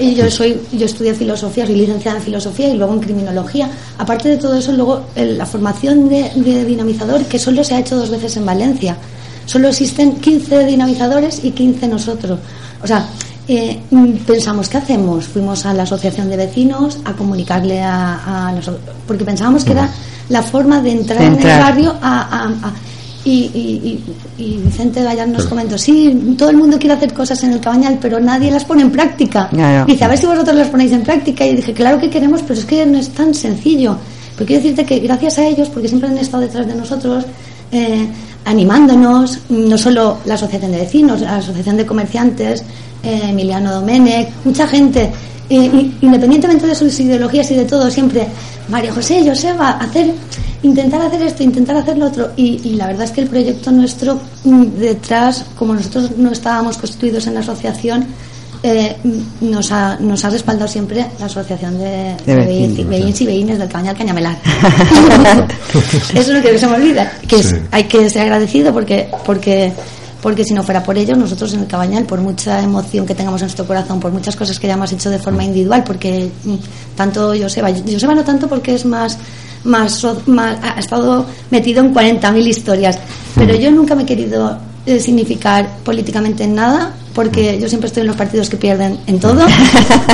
y 0.00 0.14
yo 0.14 0.30
soy 0.30 0.58
yo 0.72 0.86
estudié 0.86 1.14
filosofía, 1.14 1.66
soy 1.66 1.76
licenciada 1.76 2.18
en 2.18 2.24
filosofía 2.24 2.68
y 2.68 2.76
luego 2.76 2.94
en 2.94 3.00
criminología. 3.00 3.68
Aparte 3.98 4.30
de 4.30 4.36
todo 4.38 4.56
eso, 4.56 4.72
luego 4.72 5.04
la 5.14 5.44
formación 5.46 6.08
de, 6.08 6.64
dinamizador 6.64 7.24
que 7.24 7.38
solo 7.38 7.62
se 7.64 7.74
ha 7.74 7.80
hecho 7.80 7.96
dos 7.96 8.10
veces 8.10 8.36
en 8.36 8.46
Valencia. 8.46 8.96
Solo 9.44 9.68
existen 9.68 10.16
15 10.16 10.66
dinamizadores 10.66 11.44
y 11.44 11.50
15 11.50 11.88
nosotros. 11.88 12.38
O 12.82 12.86
sea, 12.86 13.06
eh, 13.48 13.80
pensamos, 14.26 14.68
¿qué 14.68 14.78
hacemos? 14.78 15.26
Fuimos 15.26 15.66
a 15.66 15.74
la 15.74 15.82
asociación 15.82 16.30
de 16.30 16.36
vecinos 16.36 16.98
a 17.04 17.12
comunicarle 17.12 17.82
a, 17.82 18.52
nosotros, 18.54 18.82
porque 19.06 19.24
pensábamos 19.24 19.64
que 19.64 19.72
era 19.72 19.90
la 20.28 20.42
forma 20.42 20.80
de 20.80 20.92
entrar, 20.92 21.22
en 21.22 21.34
el 21.34 21.60
barrio 21.60 21.94
a 22.00 22.50
y, 23.24 24.00
y, 24.36 24.56
Vicente 24.64 25.02
Gallar 25.02 25.28
nos 25.28 25.46
comentó, 25.46 25.78
sí, 25.78 26.34
todo 26.36 26.50
el 26.50 26.56
mundo 26.56 26.78
quiere 26.78 26.94
hacer 26.94 27.12
cosas 27.12 27.42
en 27.44 27.52
el 27.52 27.60
cabañal, 27.60 27.98
pero 28.00 28.18
nadie 28.18 28.50
las 28.50 28.64
pone 28.64 28.82
en 28.82 28.90
práctica. 28.90 29.48
Dice, 29.86 30.04
a 30.04 30.08
ver 30.08 30.18
si 30.18 30.26
vosotros 30.26 30.56
las 30.56 30.68
ponéis 30.68 30.92
en 30.92 31.02
práctica. 31.02 31.46
Y 31.46 31.54
dije, 31.54 31.72
claro 31.72 32.00
que 32.00 32.10
queremos, 32.10 32.42
pero 32.42 32.58
es 32.58 32.64
que 32.64 32.84
no 32.84 32.98
es 32.98 33.10
tan 33.10 33.32
sencillo. 33.32 33.96
Pero 34.36 34.46
quiero 34.46 34.62
decirte 34.62 34.84
que 34.84 34.98
gracias 34.98 35.38
a 35.38 35.46
ellos, 35.46 35.68
porque 35.68 35.88
siempre 35.88 36.08
han 36.08 36.18
estado 36.18 36.42
detrás 36.42 36.66
de 36.66 36.74
nosotros, 36.74 37.24
eh, 37.70 38.08
animándonos, 38.44 39.38
no 39.48 39.78
solo 39.78 40.18
la 40.24 40.34
Asociación 40.34 40.72
de 40.72 40.78
Vecinos, 40.78 41.20
la 41.20 41.36
Asociación 41.36 41.76
de 41.76 41.86
Comerciantes, 41.86 42.64
eh, 43.02 43.22
Emiliano 43.30 43.72
Domenech, 43.72 44.28
mucha 44.44 44.66
gente, 44.66 45.10
independientemente 45.48 46.66
de 46.66 46.74
sus 46.74 46.98
ideologías 47.00 47.50
y 47.50 47.54
de 47.54 47.64
todo, 47.64 47.90
siempre, 47.90 48.26
María 48.68 48.92
José, 48.92 49.22
Joseba, 49.26 49.70
hacer 49.72 50.12
intentar 50.62 51.02
hacer 51.02 51.22
esto, 51.22 51.42
intentar 51.42 51.76
hacer 51.76 51.98
lo 51.98 52.06
otro. 52.06 52.30
Y, 52.36 52.58
la 52.76 52.86
verdad 52.86 53.04
es 53.04 53.10
que 53.10 53.22
el 53.22 53.28
proyecto 53.28 53.70
nuestro 53.70 54.20
mm, 54.44 54.64
detrás, 54.78 55.44
como 55.56 55.74
nosotros 55.74 56.16
no 56.16 56.30
estábamos 56.30 56.78
constituidos 56.78 57.26
en 57.26 57.34
la 57.34 57.40
asociación, 57.40 58.06
eh, 58.62 58.96
nos, 59.40 59.72
ha, 59.72 59.96
nos 59.96 60.24
ha 60.24 60.30
respaldado 60.30 60.68
siempre 60.68 61.06
la 61.18 61.26
asociación 61.26 61.78
de, 61.78 62.14
de, 62.26 63.14
y 63.18 63.26
Veínes 63.26 63.58
del 63.58 63.68
Cabañal 63.68 63.96
Cañamelar. 63.96 64.36
Eso 66.14 66.20
es 66.20 66.28
lo 66.28 66.42
que 66.42 66.58
se 66.58 66.66
me 66.66 66.76
olvida, 66.76 67.12
que 67.26 67.40
hay 67.70 67.84
que 67.84 68.08
ser 68.08 68.22
agradecido 68.22 68.72
porque, 68.72 69.08
porque 69.24 69.72
porque 70.22 70.44
si 70.44 70.54
no 70.54 70.62
fuera 70.62 70.84
por 70.84 70.96
ellos, 70.96 71.18
nosotros 71.18 71.52
en 71.54 71.60
el 71.60 71.66
Cabañal, 71.66 72.04
por 72.04 72.20
mucha 72.20 72.62
emoción 72.62 73.04
que 73.04 73.14
tengamos 73.14 73.40
en 73.40 73.46
nuestro 73.46 73.66
corazón, 73.66 73.98
por 73.98 74.12
muchas 74.12 74.36
cosas 74.36 74.56
que 74.56 74.68
hayamos 74.68 74.92
hecho 74.92 75.10
de 75.10 75.18
forma 75.18 75.42
individual, 75.42 75.82
porque 75.84 76.30
mm, 76.44 76.54
tanto 76.96 77.34
Joseba, 77.36 77.70
Joseba 77.72 78.14
no 78.14 78.22
tanto 78.22 78.46
porque 78.46 78.74
es 78.74 78.86
más 78.86 79.18
más, 79.64 80.04
ha 80.04 80.78
estado 80.78 81.26
metido 81.50 81.82
en 81.84 81.94
40.000 81.94 82.46
historias. 82.46 82.98
Pero 83.34 83.54
yo 83.56 83.70
nunca 83.70 83.94
me 83.94 84.02
he 84.02 84.06
querido 84.06 84.58
eh, 84.86 85.00
significar 85.00 85.68
políticamente 85.84 86.44
en 86.44 86.54
nada, 86.54 86.94
porque 87.14 87.58
yo 87.60 87.68
siempre 87.68 87.88
estoy 87.88 88.02
en 88.02 88.08
los 88.08 88.16
partidos 88.16 88.48
que 88.48 88.56
pierden 88.56 88.98
en 89.06 89.20
todo. 89.20 89.46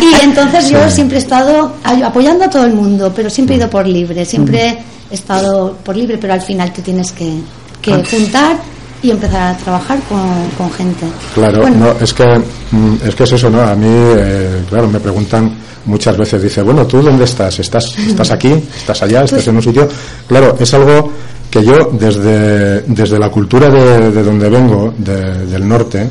Y 0.00 0.24
entonces 0.24 0.68
yo 0.70 0.90
siempre 0.90 1.18
he 1.18 1.20
estado 1.20 1.74
apoyando 2.04 2.44
a 2.44 2.50
todo 2.50 2.64
el 2.64 2.74
mundo, 2.74 3.12
pero 3.14 3.30
siempre 3.30 3.56
he 3.56 3.58
ido 3.58 3.70
por 3.70 3.87
libre, 3.87 4.24
siempre 4.24 4.78
he 5.11 5.14
estado 5.14 5.76
por 5.84 5.96
libre, 5.96 6.18
pero 6.18 6.32
al 6.32 6.42
final 6.42 6.72
te 6.72 6.82
tienes 6.82 7.12
que, 7.12 7.40
que 7.80 7.92
juntar 8.04 8.56
y 9.02 9.11
empezar 9.11 9.54
a 9.54 9.56
trabajar 9.56 9.98
con, 10.08 10.70
gente. 10.72 11.06
Claro, 11.34 11.68
no, 11.70 11.92
es 12.00 12.12
que 12.12 12.24
mm, 12.24 12.94
es 13.06 13.14
que 13.14 13.24
es 13.24 13.32
eso, 13.32 13.48
¿no? 13.48 13.62
A 13.62 13.74
mí, 13.74 13.87
eh, 13.88 14.62
claro, 14.68 14.88
me 14.88 14.98
preguntan 14.98 15.52
muchas 15.84 16.16
veces 16.16 16.42
dice, 16.42 16.62
bueno, 16.62 16.87
¿tú 16.87 17.00
dónde 17.00 17.24
estás? 17.24 17.58
¿Estás, 17.58 17.96
estás 17.98 18.30
aquí? 18.30 18.52
¿Estás 18.76 19.02
allá? 19.02 19.22
¿Estás 19.22 19.46
en 19.48 19.56
un 19.56 19.62
sitio? 19.62 19.88
Claro, 20.26 20.56
es 20.58 20.74
algo 20.74 21.12
que 21.50 21.64
yo 21.64 21.90
desde, 21.92 22.82
desde 22.82 23.18
la 23.18 23.30
cultura 23.30 23.70
de, 23.70 24.22
donde 24.22 24.48
vengo, 24.48 24.94
del 24.98 25.66
norte, 25.66 26.08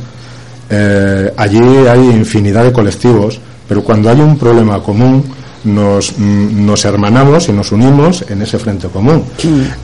eh, 0.70 1.34
allí 1.38 1.60
hay 1.60 2.00
infinidad 2.00 2.64
de 2.64 2.72
colectivos, 2.72 3.40
pero 3.68 3.84
cuando 3.84 4.10
hay 4.10 4.20
un 4.20 4.38
problema 4.38 4.82
común, 4.82 5.24
nos, 5.64 6.18
mm, 6.18 6.66
nos 6.66 6.86
hermanamos 6.86 7.50
y 7.50 7.52
nos 7.52 7.72
unimos 7.72 8.24
en 8.30 8.42
ese 8.42 8.58
frente 8.58 8.88
común. 8.88 9.24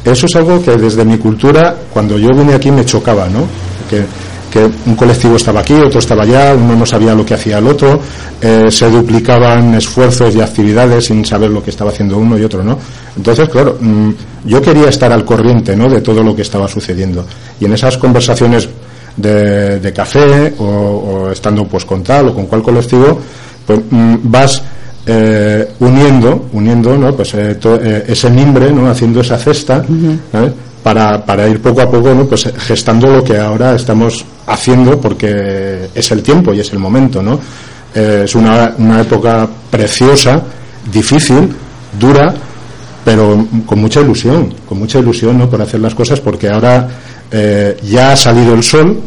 Eso 0.03 0.25
es 0.25 0.35
algo 0.35 0.61
que 0.63 0.75
desde 0.77 1.03
mi 1.03 1.17
cultura, 1.17 1.75
cuando 1.91 2.17
yo 2.17 2.29
vine 2.29 2.53
aquí, 2.53 2.71
me 2.71 2.85
chocaba, 2.85 3.27
¿no? 3.27 3.41
Que, 3.89 4.05
que 4.53 4.69
un 4.85 4.95
colectivo 4.95 5.35
estaba 5.35 5.61
aquí, 5.61 5.73
otro 5.73 5.99
estaba 5.99 6.23
allá, 6.23 6.53
uno 6.53 6.75
no 6.75 6.85
sabía 6.85 7.15
lo 7.15 7.25
que 7.25 7.33
hacía 7.33 7.57
el 7.57 7.65
otro, 7.65 7.99
eh, 8.39 8.65
se 8.69 8.87
duplicaban 8.87 9.73
esfuerzos 9.73 10.35
y 10.35 10.41
actividades 10.41 11.05
sin 11.05 11.25
saber 11.25 11.49
lo 11.49 11.63
que 11.63 11.71
estaba 11.71 11.89
haciendo 11.89 12.19
uno 12.19 12.37
y 12.37 12.43
otro, 12.43 12.63
¿no? 12.63 12.77
Entonces, 13.17 13.49
claro, 13.49 13.77
mm, 13.81 14.09
yo 14.45 14.61
quería 14.61 14.89
estar 14.89 15.11
al 15.11 15.25
corriente, 15.25 15.75
¿no? 15.75 15.89
De 15.89 16.01
todo 16.01 16.21
lo 16.21 16.35
que 16.35 16.43
estaba 16.43 16.67
sucediendo. 16.67 17.25
Y 17.59 17.65
en 17.65 17.73
esas 17.73 17.97
conversaciones 17.97 18.69
de, 19.17 19.93
café 19.95 20.53
o, 20.59 21.29
estando 21.31 21.65
pues 21.65 21.85
con 21.85 22.03
tal 22.03 22.29
o 22.29 22.33
con 22.35 22.45
cual 22.45 22.61
colectivo, 22.61 23.19
pues 23.65 23.79
mm, 23.89 24.15
vas 24.23 24.61
eh, 25.05 25.67
uniendo, 25.79 26.49
uniendo, 26.53 26.97
¿no? 26.97 27.15
Pues 27.15 27.33
eh, 27.35 28.05
ese 28.07 28.29
mimbre, 28.29 28.71
¿no? 28.71 28.89
Haciendo 28.89 29.21
esa 29.21 29.37
cesta, 29.37 29.83
para, 30.83 31.25
para 31.25 31.47
ir 31.47 31.61
poco 31.61 31.81
a 31.81 31.89
poco 31.89 32.13
¿no? 32.13 32.25
pues 32.25 32.51
gestando 32.57 33.07
lo 33.07 33.23
que 33.23 33.39
ahora 33.39 33.73
estamos 33.75 34.25
haciendo 34.45 34.99
porque 34.99 35.89
es 35.95 36.11
el 36.11 36.21
tiempo 36.21 36.53
y 36.53 36.59
es 36.59 36.71
el 36.73 36.79
momento 36.79 37.23
¿no? 37.23 37.39
Eh, 37.95 38.23
es 38.25 38.35
una, 38.35 38.75
una 38.77 39.01
época 39.01 39.47
preciosa 39.71 40.43
difícil 40.91 41.49
dura 41.97 42.33
pero 43.05 43.47
con 43.65 43.79
mucha 43.79 44.01
ilusión 44.01 44.53
con 44.67 44.79
mucha 44.79 44.99
ilusión 44.99 45.37
¿no? 45.37 45.49
por 45.49 45.61
hacer 45.61 45.79
las 45.79 45.95
cosas 45.95 46.19
porque 46.19 46.49
ahora 46.49 46.87
eh, 47.35 47.77
ya 47.83 48.11
ha 48.11 48.15
salido 48.15 48.53
el 48.53 48.61
sol 48.61 49.01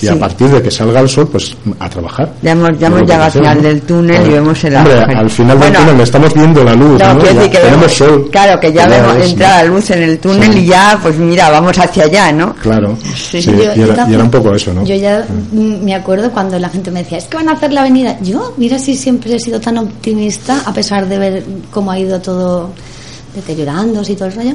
y 0.00 0.08
a 0.08 0.18
partir 0.18 0.48
de 0.48 0.60
que 0.60 0.70
salga 0.70 1.00
el 1.00 1.08
sol, 1.08 1.28
pues 1.30 1.56
a 1.78 1.88
trabajar. 1.88 2.32
Ya 2.42 2.52
hemos, 2.52 2.78
ya 2.78 2.88
hemos 2.88 3.02
llegado 3.02 3.24
al 3.24 3.30
final 3.30 3.62
del 3.62 3.82
túnel 3.82 4.26
y 4.26 4.30
vemos 4.30 4.64
el 4.64 4.76
Hombre, 4.76 4.94
al 5.00 5.30
final 5.30 5.60
del 5.60 5.72
túnel 5.72 6.00
estamos 6.00 6.34
viendo 6.34 6.64
la 6.64 6.74
luz, 6.74 7.00
¿no? 7.00 7.18
tenemos 7.18 7.92
sol. 7.92 8.28
Claro, 8.30 8.60
que 8.60 8.72
ya 8.72 8.86
vemos 8.86 9.16
entrada 9.24 9.62
la 9.62 9.70
luz 9.70 9.90
en 9.90 10.02
el 10.02 10.18
túnel 10.18 10.58
y 10.58 10.66
ya, 10.66 10.98
pues 11.00 11.16
mira, 11.16 11.48
vamos 11.48 11.78
hacia 11.78 12.04
allá, 12.04 12.32
¿no? 12.32 12.54
Claro, 12.56 12.98
sí, 13.14 13.38
y, 13.38 13.80
era, 13.80 14.24
un 14.24 14.30
poco 14.30 14.54
eso, 14.54 14.74
¿no? 14.74 14.84
Yo 14.84 14.96
ya 14.96 15.24
me 15.52 15.94
acuerdo 15.94 16.30
cuando 16.32 16.58
la 16.58 16.68
gente 16.68 16.90
me 16.90 17.02
decía, 17.02 17.18
es 17.18 17.24
que 17.24 17.36
van 17.36 17.48
a 17.48 17.52
hacer 17.52 17.72
la 17.72 17.82
avenida. 17.82 18.18
Yo, 18.20 18.52
mira 18.56 18.78
si 18.78 18.96
siempre 18.96 19.34
he 19.34 19.38
sido 19.38 19.60
tan 19.60 19.78
optimista, 19.78 20.62
a 20.66 20.72
pesar 20.72 21.08
de 21.08 21.18
ver 21.18 21.44
cómo 21.70 21.92
ha 21.92 21.98
ido 21.98 22.20
todo 22.20 22.70
deteriorándose 23.34 24.12
y 24.12 24.16
todo 24.16 24.28
el 24.28 24.34
rollo 24.34 24.54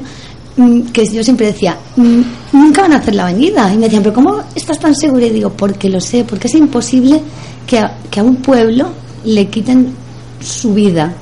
que 0.91 1.06
yo 1.06 1.24
siempre 1.24 1.48
decía, 1.48 1.78
mm, 1.95 2.22
nunca 2.54 2.82
van 2.84 2.93
a 2.93 2.98
hacer 2.98 3.15
la 3.15 3.24
avenida. 3.24 3.72
Y 3.74 3.78
me 3.78 3.86
decían, 3.86 4.04
pero 4.04 4.15
¿cómo 4.15 4.41
estás 4.56 4.80
tan 4.80 4.95
segura? 4.95 5.26
Y 5.26 5.32
digo, 5.32 5.50
porque 5.52 5.89
lo 5.89 6.00
sé, 6.02 6.24
porque 6.24 6.48
es 6.48 6.56
imposible 6.56 7.22
que 7.67 7.80
a, 7.80 7.98
que 8.10 8.19
a 8.19 8.24
un 8.24 8.38
pueblo 8.38 8.89
le 9.26 9.48
quiten 9.48 9.93
su 10.41 10.74
vida. 10.74 11.13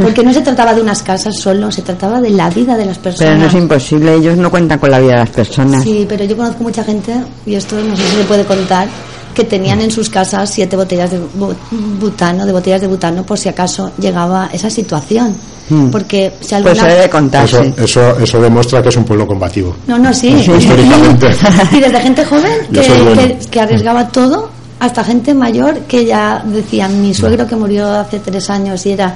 Porque 0.00 0.22
no 0.22 0.32
se 0.32 0.40
trataba 0.40 0.74
de 0.74 0.80
unas 0.82 1.02
casas 1.02 1.36
solo, 1.38 1.70
se 1.72 1.82
trataba 1.82 2.20
de 2.20 2.30
la 2.30 2.48
vida 2.50 2.76
de 2.76 2.86
las 2.86 2.98
Pero 2.98 3.16
personas. 3.16 3.38
no 3.38 3.46
es 3.46 3.54
imposible, 3.54 4.14
ellos 4.14 4.36
no 4.36 4.50
cuentan 4.50 4.78
con 4.78 4.90
la 4.90 5.00
vida 5.00 5.12
de 5.12 5.18
las 5.18 5.30
personas. 5.30 5.82
Sí, 5.82 6.06
pero 6.08 6.24
yo 6.24 6.36
conozco 6.36 6.62
mucha 6.62 6.84
gente, 6.84 7.12
y 7.44 7.54
esto 7.54 7.76
no 7.82 7.96
sé 7.96 8.02
si 8.08 8.16
se 8.16 8.24
puede 8.24 8.44
contar, 8.44 8.88
que 9.34 9.44
tenían 9.44 9.80
en 9.80 9.90
sus 9.90 10.08
casas 10.10 10.50
siete 10.50 10.76
botellas 10.76 11.10
de 11.10 11.18
bu- 11.20 11.54
butano, 11.98 12.44
de 12.46 12.52
botellas 12.52 12.80
de 12.80 12.86
butano, 12.86 13.24
por 13.24 13.38
si 13.38 13.48
acaso 13.48 13.92
llegaba 13.98 14.48
esa 14.52 14.68
situación. 14.70 15.34
Mm. 15.70 15.90
Porque 15.90 16.32
si 16.40 16.48
Pues 16.48 16.52
alguna... 16.54 16.74
se 16.74 16.88
debe 16.88 17.00
Eso, 17.02 17.10
contarse. 17.10 17.74
eso, 17.78 18.18
eso 18.18 18.40
demuestra 18.42 18.82
que 18.82 18.88
es 18.90 18.96
un 18.96 19.04
pueblo 19.04 19.26
combativo. 19.26 19.74
No, 19.86 19.98
no, 19.98 20.12
sí. 20.12 20.28
Históricamente. 20.58 21.28
Y 21.72 21.80
desde 21.80 22.00
gente 22.00 22.24
joven 22.24 22.52
bueno. 22.70 23.14
que- 23.14 23.38
que 23.50 23.60
arriesgaba 23.60 24.08
todo, 24.08 24.50
hasta 24.80 25.04
gente 25.04 25.32
mayor 25.34 25.78
que 25.80 26.04
ya 26.04 26.42
decían, 26.44 27.00
mi 27.00 27.14
suegro 27.14 27.46
que 27.46 27.54
murió 27.56 27.88
hace 27.90 28.18
tres 28.18 28.50
años 28.50 28.84
y 28.86 28.90
era, 28.92 29.14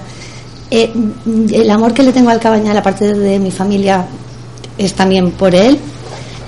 eh, 0.70 0.92
el 1.52 1.70
amor 1.70 1.92
que 1.92 2.02
le 2.04 2.12
tengo 2.12 2.30
al 2.30 2.38
cabañal, 2.40 2.76
aparte 2.76 3.12
de 3.12 3.38
mi 3.38 3.50
familia, 3.50 4.04
es 4.78 4.94
también 4.94 5.32
por 5.32 5.54
él. 5.54 5.78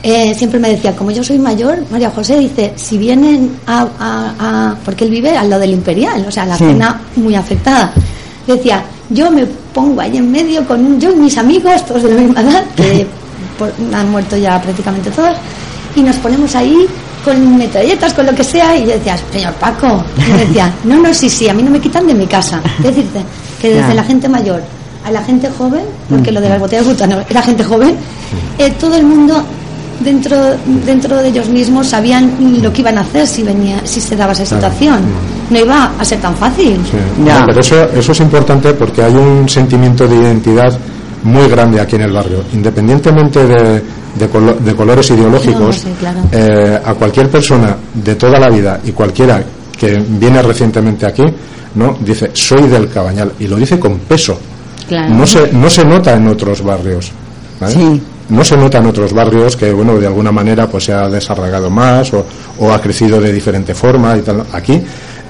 Eh, 0.03 0.33
siempre 0.37 0.61
me 0.61 0.69
decía, 0.71 0.95
como 0.95 1.11
yo 1.11 1.25
soy 1.25 1.39
mayor, 1.39 1.79
María 1.91 2.11
José 2.11 2.39
dice, 2.39 2.73
si 2.77 2.97
vienen 2.99 3.51
a, 3.67 3.87
a- 3.99 4.35
a- 4.39 4.75
porque 4.85 5.05
él 5.05 5.11
vive 5.11 5.37
al 5.37 5.51
lado 5.51 5.61
del 5.63 5.73
Imperial, 5.73 6.25
o 6.27 6.31
sea, 6.31 6.47
la 6.47 6.57
Sí. 6.57 6.65
zona 6.65 7.01
muy 7.17 7.35
afectada. 7.35 7.93
Decía, 8.47 8.83
yo 9.11 9.31
me 9.31 9.45
pongo 9.75 10.01
ahí 10.01 10.17
en 10.17 10.31
medio 10.31 10.65
con 10.67 10.85
un, 10.85 11.01
yo 11.01 11.13
y 11.13 11.17
mis 11.17 11.37
amigos, 11.37 11.85
todos 11.85 12.05
de 12.05 12.15
la 12.15 12.21
misma 12.21 12.41
edad, 12.43 12.65
que 12.77 13.07
por- 13.59 13.73
han 13.93 14.11
muerto 14.11 14.37
ya 14.37 14.61
prácticamente 14.63 15.11
todos, 15.11 15.37
y 15.97 16.01
nos 16.03 16.17
ponemos 16.17 16.55
ahí 16.55 16.87
con 17.25 17.59
metralletas, 17.59 18.15
con 18.15 18.25
lo 18.25 18.35
que 18.35 18.45
sea, 18.45 18.77
y 18.77 18.83
yo 18.83 18.93
decía, 18.93 19.17
señor 19.33 19.53
Paco, 19.55 20.03
y 20.29 20.33
me 20.33 20.39
decía, 20.47 20.73
no, 20.85 20.97
no, 21.01 21.13
sí, 21.13 21.29
sí, 21.29 21.49
a 21.49 21.55
mí 21.55 21.63
no 21.65 21.71
me 21.73 21.81
quitan 21.81 22.07
de 22.07 22.15
mi 22.15 22.27
casa. 22.27 22.61
Es 22.79 22.85
decirte, 22.85 23.21
que 23.61 23.75
desde 23.75 23.95
la 23.95 24.05
gente 24.05 24.29
mayor 24.29 24.63
a 25.05 25.11
la 25.11 25.23
gente 25.25 25.49
joven, 25.59 25.83
porque 26.09 26.31
lo 26.31 26.41
de 26.41 26.49
las 26.51 26.61
botellas 26.61 26.87
de 26.87 26.93
butano 26.93 27.19
era 27.29 27.43
gente 27.43 27.65
joven, 27.65 27.97
eh, 28.59 28.71
todo 28.79 28.95
el 28.95 29.05
mundo 29.05 29.43
dentro 30.01 30.37
dentro 30.85 31.17
de 31.19 31.29
ellos 31.29 31.49
mismos 31.49 31.89
sabían 31.89 32.61
lo 32.63 32.73
que 32.73 32.81
iban 32.83 32.99
a 32.99 33.03
hacer 33.03 33.27
si 33.27 33.43
venía 33.43 33.81
si 33.85 34.01
se 34.01 34.17
daba 34.17 34.33
esa 34.33 34.45
situación. 34.47 35.01
No 35.51 35.59
iba 35.59 35.93
a 35.99 36.05
ser 36.05 36.21
tan 36.21 36.35
fácil. 36.35 36.77
Sí. 36.91 36.97
Ya. 37.25 37.41
No, 37.41 37.47
pero 37.47 37.61
eso, 37.61 37.83
eso 37.91 38.13
es 38.13 38.21
importante 38.21 38.73
porque 38.75 39.03
hay 39.03 39.15
un 39.15 39.49
sentimiento 39.49 40.07
de 40.07 40.17
identidad 40.17 40.79
muy 41.25 41.49
grande 41.49 41.81
aquí 41.81 41.97
en 41.97 42.03
el 42.03 42.13
barrio. 42.13 42.45
Independientemente 42.53 43.47
de, 43.47 43.83
de, 44.15 44.31
colo- 44.31 44.57
de 44.59 44.75
colores 44.75 45.11
ideológicos, 45.11 45.61
No, 45.61 45.73
sí, 45.73 45.89
claro. 45.99 46.21
eh, 46.33 46.81
a 46.85 46.95
cualquier 46.95 47.29
persona 47.31 47.77
de 47.95 48.15
toda 48.15 48.39
la 48.39 48.49
vida 48.51 48.81
y 48.85 48.93
cualquiera 48.93 49.43
que 49.77 49.97
viene 50.09 50.43
recientemente 50.43 51.07
aquí, 51.07 51.25
no 51.75 51.97
dice 52.01 52.31
soy 52.33 52.69
del 52.69 52.89
Cabañal 52.89 53.33
y 53.41 53.47
lo 53.47 53.57
dice 53.57 53.79
con 53.79 53.99
peso. 53.99 54.39
Claro. 54.89 55.15
No 55.15 55.27
se, 55.27 55.53
no 55.53 55.69
se 55.69 55.85
nota 55.85 56.15
en 56.15 56.29
otros 56.29 56.63
barrios. 56.63 57.11
¿vale? 57.61 57.75
Sí. 57.75 58.03
No 58.29 58.45
se 58.45 58.57
nota 58.57 58.79
en 58.79 58.87
otros 58.87 59.13
barrios 59.13 59.57
que, 59.57 59.73
bueno, 59.73 59.99
de 59.99 60.07
alguna 60.07 60.31
manera 60.31 60.69
pues 60.69 60.85
se 60.85 60.93
ha 60.93 61.09
desarraigado 61.09 61.71
más 61.71 62.13
o, 62.13 62.73
ha 62.73 62.81
crecido 62.81 63.21
de 63.21 63.33
diferente 63.33 63.75
forma 63.75 64.17
y 64.17 64.21
tal. 64.21 64.45
Aquí, 64.53 64.83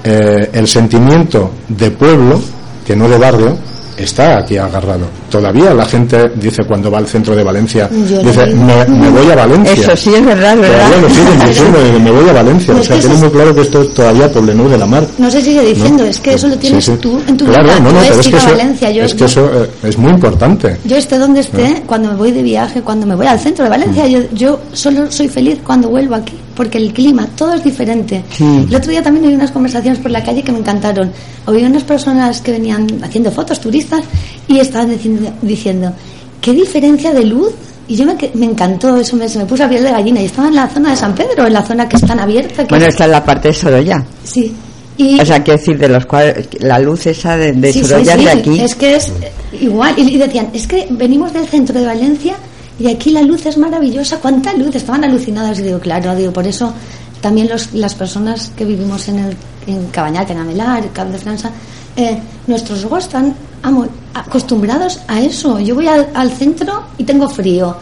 eh, 0.03 0.49
el 0.51 0.67
sentimiento 0.67 1.51
de 1.67 1.91
pueblo, 1.91 2.41
que 2.85 2.95
no 2.95 3.07
de 3.07 3.17
barrio, 3.17 3.57
está 3.99 4.39
aquí 4.39 4.57
agarrado. 4.57 5.05
Todavía 5.29 5.73
la 5.73 5.85
gente 5.85 6.31
dice 6.35 6.63
cuando 6.67 6.89
va 6.89 6.97
al 6.99 7.07
centro 7.07 7.35
de 7.35 7.43
Valencia, 7.43 7.89
Yo 8.09 8.19
dice, 8.21 8.45
me, 8.47 8.85
me 8.85 9.09
voy 9.09 9.31
a 9.31 9.35
Valencia. 9.35 9.73
Eso 9.73 9.95
sí 9.95 10.13
es 10.15 10.25
verdad, 10.25 10.53
es 10.57 10.65
Todavía 10.67 10.77
verdad. 10.89 11.01
lo 11.01 11.09
siguen 11.09 11.39
diciendo, 11.47 11.79
me 12.03 12.11
voy 12.11 12.29
a 12.29 12.33
Valencia. 12.33 12.73
No, 12.73 12.79
O 12.79 12.81
es 12.81 12.87
sea, 12.87 12.95
que 12.95 13.01
tiene 13.01 13.15
eso 13.15 13.19
muy 13.25 13.27
es- 13.27 13.33
claro 13.33 13.55
que 13.55 13.61
esto 13.61 13.81
es 13.81 13.93
todavía 13.93 14.31
Poblenou 14.31 14.69
de 14.69 14.77
la 14.77 14.85
Mar. 14.85 15.03
No 15.17 15.29
se 15.31 15.41
sigue 15.41 15.61
diciendo, 15.65 16.03
¿no? 16.03 16.09
es 16.09 16.19
que 16.19 16.33
eso 16.33 16.47
lo 16.47 16.53
Sí, 16.53 16.59
tienes 16.59 16.85
sí. 16.85 16.91
tú 16.99 17.19
en 17.27 17.37
tu 17.37 17.45
claro, 17.45 17.63
vida. 17.63 17.79
No, 17.79 17.91
no, 17.91 17.99
Tú 17.99 18.05
pero 18.09 18.19
es 18.21 18.27
que 18.27 18.37
eso, 18.37 18.49
Valencia, 18.49 18.91
yo- 18.91 19.03
es, 19.03 19.13
que 19.13 19.25
eso 19.25 19.51
eh, 19.63 19.69
es 19.83 19.97
muy 19.97 20.11
importante. 20.11 20.77
Yo 20.85 20.95
esté 20.97 21.17
donde 21.17 21.41
esté, 21.41 21.83
cuando 21.85 22.09
me 22.09 22.15
voy 22.15 22.31
de 22.31 22.41
viaje, 22.43 22.81
cuando 22.81 23.05
me 23.05 23.15
voy 23.15 23.27
al 23.27 23.39
centro 23.39 23.63
de 23.63 23.69
Valencia, 23.69 24.07
yo, 24.07 24.19
yo 24.33 24.59
solo 24.73 25.11
soy 25.11 25.27
feliz 25.27 25.59
cuando 25.65 25.89
vuelvo 25.89 26.15
aquí, 26.15 26.33
porque 26.59 26.77
el 26.77 26.91
clima, 26.91 27.25
todo 27.37 27.53
es 27.53 27.63
diferente. 27.63 28.21
Sí. 28.31 28.43
El 28.67 28.75
otro 28.75 28.91
día 28.91 29.01
también 29.01 29.25
oí 29.25 29.33
unas 29.33 29.49
conversaciones 29.49 29.97
por 29.97 30.11
la 30.11 30.21
calle 30.21 30.43
que 30.43 30.51
me 30.51 30.59
encantaron. 30.59 31.09
Había 31.45 31.67
unas 31.67 31.85
personas 31.85 32.41
que 32.41 32.51
venían 32.51 32.85
haciendo 33.01 33.31
fotos, 33.31 33.61
turistas, 33.61 34.01
y 34.45 34.59
estaban 34.59 34.89
diciendo, 34.89 35.31
diciendo 35.41 35.93
¿qué 36.41 36.51
diferencia 36.51 37.13
de 37.13 37.23
luz? 37.23 37.53
Y 37.87 37.95
yo 37.95 38.05
me, 38.05 38.17
me 38.33 38.45
encantó, 38.45 38.97
eso 38.97 39.15
me, 39.15 39.29
se 39.29 39.39
me 39.39 39.45
puso 39.45 39.63
a 39.63 39.69
piel 39.69 39.85
de 39.85 39.91
gallina. 39.91 40.21
Y 40.21 40.25
estaba 40.25 40.49
en 40.49 40.55
la 40.55 40.67
zona 40.67 40.89
de 40.89 40.97
San 40.97 41.15
Pedro, 41.15 41.47
en 41.47 41.53
la 41.53 41.63
zona 41.63 41.87
que 41.87 41.95
es 41.95 42.05
tan 42.05 42.19
abierta. 42.19 42.63
Que 42.63 42.69
Bueno, 42.75 42.87
esta 42.87 43.05
es 43.05 43.11
la 43.11 43.23
parte 43.23 43.47
de 43.47 43.53
Sorolla. 43.53 44.03
Sí. 44.25 44.53
Y, 44.97 45.17
O 45.17 45.25
sea, 45.25 45.41
quiero 45.41 45.59
decir, 45.59 45.77
de 45.79 45.87
los 45.87 46.05
cuales, 46.05 46.45
la 46.59 46.77
luz 46.77 47.07
esa 47.07 47.37
de, 47.37 47.53
de 47.53 47.71
Sí, 47.71 47.85
Sorolla 47.85 48.17
sí, 48.17 48.25
de 48.25 48.31
aquí. 48.31 48.59
Es 48.59 48.75
que 48.75 48.97
es 48.97 49.13
igual. 49.61 49.93
Y, 49.95 50.01
y 50.13 50.17
decían, 50.17 50.49
es 50.53 50.67
que 50.67 50.87
venimos 50.89 51.31
del 51.31 51.47
centro 51.47 51.79
de 51.79 51.85
Valencia 51.85 52.35
y 52.79 52.87
aquí 52.87 53.11
la 53.11 53.21
luz 53.21 53.45
es 53.45 53.57
maravillosa. 53.57 54.17
¿Cuánta 54.17 54.53
luz? 54.53 54.75
Estaban 54.75 55.03
alucinados. 55.03 55.59
Y 55.59 55.63
digo, 55.63 55.79
claro, 55.79 56.15
digo, 56.15 56.31
por 56.31 56.47
eso 56.47 56.73
también 57.21 57.49
los, 57.49 57.73
las 57.73 57.93
personas 57.95 58.51
que 58.55 58.63
vivimos 58.65 59.07
en, 59.09 59.19
el, 59.19 59.35
en 59.67 59.87
Cabañal, 59.87 60.25
Canamelar, 60.25 60.89
Cabo 60.93 61.11
de 61.11 61.19
França, 61.19 61.49
eh, 61.97 62.17
nuestros 62.47 62.85
ojos 62.85 63.03
están 63.03 63.35
amo- 63.63 63.87
acostumbrados 64.13 64.99
a 65.07 65.19
eso. 65.19 65.59
Yo 65.59 65.75
voy 65.75 65.87
al, 65.87 66.07
al 66.13 66.31
centro 66.31 66.83
y 66.97 67.03
tengo 67.03 67.27
frío. 67.27 67.75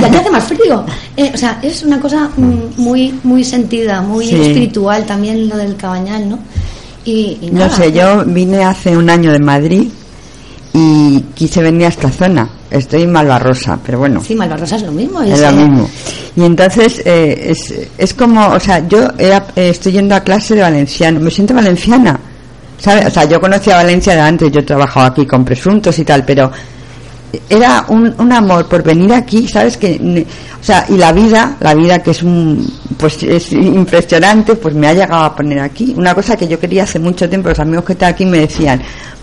Y 0.00 0.04
aquí 0.04 0.16
hace 0.16 0.30
más 0.30 0.44
frío. 0.44 0.84
Eh, 1.16 1.30
o 1.34 1.38
sea, 1.38 1.58
es 1.62 1.82
una 1.84 1.98
cosa 2.00 2.28
mm, 2.36 2.80
muy, 2.80 3.18
muy 3.22 3.44
sentida, 3.44 4.02
muy 4.02 4.26
Sí. 4.26 4.34
espiritual 4.34 5.06
también 5.06 5.48
lo 5.48 5.56
del 5.56 5.76
Cabañal, 5.76 6.28
¿no? 6.28 6.38
Y, 7.04 7.38
y 7.40 7.50
No 7.50 7.68
sé, 7.70 7.90
yo 7.92 8.24
vine 8.26 8.62
hace 8.64 8.96
un 8.96 9.08
año 9.08 9.32
de 9.32 9.38
Madrid 9.38 9.88
y 10.74 11.20
quise 11.34 11.62
venir 11.62 11.86
a 11.86 11.88
esta 11.88 12.10
zona. 12.10 12.48
Estoy 12.72 13.02
en 13.02 13.12
Malvarrosa, 13.12 13.78
pero 13.84 13.98
bueno, 13.98 14.22
Sí, 14.26 14.34
Malvarrosa 14.34 14.76
es 14.76 14.82
lo 14.82 14.92
mismo. 14.92 15.20
es 15.22 15.30
es, 15.32 15.40
lo 15.40 15.52
mismo. 15.52 15.90
Y 16.36 16.44
entonces 16.44 17.02
eh, 17.04 17.46
es, 17.50 17.74
es 17.98 18.14
como, 18.14 18.48
o 18.48 18.58
sea, 18.60 18.86
yo 18.88 19.08
era- 19.18 19.46
eh, 19.54 19.68
estoy 19.68 19.92
yendo 19.92 20.14
a 20.14 20.20
clase 20.20 20.54
de 20.54 20.62
valenciano, 20.62 21.20
me 21.20 21.30
siento 21.30 21.54
valenciana. 21.54 22.18
¿sabes? 22.78 23.06
O 23.06 23.10
sea, 23.10 23.24
yo 23.26 23.40
conocía 23.40 23.76
Valencia 23.76 24.12
de 24.14 24.20
antes, 24.22 24.50
yo 24.50 24.58
he 24.58 24.64
trabajado 24.64 25.06
aquí 25.06 25.24
con 25.24 25.44
presuntos 25.44 25.96
y 26.00 26.04
tal, 26.04 26.24
pero 26.24 26.50
era 27.48 27.84
un, 27.88 28.12
un 28.18 28.32
amor 28.32 28.66
por 28.68 28.82
venir 28.82 29.12
aquí, 29.12 29.46
¿sabes? 29.46 29.76
que 29.76 30.26
O 30.60 30.64
sea, 30.64 30.84
y 30.88 30.96
la 30.96 31.12
vida, 31.12 31.56
la 31.60 31.74
vida 31.74 32.02
que 32.02 32.10
es 32.10 32.22
un, 32.24 32.66
pues 32.96 33.22
es 33.22 33.52
impresionante, 33.52 34.56
pues 34.56 34.74
me 34.74 34.88
ha 34.88 34.94
llegado 34.94 35.22
a 35.24 35.36
poner 35.36 35.60
aquí. 35.60 35.94
Una 35.96 36.12
cosa 36.14 36.36
que 36.36 36.48
yo 36.48 36.58
quería 36.58 36.82
hace 36.82 36.98
mucho 36.98 37.28
tiempo, 37.28 37.50
los 37.50 37.60
amigos 37.60 37.84
que 37.84 37.92
están 37.92 38.10
aquí 38.14 38.24
me 38.26 38.38
decían, 38.40 38.82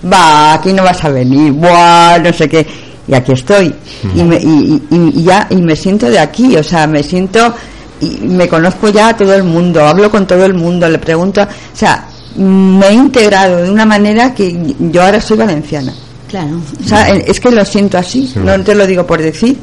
va, 0.10 0.54
aquí 0.54 0.72
no 0.72 0.84
vas 0.84 1.04
a 1.04 1.10
venir, 1.10 1.52
buah, 1.52 2.18
no 2.20 2.32
sé 2.32 2.48
qué. 2.48 2.66
Y 3.10 3.14
aquí 3.16 3.32
estoy. 3.32 3.74
Y, 4.16 4.24
me, 4.24 4.38
y, 4.38 4.82
y- 4.92 5.12
y 5.20 5.24
ya, 5.24 5.48
y 5.50 5.56
me 5.58 5.76
siento 5.76 6.10
de 6.10 6.20
aquí, 6.20 6.56
o 6.58 6.64
sea, 6.64 6.86
me 6.86 7.02
siento, 7.02 7.54
y 8.02 8.08
me 8.28 8.48
conozco 8.48 8.90
ya 8.90 9.10
a 9.10 9.18
todo 9.18 9.34
el 9.34 9.44
mundo, 9.44 9.84
hablo 9.84 10.12
con 10.12 10.28
todo 10.28 10.46
el 10.46 10.54
mundo, 10.54 10.88
le 10.88 11.00
pregunto, 11.00 11.42
o 11.42 11.48
sea, 11.78 12.06
me 12.38 12.88
he 12.90 12.94
integrado 12.94 13.64
de 13.64 13.72
una 13.72 13.86
manera 13.86 14.34
que 14.34 14.76
yo 14.80 15.02
ahora 15.04 15.20
soy 15.20 15.38
valenciana. 15.38 15.94
Claro. 16.30 16.62
O 16.86 16.88
sea, 16.88 17.10
eh, 17.16 17.24
es 17.28 17.40
que 17.40 17.50
lo 17.50 17.66
siento 17.66 17.98
así, 17.98 18.32
no 18.36 18.60
te 18.64 18.76
lo 18.76 18.86
digo 18.86 19.06
por 19.08 19.20
decir. 19.22 19.58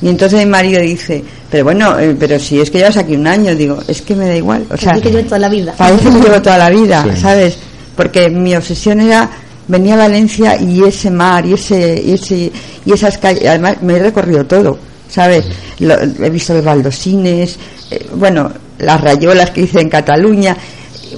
Y 0.00 0.08
entonces 0.08 0.38
mi 0.38 0.46
marido 0.46 0.80
dice, 0.80 1.24
pero 1.50 1.64
bueno, 1.64 1.98
eh, 1.98 2.14
pero 2.18 2.38
si 2.38 2.60
es 2.60 2.70
que 2.70 2.78
llevas 2.78 2.96
aquí 2.98 3.16
un 3.16 3.26
año, 3.26 3.54
digo, 3.56 3.80
es 3.88 4.02
que 4.02 4.14
me 4.14 4.28
da 4.28 4.36
igual. 4.36 4.64
O 4.70 4.76
sea, 4.76 4.92
Así 4.92 5.00
que 5.00 5.10
yo 5.10 5.24
toda 5.24 5.38
la 5.40 5.48
vida. 5.48 5.74
parece 5.76 6.04
que 6.10 6.20
llevo 6.20 6.42
toda 6.42 6.58
la 6.58 6.70
vida, 6.70 7.04
Sí. 7.14 7.20
¿sabes? 7.20 7.56
Porque 7.96 8.28
mi 8.30 8.54
obsesión 8.54 9.00
era 9.00 9.28
venir 9.68 9.92
a 9.94 9.96
Valencia 9.96 10.60
y 10.60 10.82
ese 10.84 11.10
mar 11.10 11.44
y 11.46 11.54
ese 11.54 12.02
y 12.04 12.12
ese 12.12 12.52
y 12.84 12.92
esas 12.92 13.18
calles, 13.18 13.46
además 13.46 13.76
me 13.82 13.94
he 13.96 13.98
recorrido 13.98 14.44
todo, 14.44 14.78
¿sabes? 15.08 15.44
Lo- 15.80 15.94
he 16.00 16.30
visto 16.30 16.54
los 16.54 16.64
baldosines, 16.64 17.56
eh, 17.90 18.06
bueno, 18.14 18.50
las 18.78 19.00
rayolas 19.00 19.50
que 19.50 19.62
hice 19.62 19.80
en 19.80 19.88
Cataluña. 19.88 20.56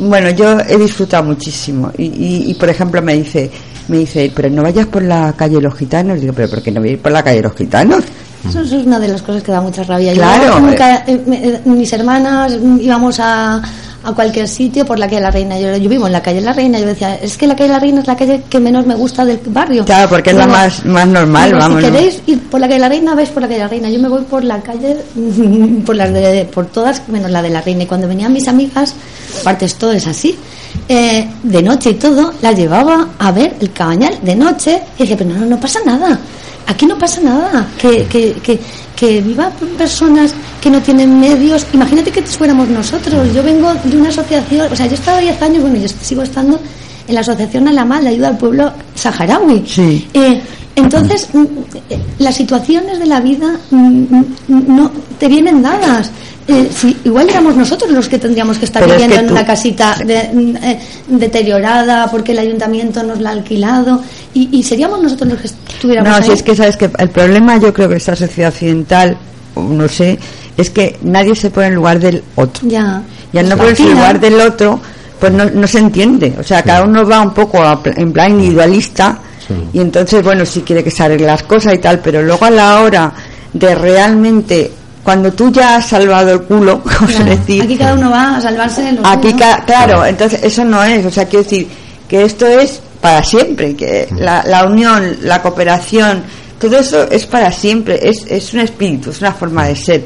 Bueno, 0.01 0.31
yo 0.31 0.59
he 0.61 0.77
disfrutado 0.77 1.25
muchísimo 1.25 1.91
y, 1.97 2.05
y, 2.05 2.45
y, 2.51 2.55
por 2.55 2.69
ejemplo 2.69 3.01
me 3.03 3.15
dice 3.15 3.51
me 3.89 3.99
dice, 3.99 4.33
pero 4.35 4.51
no 4.51 4.63
vayas 4.63 4.87
por 4.87 5.03
la 5.03 5.33
calle 5.37 5.55
de 5.57 5.63
los 5.63 5.75
gitanos. 5.77 6.21
Digo, 6.21 6.33
pero 6.35 6.49
¿por 6.51 6.61
qué 6.61 6.73
no 6.73 6.81
voy 6.81 6.89
a 6.91 6.93
ir 6.95 6.99
por 7.01 7.13
la 7.13 7.23
calle 7.23 7.37
de 7.37 7.43
los 7.45 7.55
gitanos? 7.55 8.03
Eso, 8.49 8.61
es 8.61 8.73
una 8.73 8.99
de 8.99 9.07
las 9.09 9.23
cosas 9.23 9.43
que 9.45 9.53
da 9.53 9.61
mucha 9.61 9.85
rabia. 9.85 10.13
Yo 10.13 10.21
Claro, 10.23 10.59
nunca- 10.61 11.05
eh, 11.07 11.21
eh, 11.33 11.61
mis 11.67 11.93
hermanas 11.93 12.53
íbamos 12.81 13.19
a, 13.21 13.63
a 14.07 14.13
cualquier 14.13 14.47
sitio 14.47 14.87
por 14.87 15.01
la 15.01 15.07
calle 15.07 15.17
de 15.17 15.23
la 15.23 15.31
Reina. 15.33 15.59
Yo, 15.59 15.77
yo 15.77 15.91
vivo 15.91 16.07
en 16.07 16.13
la 16.13 16.23
calle 16.23 16.37
de 16.39 16.45
la 16.47 16.53
Reina. 16.53 16.79
Yo 16.79 16.87
decía, 16.87 17.17
es 17.17 17.37
que 17.37 17.49
la 17.49 17.57
calle 17.57 17.69
de 17.69 17.75
la 17.75 17.81
Reina 17.81 18.01
es 18.01 18.07
la 18.07 18.17
calle 18.17 18.45
que 18.49 18.61
menos 18.61 18.87
me 18.87 18.95
gusta 18.95 19.25
del 19.25 19.41
barrio. 19.47 19.85
Claro, 19.85 20.09
porque 20.09 20.31
es 20.31 20.37
la 20.37 20.47
más, 20.47 20.85
más 20.85 21.09
normal, 21.09 21.53
vamos. 21.55 21.83
Si 21.83 21.91
queréis 21.91 22.23
ir 22.27 22.41
por 22.49 22.61
la 22.61 22.69
calle 22.69 22.77
de 22.77 22.83
la 22.83 22.89
Reina, 22.89 23.15
vais 23.17 23.29
por 23.31 23.43
la 23.43 23.49
calle 23.49 23.59
de 23.59 23.65
la 23.65 23.69
Reina. 23.69 23.91
Yo 23.91 23.99
me 23.99 24.09
voy 24.09 24.23
por 24.23 24.45
la 24.45 24.61
calle, 24.61 24.97
por 25.87 25.97
las 25.97 26.13
de, 26.13 26.49
por 26.53 26.67
todas, 26.67 27.09
menos 27.09 27.33
la 27.33 27.43
de 27.43 27.51
la 27.51 27.61
Reina. 27.63 27.83
Y 27.83 27.87
cuando 27.87 28.07
venían 28.07 28.33
mis 28.33 28.47
amigas, 28.47 28.95
aparte 29.41 29.65
esto 29.65 29.91
es 29.91 30.07
así, 30.07 30.39
eh, 30.89 31.29
de 31.43 31.63
noche 31.63 31.91
y 31.91 31.95
todo, 31.95 32.33
las 32.43 32.57
llevaba 32.57 33.09
a 33.19 33.33
ver 33.33 33.57
el 33.61 33.73
cabañal 33.73 34.19
de 34.23 34.37
noche. 34.37 34.83
Y 34.99 35.01
decía, 35.01 35.17
pero 35.17 35.31
no, 35.31 35.47
no 35.47 35.59
pasa 35.59 35.81
nada. 35.85 36.17
Aquí 36.67 36.87
no 36.87 36.99
pasa 36.99 37.21
nada. 37.21 37.69
Que, 37.79 38.05
que, 38.07 38.33
que, 38.35 38.59
que 38.97 39.21
vivan 39.21 39.53
personas 39.77 40.35
que 40.61 40.71
no 40.71 40.81
tienen 40.81 41.21
medios. 41.21 41.67
Imagínate 41.73 42.11
que 42.11 42.23
fuéramos 42.23 42.69
nosotros. 42.69 43.33
Yo 43.35 43.43
vengo 43.43 43.73
de 43.85 43.97
una 43.97 44.09
asociación, 44.09 44.73
o 44.73 44.77
sea, 44.77 44.87
yo 44.87 44.93
he 44.93 44.95
estado 44.97 45.21
10 45.21 45.43
años, 45.43 45.63
bueno, 45.63 45.77
yo 45.77 45.89
sigo 45.89 46.23
estando 46.23 46.59
en 47.07 47.15
la 47.15 47.21
Asociación 47.21 47.69
Alamal 47.69 48.05
de 48.05 48.11
Ayuda 48.11 48.29
al 48.29 48.39
Pueblo 48.39 48.73
Saharaui. 48.95 49.65
Sí. 49.67 50.09
Eh, 50.13 50.41
entonces, 50.75 51.29
mm, 51.33 51.45
eh, 51.91 51.99
las 52.19 52.35
situaciones 52.35 52.99
de 52.99 53.07
la 53.07 53.21
vida 53.21 53.59
mm, 53.71 53.77
mm, 54.49 54.77
no 54.77 54.91
te 55.19 55.29
vienen 55.29 55.63
dadas. 55.63 56.11
Eh, 56.49 56.71
si, 56.73 56.97
igual 57.05 57.29
éramos 57.29 57.57
nosotros 57.57 57.91
los 57.91 58.09
que 58.09 58.19
tendríamos 58.19 58.57
que 58.59 58.67
estar 58.67 58.81
Pero 58.83 58.95
es 58.95 59.01
viviendo 59.01 59.17
que 59.17 59.21
en 59.23 59.27
tú- 59.29 59.33
una 59.35 59.45
casita 59.47 59.97
de- 60.05 60.31
mm, 60.33 60.57
eh, 60.63 60.81
deteriorada 61.09 62.09
porque 62.11 62.33
el 62.33 62.39
ayuntamiento 62.39 63.03
nos 63.03 63.21
la 63.21 63.31
ha 63.31 63.33
alquilado 63.33 64.01
y, 64.33 64.49
y 64.57 64.63
seríamos 64.63 65.03
nosotros 65.03 65.31
los 65.33 65.41
que 65.41 65.47
estuviéramos 65.49 66.09
No, 66.11 66.17
ahí. 66.17 66.23
si 66.25 66.33
es 66.33 66.43
que 66.43 66.55
sabes 66.55 66.77
que 66.77 66.89
el 66.99 67.09
problema 67.11 67.57
yo 67.59 67.73
creo 67.75 67.89
que 67.89 67.97
esta 67.97 68.15
sociedad 68.15 68.51
occidental, 68.53 69.17
no 69.57 69.89
sé, 69.89 70.19
es 70.57 70.71
que 70.71 70.97
nadie 71.03 71.35
se 71.35 71.51
pone 71.51 71.67
en 71.67 71.75
lugar 71.75 71.99
del 71.99 72.23
otro. 72.37 72.67
Ya. 72.69 73.03
Y 73.33 73.39
al 73.39 73.47
no 73.49 73.55
Al 73.55 73.59
ponerse 73.59 73.83
en 73.83 73.91
lugar 73.93 74.21
del 74.21 74.41
otro, 74.41 74.81
pues 75.19 75.33
no, 75.33 75.45
no 75.47 75.67
se 75.67 75.79
entiende. 75.79 76.33
O 76.39 76.43
sea, 76.45 76.63
cada 76.63 76.85
uno 76.85 77.05
va 77.07 77.23
un 77.23 77.35
poco 77.35 77.61
a 77.63 77.81
en 77.85 78.13
plan 78.13 78.31
individualista 78.33 79.19
Sí. 79.49 79.55
y 79.75 79.81
entonces, 79.81 80.23
bueno, 80.25 80.45
sí 80.47 80.63
quiere 80.63 80.83
que 80.85 80.91
se 80.91 81.03
arreglen 81.03 81.29
las 81.29 81.43
cosas 81.45 81.75
y 81.75 81.79
tal, 81.79 81.99
pero 82.01 82.23
luego 82.23 82.45
a 82.47 82.51
la 82.51 82.81
hora 82.83 83.13
de 83.53 83.75
realmente, 83.75 84.71
cuando 85.07 85.33
tú 85.33 85.53
ya 85.53 85.77
has 85.77 85.87
salvado 85.87 86.33
el 86.33 86.43
culo, 86.43 86.83
vamos 86.85 87.15
a 87.15 87.19
Claro. 87.23 87.25
decir, 87.37 87.63
Aquí 87.63 87.77
cada 87.79 87.95
uno 87.95 88.11
va 88.11 88.37
a 88.37 88.41
salvarse 88.41 88.91
lo 88.93 89.07
Aquí, 89.07 89.31
suyo. 89.31 89.39
ca- 89.39 89.63
claro, 89.65 90.05
entonces 90.05 90.41
eso 90.43 90.65
no 90.65 90.83
es, 90.83 91.07
o 91.07 91.11
sea, 91.13 91.27
quiero 91.27 91.45
decir 91.45 91.69
que 92.09 92.25
esto 92.25 92.45
es 92.47 92.81
para 93.01 93.23
siempre, 93.23 93.77
que 93.77 94.09
la, 94.19 94.43
la 94.45 94.67
unión, 94.67 95.19
la 95.23 95.41
cooperación, 95.41 96.25
todo 96.59 96.77
eso 96.81 97.09
es 97.09 97.25
para 97.25 97.53
siempre, 97.53 98.01
es, 98.03 98.25
es 98.27 98.53
un 98.53 98.61
espíritu, 98.61 99.11
es 99.11 99.21
una 99.21 99.33
forma 99.33 99.67
de 99.69 99.77
ser. 99.77 100.05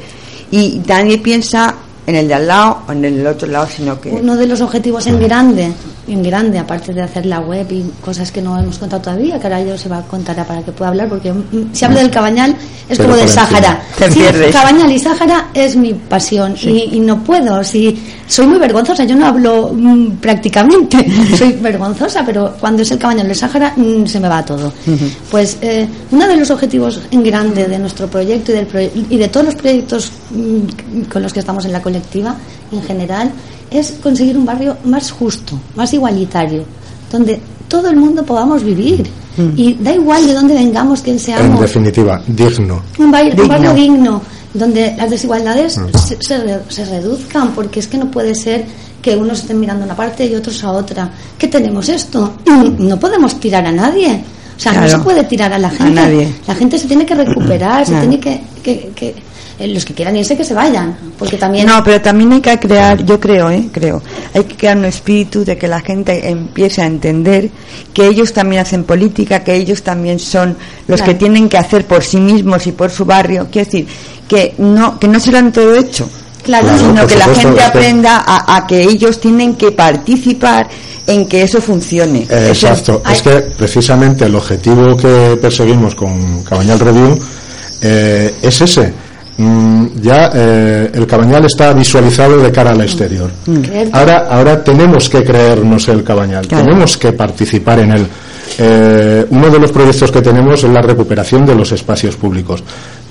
Y 0.51 0.83
nadie 0.87 1.17
piensa 1.17 1.75
en 2.11 2.17
el 2.17 2.29
de 2.29 2.35
al 2.35 2.47
lado 2.47 2.79
o 2.89 2.93
en 2.93 3.05
el 3.05 3.27
otro 3.27 3.49
lado, 3.49 3.67
sino 3.75 4.01
que... 4.01 4.11
Uno 4.11 4.37
de 4.37 4.47
los 4.47 4.61
objetivos 4.61 5.07
en 5.07 5.21
grande, 5.21 5.73
en 6.09 6.23
grande, 6.23 6.59
aparte 6.59 6.93
de 6.93 7.03
hacer 7.03 7.25
la 7.27 7.41
web 7.41 7.67
y 7.71 7.85
cosas 8.05 8.31
que 8.31 8.43
no 8.43 8.59
hemos 8.59 8.79
contado 8.79 9.03
todavía, 9.03 9.39
que 9.39 9.47
ahora 9.47 9.63
yo 9.63 9.79
se 9.79 9.89
va 9.89 9.99
a 9.99 10.03
contar 10.03 10.45
para 10.47 10.63
que 10.63 10.73
pueda 10.73 10.91
hablar, 10.91 11.09
porque 11.09 11.33
mm, 11.33 11.73
si 11.73 11.85
hablo 11.85 11.99
del 12.01 12.11
Cabañal 12.11 12.51
es 12.89 12.97
Pero 12.99 13.05
como 13.11 13.17
del. 13.17 13.29
Sáhara. 13.29 13.81
Te 13.99 14.11
Sí, 14.11 14.19
pierdes. 14.19 14.53
Cabañal 14.53 14.91
y 14.91 14.99
Sáhara 14.99 15.49
es 15.55 15.77
mi 15.77 15.95
pasión 15.95 16.55
y, 16.63 16.97
y 16.97 17.01
no 17.01 17.23
puedo. 17.23 17.63
Si 17.63 17.97
soy 18.27 18.47
muy 18.47 18.59
vergonzosa, 18.59 19.05
yo 19.05 19.15
no 19.15 19.27
hablo 19.27 19.71
mm, 19.73 20.17
prácticamente, 20.17 21.07
soy 21.39 21.53
vergonzosa, 21.53 22.25
pero 22.27 22.55
cuando 22.59 22.83
es 22.83 22.91
el 22.91 22.99
Cabañal 22.99 23.27
y 23.27 23.31
el 23.31 23.37
Sáhara 23.37 23.73
mm, 23.77 24.07
se 24.07 24.19
me 24.21 24.29
va 24.29 24.45
todo. 24.45 24.73
Pues 25.31 25.59
eh, 25.61 25.87
uno 26.11 26.27
de 26.27 26.37
los 26.37 26.51
objetivos 26.51 27.01
en 27.11 27.23
grande 27.23 27.67
de 27.69 27.79
nuestro 27.79 28.09
proyecto 28.09 28.51
y, 28.51 28.55
del 28.57 28.67
proye- 28.69 28.91
y 29.11 29.17
de 29.17 29.29
todos 29.29 29.47
los 29.47 29.55
proyectos 29.55 30.11
mm, 30.31 31.03
con 31.13 31.23
los 31.23 31.33
que 31.33 31.41
estamos 31.41 31.65
en 31.67 31.73
la 31.73 31.81
colectiva 32.01 32.37
en 32.73 32.83
general 32.83 33.31
es 33.71 33.95
conseguir 34.03 34.37
un 34.37 34.45
barrio 34.47 34.77
más 34.85 35.11
justo, 35.11 35.59
más 35.77 35.93
igualitario, 35.93 36.65
donde 37.11 37.41
todo 37.69 37.89
el 37.89 37.97
mundo 37.97 38.25
podamos 38.25 38.63
vivir. 38.65 39.09
Y 39.57 39.75
da 39.75 39.95
igual 39.95 40.27
de 40.27 40.35
dónde 40.35 40.55
vengamos, 40.55 41.01
quién 41.03 41.17
En 41.17 41.21
seamos, 41.21 41.61
definitiva, 41.61 42.21
digno. 42.27 42.83
un, 42.99 43.11
barrio, 43.11 43.31
un 43.31 43.37
Digno. 43.37 43.49
barrio 43.49 43.75
digno, 43.75 44.23
donde 44.53 44.95
las 44.99 45.09
desigualdades 45.09 45.79
se, 46.07 46.17
se 46.21 46.39
re- 46.39 46.61
se 46.69 46.85
reduzcan, 46.85 47.53
porque 47.53 47.81
es 47.81 47.87
que 47.87 47.97
no 47.97 48.11
puede 48.11 48.35
ser 48.35 48.67
que 49.01 49.17
unos 49.17 49.39
estén 49.39 49.59
mirando 49.61 49.85
a 49.85 49.87
una 49.87 49.97
parte 49.97 50.27
y 50.27 50.35
otros 50.35 50.63
a 50.65 50.73
otra. 50.73 51.11
¿Qué 51.39 51.47
tenemos 51.47 51.89
esto? 51.89 52.35
No 52.79 52.99
podemos 52.99 53.39
tirar 53.41 53.65
a 53.65 53.73
nadie. 53.73 54.23
O 54.57 54.61
sea, 54.61 54.73
no 54.73 54.79
Claro. 54.81 54.99
se 54.99 55.05
puede 55.05 55.25
tirar 55.25 55.53
a 55.55 55.59
la 55.59 55.71
gente. 55.71 55.93
nadie. 55.95 56.29
La 56.47 56.55
gente 56.55 56.77
se 56.79 56.87
tiene 56.89 57.07
que 57.07 57.15
recuperar, 57.15 57.87
se 57.87 57.93
Claro. 57.93 58.09
tiene 58.09 58.21
que, 58.23 58.41
que- 58.63 58.91
que- 58.95 59.15
los 59.69 59.85
que 59.85 59.95
quieran 59.95 60.17
irse 60.17 60.37
que 60.37 60.45
se 60.45 60.55
vayan, 60.55 60.97
porque 61.19 61.37
también 61.37 61.67
No, 61.67 61.83
pero 61.85 62.01
también 62.01 62.33
hay 62.33 62.41
que 62.41 62.59
crear, 62.59 63.05
yo 63.05 63.19
creo, 63.21 63.51
¿eh? 63.51 63.69
creo, 63.73 64.03
hay 64.35 64.45
que 64.45 64.57
crear 64.57 64.77
un 64.77 64.85
espíritu 64.87 65.45
de 65.45 65.57
que 65.59 65.69
la 65.69 65.81
gente 65.81 66.29
empiece 66.29 66.83
a 66.83 66.87
entender 66.87 67.51
que 67.93 68.07
ellos 68.07 68.33
también 68.33 68.63
hacen 68.63 68.85
política, 68.85 69.45
que 69.45 69.55
ellos 69.55 69.83
también 69.83 70.19
son 70.19 70.57
los 70.87 71.01
Claro. 71.01 71.13
que 71.13 71.19
tienen 71.19 71.49
que 71.49 71.59
hacer 71.59 71.87
por 71.87 72.03
sí 72.03 72.19
mismos 72.19 72.67
y 72.67 72.73
por 72.73 72.91
su 72.91 73.05
barrio. 73.05 73.49
Quiero 73.51 73.67
decir, 73.67 73.87
que 74.29 74.55
no, 74.59 74.99
que 74.99 75.09
no 75.09 75.19
se 75.21 75.31
lo 75.33 75.39
han 75.39 75.53
todo 75.53 75.75
hecho. 75.75 76.09
Claro, 76.43 76.67
Claro, 76.69 76.79
sino 76.83 77.07
que 77.07 77.17
la 77.17 77.35
gente 77.35 77.63
aprenda 77.63 78.25
a, 78.27 78.57
a 78.57 78.67
que 78.67 78.81
ellos 78.83 79.21
tienen 79.21 79.55
que 79.57 79.73
participar 79.73 80.69
en 81.07 81.27
que 81.27 81.43
eso 81.43 81.61
funcione. 81.61 82.27
Eh, 82.31 82.49
Exacto. 82.49 83.03
Es 83.11 83.21
que 83.23 83.31
precisamente 83.59 84.25
el 84.25 84.35
objetivo 84.35 84.97
que 84.97 85.37
perseguimos 85.41 85.95
con 85.95 86.43
Cabañal 86.45 86.79
Review 86.81 87.19
eh, 87.83 88.35
es 88.43 88.61
ese. 88.61 88.93
Mm, 89.43 89.87
ya 90.03 90.31
eh, 90.35 90.91
el 90.93 91.07
Cabañal 91.07 91.47
está 91.47 91.73
visualizado 91.73 92.37
de 92.37 92.53
cara 92.53 92.73
al 92.73 92.81
exterior. 92.83 93.31
Creer- 93.47 93.89
Ahora, 93.93 94.27
ahora 94.31 94.63
tenemos 94.63 95.09
que 95.09 95.25
creernos 95.25 95.89
el 95.89 96.05
Cabañal, 96.05 96.47
Claro. 96.47 96.65
tenemos 96.67 96.99
que 96.99 97.13
participar 97.13 97.79
en 97.79 97.93
él. 97.93 98.07
Eh, 98.59 99.25
uno 99.31 99.49
de 99.49 99.59
los 99.59 99.73
proyectos 99.73 100.11
que 100.13 100.21
tenemos 100.21 100.63
es 100.63 100.71
la 100.71 100.83
recuperación 100.83 101.47
de 101.47 101.55
los 101.55 101.73
espacios 101.73 102.17
públicos, 102.17 102.63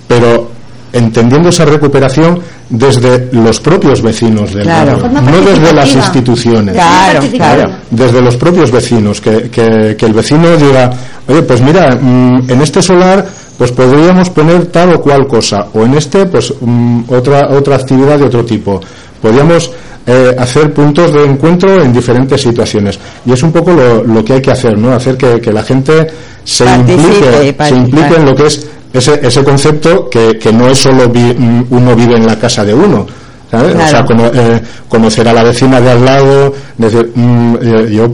pero 0.07 0.51
entendiendo 0.93 1.49
esa 1.49 1.65
recuperación 1.65 2.39
desde 2.69 3.30
los 3.32 3.60
propios 3.60 4.02
vecinos 4.02 4.54
del 4.54 4.63
Claro. 4.63 4.99
barrio, 4.99 5.21
no 5.21 5.41
desde 5.41 5.73
las 5.73 5.93
instituciones 5.95 6.73
Claro, 6.75 7.19
claro. 7.36 7.71
desde 7.91 8.21
los 8.21 8.36
propios 8.38 8.71
vecinos, 8.71 9.21
que, 9.21 9.49
que- 9.49 9.95
que 9.97 10.06
el 10.06 10.13
vecino 10.13 10.56
diga, 10.58 10.89
oye, 11.28 11.41
pues 11.43 11.62
mira, 11.62 11.95
mm, 11.99 12.49
en 12.49 12.62
este 12.62 12.82
solar 12.82 13.25
pues 13.58 13.71
podríamos 13.73 14.30
poner 14.30 14.67
tal 14.67 14.93
o 14.93 15.02
cual 15.02 15.28
cosa, 15.28 15.67
o 15.73 15.84
en 15.84 15.93
este 15.95 16.25
pues 16.25 16.54
mm, 16.62 17.02
otra, 17.10 17.49
otra 17.49 17.75
actividad 17.75 18.17
de 18.17 18.25
otro 18.25 18.45
tipo. 18.45 18.80
Podríamos 19.21 19.69
eh, 20.08 20.34
hacer 20.39 20.73
puntos 20.73 21.12
de 21.13 21.23
encuentro 21.25 21.84
en 21.84 21.91
diferentes 21.93 22.41
situaciones. 22.41 22.97
Y 23.25 23.34
es 23.34 23.43
un 23.43 23.52
poco 23.52 23.71
lo, 23.73 24.04
lo 24.04 24.23
que 24.23 24.34
hay 24.34 24.41
que 24.41 24.49
hacer, 24.52 24.78
¿no? 24.78 24.93
Hacer 24.93 25.17
que, 25.17 25.39
que 25.41 25.52
la 25.52 25.62
gente 25.62 26.08
se 26.43 26.63
Participe, 26.63 27.02
implique, 27.04 27.63
se 27.65 27.75
implique 27.75 28.15
en 28.15 28.25
lo 28.25 28.34
que 28.34 28.47
es 28.47 28.65
ese, 28.93 29.19
ese 29.25 29.43
concepto 29.43 30.10
que, 30.10 30.38
que 30.39 30.52
no 30.52 30.67
es 30.67 30.78
solo 30.80 31.08
vi- 31.10 31.36
mm, 31.38 31.65
uno 31.69 31.95
vive 31.95 32.15
en 32.15 32.25
la 32.25 32.38
casa 32.38 32.63
de 32.65 32.73
uno. 32.73 33.06
¿sabes? 33.52 33.75
O 33.75 33.88
sea, 33.88 34.04
cono- 34.06 34.32
eh, 34.34 34.62
conocer 34.88 35.28
a 35.28 35.34
la 35.34 35.43
vecina 35.43 35.82
de 35.82 35.89
al 35.91 36.06
lado, 36.06 36.54
decir, 36.78 37.12
mm, 37.15 37.56
eh, 37.62 37.88
yo 37.91 38.08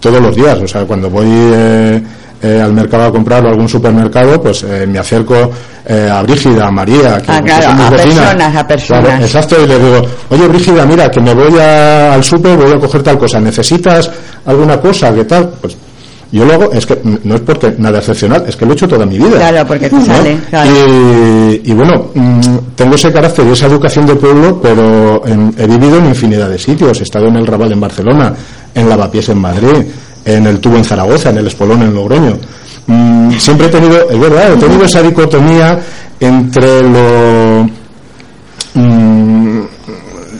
todos 0.00 0.20
los 0.22 0.34
días, 0.34 0.58
o 0.62 0.66
sea, 0.66 0.84
cuando 0.86 1.10
voy 1.10 1.26
eh, 1.28 2.02
eh, 2.42 2.60
al 2.62 2.72
mercado 2.72 3.04
a 3.06 3.12
comprar 3.12 3.44
o 3.44 3.48
a 3.48 3.50
algún 3.50 3.68
supermercado, 3.68 4.40
pues 4.40 4.62
eh, 4.62 4.86
me 4.86 4.98
acerco 4.98 5.50
eh, 5.84 6.08
a 6.10 6.22
Brígida, 6.22 6.68
a 6.68 6.70
María, 6.70 7.20
que, 7.20 7.32
Ah, 7.32 7.42
claro, 7.42 7.68
a 7.82 7.90
vecinas. 7.90 8.16
personas, 8.16 8.56
a 8.56 8.66
personas. 8.66 9.04
Claro, 9.04 9.24
exacto, 9.24 9.56
y 9.62 9.66
le 9.66 9.78
digo, 9.78 10.02
oye 10.30 10.48
Brígida, 10.48 10.86
mira, 10.86 11.10
que 11.10 11.20
me 11.20 11.34
voy 11.34 11.58
a- 11.58 12.14
al 12.14 12.22
súper, 12.24 12.56
voy 12.56 12.72
a 12.72 12.78
coger 12.80 13.02
tal 13.02 13.18
cosa, 13.18 13.40
¿necesitas 13.40 14.10
alguna 14.46 14.80
cosa? 14.80 15.12
¿Qué 15.14 15.24
tal? 15.24 15.50
Pues 15.60 15.76
yo 16.30 16.44
luego, 16.44 16.70
es 16.72 16.84
que 16.84 16.98
no 17.24 17.34
es 17.36 17.40
porque 17.40 17.74
nada 17.78 17.98
excepcional, 17.98 18.44
es 18.46 18.54
que 18.56 18.66
lo 18.66 18.72
he 18.72 18.74
hecho 18.74 18.86
toda 18.88 19.06
mi 19.06 19.16
vida. 19.18 19.36
Claro, 19.38 19.66
porque 19.66 19.88
te 19.88 19.96
¿no? 19.96 20.04
sale, 20.04 20.38
claro. 20.50 20.70
Y, 20.70 21.62
y 21.70 21.72
bueno, 21.72 22.10
mm, 22.14 22.40
tengo 22.76 22.94
ese 22.96 23.10
carácter 23.12 23.46
y 23.46 23.52
esa 23.52 23.66
educación 23.66 24.06
de 24.06 24.14
pueblo, 24.14 24.60
pero 24.62 25.26
en- 25.26 25.54
he 25.56 25.66
vivido 25.66 25.98
en 25.98 26.06
infinidad 26.06 26.50
de 26.50 26.58
sitios. 26.58 27.00
He 27.00 27.04
estado 27.04 27.28
en 27.28 27.36
el 27.36 27.46
Raval 27.46 27.72
en 27.72 27.80
Barcelona, 27.80 28.34
en 28.74 28.88
Lavapiés 28.88 29.28
en 29.30 29.38
Madrid, 29.38 29.86
en 30.24 30.46
el 30.46 30.58
Tubo 30.60 30.76
en 30.76 30.84
Zaragoza, 30.84 31.30
en 31.30 31.38
el 31.38 31.46
Espolón 31.46 31.82
en 31.82 31.94
Logroño. 31.94 32.36
Mm, 32.86 33.32
siempre 33.38 33.66
he 33.66 33.70
tenido, 33.70 34.10
es 34.10 34.18
verdad, 34.20 34.52
he 34.52 34.56
tenido 34.58 34.84
esa 34.84 35.00
dicotomía 35.02 35.78
entre 36.20 36.82
lo 36.82 37.68
mm, 38.74 39.60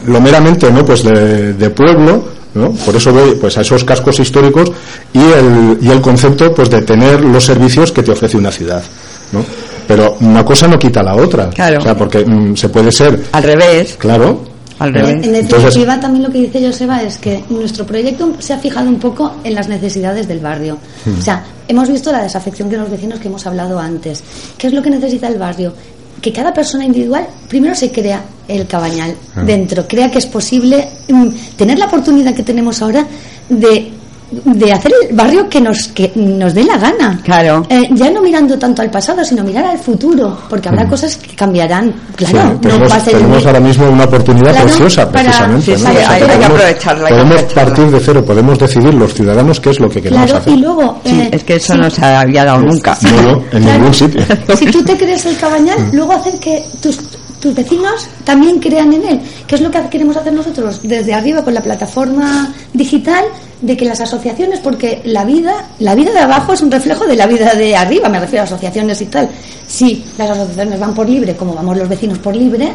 lo 0.07 0.21
meramente 0.21 0.71
no 0.71 0.85
pues 0.85 1.03
de, 1.03 1.53
de 1.53 1.69
pueblo 1.69 2.38
¿no? 2.53 2.71
por 2.71 2.95
eso 2.95 3.13
voy 3.13 3.35
pues 3.35 3.57
a 3.57 3.61
esos 3.61 3.83
cascos 3.83 4.19
históricos 4.19 4.71
y 5.13 5.19
el, 5.19 5.77
y 5.81 5.89
el 5.89 6.01
concepto 6.01 6.53
pues 6.53 6.69
de 6.69 6.81
tener 6.81 7.21
los 7.23 7.43
servicios 7.45 7.91
que 7.91 8.01
te 8.03 8.11
ofrece 8.11 8.37
una 8.37 8.51
ciudad 8.51 8.83
¿no? 9.31 9.43
pero 9.87 10.17
una 10.21 10.43
cosa 10.45 10.67
no 10.67 10.77
quita 10.79 11.03
la 11.03 11.15
otra 11.15 11.49
Claro. 11.49 11.79
o 11.79 11.81
sea 11.81 11.95
porque 11.95 12.25
mm, 12.25 12.55
se 12.55 12.69
puede 12.69 12.91
ser 12.91 13.23
Al 13.31 13.43
revés, 13.43 13.95
claro 13.97 14.47
al 14.79 14.89
En, 14.89 14.93
revés. 14.95 15.25
en 15.27 15.35
Entonces- 15.35 15.65
definitiva, 15.65 15.99
también 15.99 16.23
lo 16.23 16.31
que 16.31 16.37
dice 16.39 16.65
Joseba 16.65 17.03
es 17.03 17.17
que 17.17 17.43
nuestro 17.49 17.85
proyecto 17.85 18.31
se 18.39 18.53
ha 18.53 18.59
fijado 18.59 18.87
un 18.87 18.97
poco 18.97 19.35
en 19.43 19.53
las 19.53 19.67
necesidades 19.67 20.25
del 20.29 20.39
barrio. 20.39 20.77
Hmm. 21.05 21.19
O 21.19 21.21
sea, 21.21 21.43
hemos 21.67 21.89
visto 21.89 22.13
la 22.13 22.23
desafección 22.23 22.69
de 22.69 22.77
los 22.77 22.89
vecinos 22.89 23.19
que 23.19 23.27
hemos 23.27 23.45
hablado 23.45 23.77
antes. 23.77 24.23
¿Qué 24.57 24.67
es 24.67 24.73
lo 24.73 24.81
que 24.81 24.89
necesita 24.89 25.27
el 25.27 25.37
barrio? 25.37 25.73
Que 26.21 26.33
cada 26.33 26.53
persona 26.53 26.85
individual 26.85 27.25
primero 27.47 27.75
se 27.75 27.91
crea 27.91 28.21
el 28.47 28.67
cabañal 28.67 29.15
Ah. 29.35 29.43
dentro, 29.43 29.87
crea 29.87 30.09
que 30.11 30.17
es 30.17 30.25
posible 30.25 30.87
mm, 31.07 31.27
tener 31.55 31.77
la 31.79 31.85
oportunidad 31.85 32.33
que 32.33 32.43
tenemos 32.43 32.81
ahora 32.81 33.05
de 33.47 33.91
de 34.31 34.71
hacer 34.73 34.91
el 35.09 35.15
barrio 35.15 35.49
que 35.49 35.59
nos 35.59 35.87
que 35.87 36.11
nos 36.15 36.53
dé 36.53 36.63
la 36.63 36.77
gana 36.77 37.19
Claro. 37.23 37.65
Eh, 37.69 37.89
ya 37.93 38.09
no 38.11 38.21
mirando 38.21 38.57
tanto 38.59 38.81
al 38.81 38.91
pasado 38.91 39.23
sino 39.25 39.43
mirar 39.43 39.65
al 39.65 39.79
futuro 39.79 40.37
porque 40.49 40.69
habrá 40.69 40.87
cosas 40.87 41.15
que 41.17 41.35
cambiarán 41.35 41.93
claro. 42.15 42.37
Sí, 42.37 42.53
no 42.53 42.59
tenemos, 42.59 42.91
va 42.91 42.95
a 42.95 42.99
ser 42.99 43.13
tenemos 43.15 43.45
ahora 43.45 43.59
mismo 43.59 43.89
una 43.89 44.03
oportunidad 44.05 44.51
Claro, 44.51 44.65
preciosa 44.67 45.11
para- 45.11 45.23
precisamente 45.23 45.65
sí, 45.65 45.71
¿no? 45.71 45.77
sí, 45.77 45.83
O 45.83 45.89
sea, 45.89 45.89
hay- 45.91 45.97
hay 45.97 46.19
que 46.19 46.25
podemos- 46.27 46.45
aprovecharla, 46.45 47.07
hay 47.07 47.13
que 47.13 47.17
podemos 47.19 47.37
aprovecharla. 47.41 47.75
partir 47.75 47.91
de 47.91 47.99
cero 48.05 48.25
podemos 48.25 48.59
decidir 48.59 48.93
los 48.93 49.13
ciudadanos 49.13 49.59
qué 49.59 49.69
es 49.71 49.79
lo 49.79 49.89
que 49.89 50.01
queremos 50.01 50.25
Claro, 50.25 50.39
hacer 50.41 50.53
y 50.53 50.57
luego. 50.57 51.01
Sí, 51.05 51.19
eh, 51.21 51.29
es 51.31 51.43
que 51.43 51.55
eso 51.55 51.73
sí, 51.73 51.79
no 51.79 51.89
se 51.89 52.05
había 52.05 52.45
dado 52.45 52.59
nunca. 52.61 52.97
no, 53.01 53.21
no, 53.21 53.31
en 53.51 53.63
claro. 53.63 53.77
ningún 53.79 53.93
sitio 53.93 54.21
Si 54.57 54.65
tú 54.67 54.83
te 54.83 54.95
crees 54.97 55.25
el 55.25 55.37
cabañal, 55.37 55.79
Mm. 55.79 55.95
luego 55.95 56.13
hacer 56.13 56.37
que 56.39 56.63
tus, 56.81 56.99
tus 57.39 57.55
vecinos 57.55 58.07
también 58.25 58.59
crean 58.59 58.91
en 58.93 59.07
él. 59.07 59.19
¿Qué 59.47 59.55
es 59.55 59.61
lo 59.61 59.71
que 59.71 59.79
queremos 59.89 60.15
hacer 60.17 60.33
nosotros? 60.33 60.81
Desde 60.83 61.13
arriba, 61.13 61.43
con 61.43 61.53
la 61.53 61.61
plataforma 61.61 62.53
digital, 62.73 63.23
de 63.61 63.75
que 63.75 63.85
las 63.85 63.99
asociaciones, 63.99 64.59
porque 64.59 65.01
la 65.05 65.25
vida, 65.25 65.67
la 65.79 65.95
vida 65.95 66.11
de 66.11 66.19
abajo 66.19 66.53
es 66.53 66.61
un 66.61 66.71
reflejo 66.71 67.05
de 67.05 67.15
la 67.15 67.27
vida 67.27 67.53
de 67.53 67.75
arriba, 67.75 68.07
me 68.09 68.19
refiero 68.19 68.43
a 68.43 68.45
asociaciones 68.45 69.01
y 69.01 69.05
tal. 69.05 69.29
Si 69.67 70.05
las 70.17 70.29
asociaciones 70.29 70.79
van 70.79 70.93
por 70.93 71.09
libre, 71.09 71.35
como 71.35 71.53
vamos 71.53 71.77
los 71.77 71.89
vecinos 71.89 72.19
por 72.19 72.35
libre, 72.35 72.71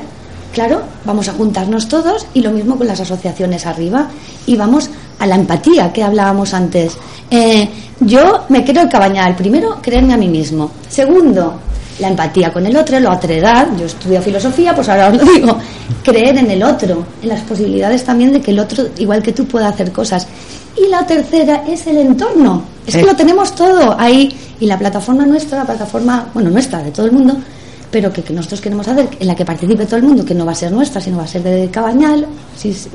claro, 0.52 0.82
vamos 1.04 1.28
a 1.28 1.32
juntarnos 1.32 1.88
todos 1.88 2.26
y 2.34 2.40
lo 2.40 2.50
mismo 2.50 2.76
con 2.76 2.86
las 2.86 3.00
asociaciones 3.00 3.66
arriba 3.66 4.08
y 4.46 4.56
vamos 4.56 4.90
a 5.18 5.26
la 5.26 5.36
empatía 5.36 5.92
que 5.92 6.02
hablábamos 6.02 6.52
antes. 6.54 6.96
Eh, 7.30 7.68
yo 8.00 8.44
me 8.48 8.64
creo 8.64 8.82
el 8.82 8.88
cabañal. 8.88 9.34
Primero, 9.34 9.78
creerme 9.80 10.14
a 10.14 10.16
mí 10.16 10.28
mismo. 10.28 10.70
Segundo, 10.88 11.58
la 11.98 12.08
empatía 12.08 12.52
con 12.52 12.66
el 12.66 12.76
otro, 12.76 12.98
la 13.00 13.12
otredad. 13.12 13.68
Yo 13.78 13.86
estudio 13.86 14.20
filosofía, 14.20 14.74
pues 14.74 14.88
ahora 14.88 15.08
os 15.08 15.16
lo 15.16 15.32
digo. 15.32 15.58
Creer 16.02 16.38
en 16.38 16.50
el 16.50 16.62
otro, 16.62 17.06
en 17.22 17.28
las 17.28 17.40
posibilidades 17.42 18.04
también 18.04 18.32
de 18.32 18.40
que 18.40 18.50
el 18.50 18.58
otro, 18.58 18.84
igual 18.98 19.22
que 19.22 19.32
tú, 19.32 19.46
pueda 19.46 19.68
hacer 19.68 19.92
cosas. 19.92 20.26
Y 20.76 20.88
la 20.88 21.06
tercera 21.06 21.64
es 21.68 21.86
el 21.86 21.98
entorno. 21.98 22.62
Es 22.86 22.94
que 22.94 23.02
Eh. 23.02 23.06
lo 23.06 23.14
tenemos 23.16 23.54
todo 23.54 23.96
ahí. 23.98 24.34
Y 24.60 24.66
la 24.66 24.78
plataforma 24.78 25.24
nuestra, 25.26 25.58
la 25.58 25.64
plataforma, 25.66 26.28
bueno, 26.34 26.50
nuestra, 26.50 26.82
de 26.82 26.90
todo 26.90 27.06
el 27.06 27.12
mundo, 27.12 27.36
pero 27.90 28.12
que, 28.12 28.22
que 28.22 28.32
nosotros 28.32 28.60
queremos 28.60 28.86
hacer, 28.88 29.08
en 29.18 29.26
la 29.26 29.34
que 29.34 29.44
participe 29.44 29.84
todo 29.86 29.96
el 29.96 30.02
mundo, 30.04 30.24
que 30.24 30.34
no 30.34 30.44
va 30.46 30.52
a 30.52 30.54
ser 30.54 30.72
nuestra, 30.72 31.00
sino 31.00 31.18
va 31.18 31.24
a 31.24 31.28
ser 31.28 31.42
de 31.42 31.68
Cabañal. 31.70 32.26
Si- 32.56 32.72
si- 32.72 32.88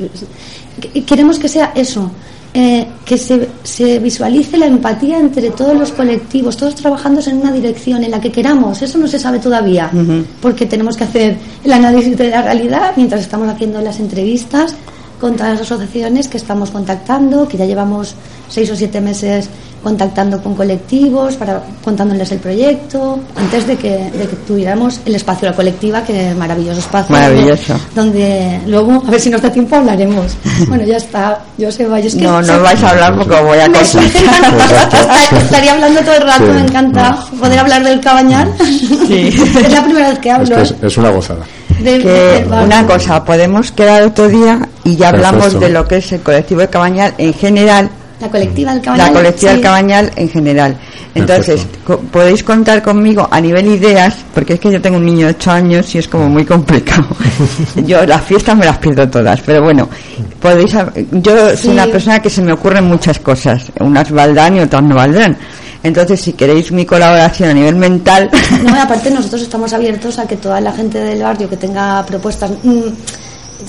que- 0.81 1.03
queremos 1.03 1.37
que 1.39 1.47
sea 1.47 1.71
eso, 1.75 2.11
eh, 2.53 2.87
que 3.05 3.17
se, 3.17 3.47
se 3.63 3.99
visualice 3.99 4.57
la 4.57 4.65
empatía 4.65 5.19
entre 5.19 5.51
todos 5.51 5.77
los 5.77 5.91
colectivos, 5.91 6.57
todos 6.57 6.75
trabajando 6.75 7.21
en 7.27 7.37
una 7.37 7.51
dirección 7.51 8.03
en 8.03 8.11
la 8.11 8.19
que 8.19 8.31
queramos. 8.31 8.81
Eso 8.81 8.97
no 8.97 9.07
se 9.07 9.19
sabe 9.19 9.39
todavía, 9.39 9.91
porque 10.41 10.65
tenemos 10.65 10.97
que 10.97 11.03
hacer 11.03 11.37
el 11.63 11.71
análisis 11.73 12.17
de 12.17 12.29
la 12.29 12.41
realidad 12.41 12.93
mientras 12.95 13.21
estamos 13.21 13.47
haciendo 13.49 13.79
las 13.81 13.99
entrevistas 13.99 14.73
con 15.19 15.35
todas 15.35 15.53
las 15.53 15.61
asociaciones 15.61 16.27
que 16.27 16.37
estamos 16.37 16.71
contactando, 16.71 17.47
que 17.47 17.57
ya 17.57 17.65
llevamos 17.65 18.15
seis 18.49 18.69
o 18.71 18.75
siete 18.75 19.01
meses 19.01 19.49
contactando 19.83 20.41
con 20.43 20.55
colectivos, 20.55 21.35
para 21.35 21.61
contándoles 21.83 22.29
el 22.33 22.39
proyecto, 22.39 23.17
antes 23.37 23.65
de 23.65 23.77
que, 23.77 23.89
de 24.11 24.27
que 24.27 24.35
tuviéramos 24.45 24.99
el 25.05 25.15
espacio 25.15 25.49
La 25.49 25.55
Colectiva, 25.55 26.03
que 26.03 26.31
es 26.31 26.35
maravilloso 26.35 26.79
espacio. 26.79 27.15
Maravilloso. 27.15 27.79
Donde, 27.95 28.19
donde 28.57 28.61
luego, 28.67 29.01
a 29.07 29.09
ver 29.11 29.21
si 29.21 29.29
nos 29.29 29.41
da 29.41 29.49
tiempo, 29.51 29.75
hablaremos. 29.77 30.33
Bueno, 30.67 30.83
ya 30.83 30.97
está, 30.97 31.39
yo 31.57 31.71
sé, 31.71 31.85
vaya, 31.87 32.07
es 32.07 32.15
que 32.15 32.23
No, 32.23 32.43
se- 32.43 32.51
no 32.51 32.61
vais 32.61 32.83
a 32.83 32.89
hablar 32.89 33.15
porque 33.17 33.41
voy 33.41 33.57
a 33.57 33.65
contar. 33.71 33.83
Estaría 35.41 35.71
hablando 35.73 36.01
todo 36.01 36.13
el 36.15 36.21
rato, 36.23 36.45
Sí. 36.45 36.51
me 36.51 36.61
encanta 36.61 37.17
poder 37.39 37.59
hablar 37.59 37.83
del 37.83 37.99
cabañal. 38.01 38.53
es 39.09 39.71
la 39.71 39.83
primera 39.83 40.09
vez 40.09 40.19
que 40.19 40.29
Es 40.29 40.35
hablo. 40.35 40.55
que 40.57 40.61
es, 40.61 40.75
es 40.81 40.97
una 40.97 41.09
gozada. 41.11 41.45
De- 41.83 41.99
que 41.99 42.45
una 42.49 42.85
cosa, 42.85 43.23
podemos 43.23 43.71
quedar 43.71 44.03
otro 44.03 44.27
día 44.27 44.59
y 44.83 44.95
ya 44.95 45.09
hablamos 45.09 45.43
Perfecto. 45.45 45.65
de 45.67 45.71
lo 45.73 45.87
que 45.87 45.97
es 45.97 46.11
el 46.11 46.21
colectivo 46.21 46.61
de 46.61 46.67
Cabañal 46.69 47.13
en 47.17 47.33
general, 47.33 47.89
La 48.21 48.29
colectiva 48.29 48.73
del 48.73 48.81
cabañal. 48.81 49.07
la 49.07 49.13
colectiva 49.13 49.51
del. 49.53 49.61
Cabañal 49.61 50.11
en 50.15 50.29
general. 50.29 50.77
Entonces, 51.15 51.65
co- 51.85 51.97
podéis 51.99 52.43
contar 52.43 52.83
conmigo 52.83 53.27
a 53.31 53.41
nivel 53.41 53.65
ideas, 53.67 54.15
porque 54.33 54.53
es 54.53 54.59
que 54.59 54.71
yo 54.71 54.81
tengo 54.81 54.97
un 54.97 55.05
niño 55.05 55.25
de 55.27 55.31
8 55.33 55.51
años 55.51 55.95
y 55.95 55.97
es 55.97 56.07
como 56.07 56.29
muy 56.29 56.45
complicado. 56.45 57.07
yo 57.85 58.05
las 58.05 58.21
fiestas 58.23 58.55
me 58.57 58.65
las 58.65 58.77
pierdo 58.77 59.09
todas, 59.09 59.39
pero 59.41 59.63
bueno, 59.63 59.89
podéis 60.41 60.73
yo 61.11 61.47
soy 61.49 61.57
Sí. 61.57 61.67
una 61.69 61.87
persona 61.87 62.19
que 62.21 62.29
se 62.29 62.41
me 62.41 62.53
ocurren 62.53 62.85
muchas 62.85 63.19
cosas, 63.19 63.71
unas 63.79 64.11
valdrán 64.11 64.57
y 64.57 64.59
otras 64.61 64.83
no 64.83 64.95
valdrán. 64.95 65.37
Entonces, 65.83 66.19
si 66.19 66.33
queréis 66.33 66.71
mi 66.71 66.85
colaboración 66.85 67.49
a 67.49 67.53
nivel 67.53 67.75
mental, 67.75 68.29
No, 68.63 68.75
y 68.75 68.79
aparte 68.79 69.09
nosotros 69.11 69.41
estamos 69.41 69.71
abiertos 69.73 70.19
a 70.19 70.27
que 70.27 70.35
toda 70.37 70.59
la 70.59 70.71
gente 70.73 70.99
del 70.99 71.21
barrio 71.23 71.49
que 71.49 71.57
tenga 71.57 72.05
propuestas 72.05 72.51
mm, 72.63 72.79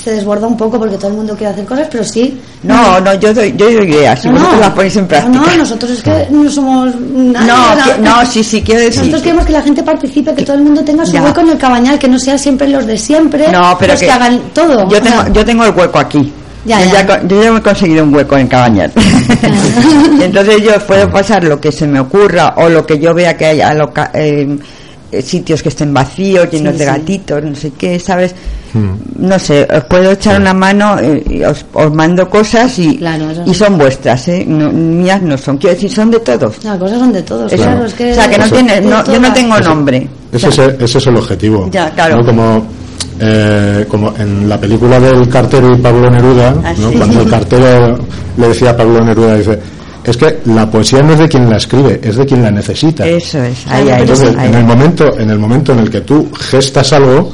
se 0.03 0.13
desborda 0.13 0.47
un 0.47 0.57
poco 0.57 0.79
porque 0.79 0.97
todo 0.97 1.09
el 1.09 1.15
mundo 1.15 1.35
quiere 1.37 1.53
hacer 1.53 1.65
cosas, 1.65 1.89
pero 1.91 2.05
sí. 2.05 2.41
no, 2.63 3.01
no, 3.01 3.13
yo 3.15 3.35
doy, 3.35 3.55
yo 3.57 3.67
doy 3.67 3.75
ideas 3.91 4.25
No, 4.25 4.33
vosotros 4.33 4.55
no. 4.55 4.61
las 4.61 4.71
ponéis 4.71 4.97
en 4.97 5.07
práctica. 5.09 5.35
No, 5.41 5.47
no, 5.47 5.57
nosotros 5.57 5.91
es 5.91 6.03
que 6.03 6.27
no 6.31 6.51
somos 6.51 6.95
No, 6.95 7.33
nada. 7.33 7.85
que- 7.97 8.01
no, 8.01 8.25
sí, 8.27 8.43
sí, 8.45 8.63
quiero 8.63 8.81
decir. 8.83 9.01
Nosotros 9.01 9.23
queremos 9.23 9.47
que 9.47 9.53
la 9.53 9.63
gente 9.63 9.83
participe, 9.83 10.33
que 10.35 10.43
todo 10.45 10.57
el 10.57 10.63
mundo 10.63 10.83
tenga 10.85 11.05
su 11.05 11.13
Ya. 11.13 11.23
hueco 11.23 11.41
en 11.41 11.51
el 11.51 11.59
cabañal, 11.59 11.99
que 11.99 12.09
no 12.09 12.19
sea 12.21 12.39
siempre 12.39 12.69
los 12.69 12.87
de 12.87 12.97
siempre, 12.97 13.49
No, 13.51 13.77
pero 13.79 13.93
los 13.95 14.01
que, 14.01 14.11
hagan 14.11 14.41
todo. 14.55 14.89
Yo 14.89 14.99
O 14.99 15.03
tengo, 15.03 15.23
sea, 15.23 15.33
yo 15.33 15.45
tengo 15.45 15.65
el 15.65 15.75
hueco 15.75 15.99
aquí. 15.99 16.33
Ya, 16.65 16.85
yo, 16.85 16.93
ya. 16.93 17.07
co- 17.07 17.27
yo 17.27 17.43
ya 17.43 17.53
me 17.53 17.59
he 17.59 17.63
conseguido 17.63 18.05
un 18.05 18.15
hueco 18.15 18.37
en 18.37 18.47
Cabañal. 18.47 18.93
Entonces 20.23 20.63
yo 20.63 20.73
puedo 20.87 21.09
pasar 21.11 21.45
lo 21.45 21.61
que 21.61 21.73
se 21.73 21.87
me 21.87 22.01
ocurra 22.01 22.55
o 22.57 22.69
lo 22.69 22.85
que 22.87 22.99
yo 22.99 23.15
vea 23.15 23.37
que 23.37 23.47
haya 23.47 23.73
loca- 23.75 24.11
eh, 24.15 24.59
eh, 25.13 25.23
sitios 25.23 25.63
que 25.63 25.71
estén 25.71 25.93
vacíos, 25.93 26.49
llenos 26.51 26.75
Sí, 26.75 26.79
de 26.79 26.85
sí. 26.85 26.91
gatitos, 26.91 27.43
no 27.45 27.55
sé 27.57 27.73
qué, 27.77 27.99
¿sabes? 27.99 28.35
No 29.19 29.37
sé, 29.41 29.67
os 29.75 29.83
puedo 29.85 30.13
echar 30.13 30.41
una 30.41 30.55
mano, 30.55 30.97
eh, 31.01 31.25
y 31.29 31.43
os, 31.43 31.65
os 31.73 31.93
mando 31.93 32.31
cosas 32.31 32.79
y, 32.79 32.99
Claro, 32.99 33.25
y 33.45 33.53
son 33.53 33.77
vuestras, 33.77 34.29
¿eh? 34.29 34.45
No, 34.47 34.71
mías 34.71 35.21
no 35.23 35.37
son, 35.37 35.57
quiero 35.59 35.75
decir, 35.75 35.91
son 35.91 36.11
de 36.13 36.21
todos. 36.21 36.63
Las 36.63 36.79
cosas 36.79 36.99
son 37.01 37.13
de 37.13 37.23
todos, 37.23 37.53
claro, 37.53 37.85
es 37.87 37.95
que... 37.95 38.13
o 38.13 38.15
sea, 38.15 38.31
que 38.31 38.39
no 38.39 38.45
Eso. 38.45 38.55
tiene, 38.55 38.81
no, 38.83 39.05
yo 39.05 39.19
no 39.19 39.33
tengo 39.33 39.57
Eso. 39.57 39.69
nombre. 39.71 40.07
Ese, 40.31 40.49
es 40.51 40.59
el, 40.59 40.77
ese 40.81 40.99
es 40.99 41.07
el 41.09 41.17
objetivo. 41.17 41.69
Ya, 41.73 41.91
claro. 41.91 42.19
¿no? 42.19 42.25
Como, 42.27 42.67
eh, 43.21 43.85
como 43.89 44.15
en 44.19 44.49
la 44.49 44.59
película 44.59 44.99
del 44.99 45.29
cartero 45.29 45.69
y 45.73 45.77
Pablo 45.81 46.09
Neruda, 46.11 46.55
Ah, 46.65 46.73
¿no? 46.79 46.91
sí. 46.91 46.97
cuando 46.97 47.21
el 47.21 47.29
cartero 47.31 47.99
le 48.39 48.49
decía 48.49 48.71
a 48.71 48.77
Pablo 48.77 49.01
Neruda, 49.05 49.37
dice, 49.37 49.59
es 50.03 50.17
que 50.17 50.39
la 50.47 50.71
poesía 50.71 51.03
no 51.03 51.13
es 51.13 51.19
de 51.19 51.29
quien 51.29 51.49
la 51.51 51.59
escribe, 51.59 52.01
es 52.03 52.17
de 52.17 52.25
quien 52.27 52.43
la 52.43 52.51
necesita. 52.51 53.07
Eso 53.07 53.43
es, 53.43 53.67
ahí, 53.67 53.89
ahí, 53.91 54.01
Entonces, 54.03 54.35
ahí. 54.37 54.49
en 54.49 54.55
el 54.55 54.65
momento, 54.65 55.19
en 55.19 55.31
el 55.31 55.39
momento 55.39 55.73
en 55.73 55.81
el 55.81 55.91
que 55.91 56.01
tú 56.01 56.31
gestas 56.33 56.93
algo, 56.95 57.31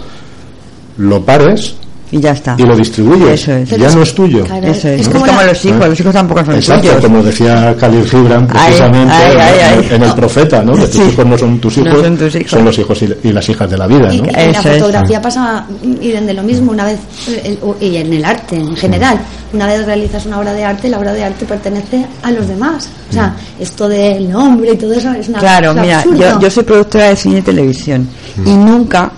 lo 0.98 1.24
pares 1.24 1.76
y 2.10 2.20
ya 2.20 2.30
está. 2.32 2.54
y 2.58 2.62
lo 2.62 2.76
distribuyes. 2.76 3.42
Eso 3.42 3.52
es. 3.52 3.70
Ya 3.70 3.90
no 3.90 4.02
es 4.02 4.14
tuyo. 4.14 4.44
Claro, 4.44 4.66
Eso 4.68 4.88
es, 4.88 5.00
Es 5.00 5.00
es 5.02 5.08
como 5.08 5.26
como, 5.26 5.40
la- 5.40 5.46
los 5.48 5.64
hijos, 5.64 5.88
los 5.88 6.00
hijos 6.00 6.12
tampoco 6.12 6.44
son 6.44 6.54
Exacto, 6.54 6.88
tuyos. 6.88 7.02
como 7.04 7.22
decía 7.22 7.74
Khalil 7.78 8.08
Gibran 8.08 8.46
precisamente 8.46 9.12
ay, 9.14 9.32
en- 9.32 9.40
ay, 9.40 9.54
ay. 9.80 9.88
en 9.90 10.02
el 10.02 10.14
profeta, 10.14 10.62
¿no? 10.62 10.72
Que 10.74 10.82
tus 10.82 10.90
Sí. 10.90 11.02
hijos 11.12 11.26
no 11.26 11.36
son 11.38 11.58
tus 11.58 11.78
No 11.78 11.88
hijos, 11.90 12.02
son 12.02 12.16
tus 12.16 12.34
hijos. 12.36 12.50
son 12.50 12.64
los 12.64 12.78
hijos 12.78 13.02
y, 13.02 13.28
y 13.28 13.32
las 13.32 13.48
hijas 13.48 13.70
de 13.70 13.76
la 13.78 13.86
vida, 13.86 14.06
¿no? 14.08 14.12
y 14.14 14.18
en 14.18 14.52
la 14.52 14.60
es. 14.60 14.78
fotografía 14.78 15.20
pasa 15.20 15.66
y 16.00 16.08
de 16.10 16.34
lo 16.34 16.42
mismo 16.42 16.72
una 16.72 16.84
vez 16.84 16.98
eh, 17.28 17.58
y 17.80 17.96
en 17.96 18.12
el 18.12 18.24
arte 18.24 18.56
en 18.56 18.76
general 18.76 19.18
una 19.52 19.66
vez 19.66 19.84
realizas 19.86 20.26
una 20.26 20.38
obra 20.40 20.52
de 20.52 20.64
arte 20.64 20.88
la 20.88 20.98
obra 20.98 21.12
de 21.12 21.24
arte 21.24 21.44
pertenece 21.44 22.06
a 22.22 22.30
los 22.30 22.48
demás 22.48 22.88
o 23.10 23.12
sea 23.12 23.34
esto 23.60 23.88
del 23.88 24.30
nombre 24.30 24.72
y 24.72 24.76
todo 24.76 24.92
eso 24.92 25.12
es 25.12 25.28
una 25.28 25.38
Claro, 25.38 25.72
es 25.72 25.80
mira, 25.80 26.04
yo, 26.04 26.40
yo 26.40 26.50
soy 26.50 26.64
productora 26.64 27.08
de 27.10 27.16
cine 27.16 27.38
y 27.38 27.42
televisión 27.42 28.08
y 28.44 28.50
nunca, 28.50 29.10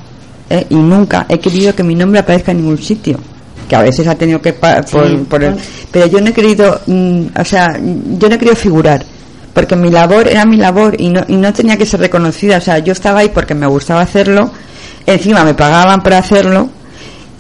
eh, 0.50 0.66
y 0.70 0.74
nunca 0.76 1.26
he 1.28 1.38
querido 1.38 1.74
que 1.74 1.82
mi 1.82 1.94
nombre 1.94 2.20
aparezca 2.20 2.52
en 2.52 2.58
ningún 2.58 2.78
sitio. 2.78 3.18
Que 3.68 3.76
a 3.76 3.82
veces 3.82 4.06
ha 4.06 4.14
tenido 4.14 4.40
que. 4.40 4.54
pa- 4.54 4.82
por, 4.82 5.06
Sí, 5.08 5.16
por 5.28 5.44
el- 5.44 5.56
pero 5.90 6.06
yo 6.06 6.20
no 6.20 6.28
he 6.28 6.32
querido, 6.32 6.80
mm, 6.86 7.22
o 7.38 7.44
sea, 7.44 7.68
yo 7.78 8.28
no 8.28 8.34
he 8.34 8.38
querido 8.38 8.56
figurar. 8.56 9.04
Porque 9.52 9.76
mi 9.76 9.90
labor 9.90 10.28
era 10.28 10.44
mi 10.46 10.56
labor 10.56 10.94
y 10.98 11.08
no, 11.10 11.22
y 11.28 11.36
no 11.36 11.52
tenía 11.52 11.76
que 11.76 11.84
ser 11.84 12.00
reconocida. 12.00 12.58
O 12.58 12.60
sea, 12.60 12.78
yo 12.78 12.92
estaba 12.92 13.20
ahí 13.20 13.30
porque 13.34 13.54
me 13.54 13.66
gustaba 13.66 14.00
hacerlo. 14.02 14.50
Encima 15.04 15.44
me 15.44 15.54
pagaban 15.54 16.00
por 16.02 16.14
hacerlo. 16.14 16.70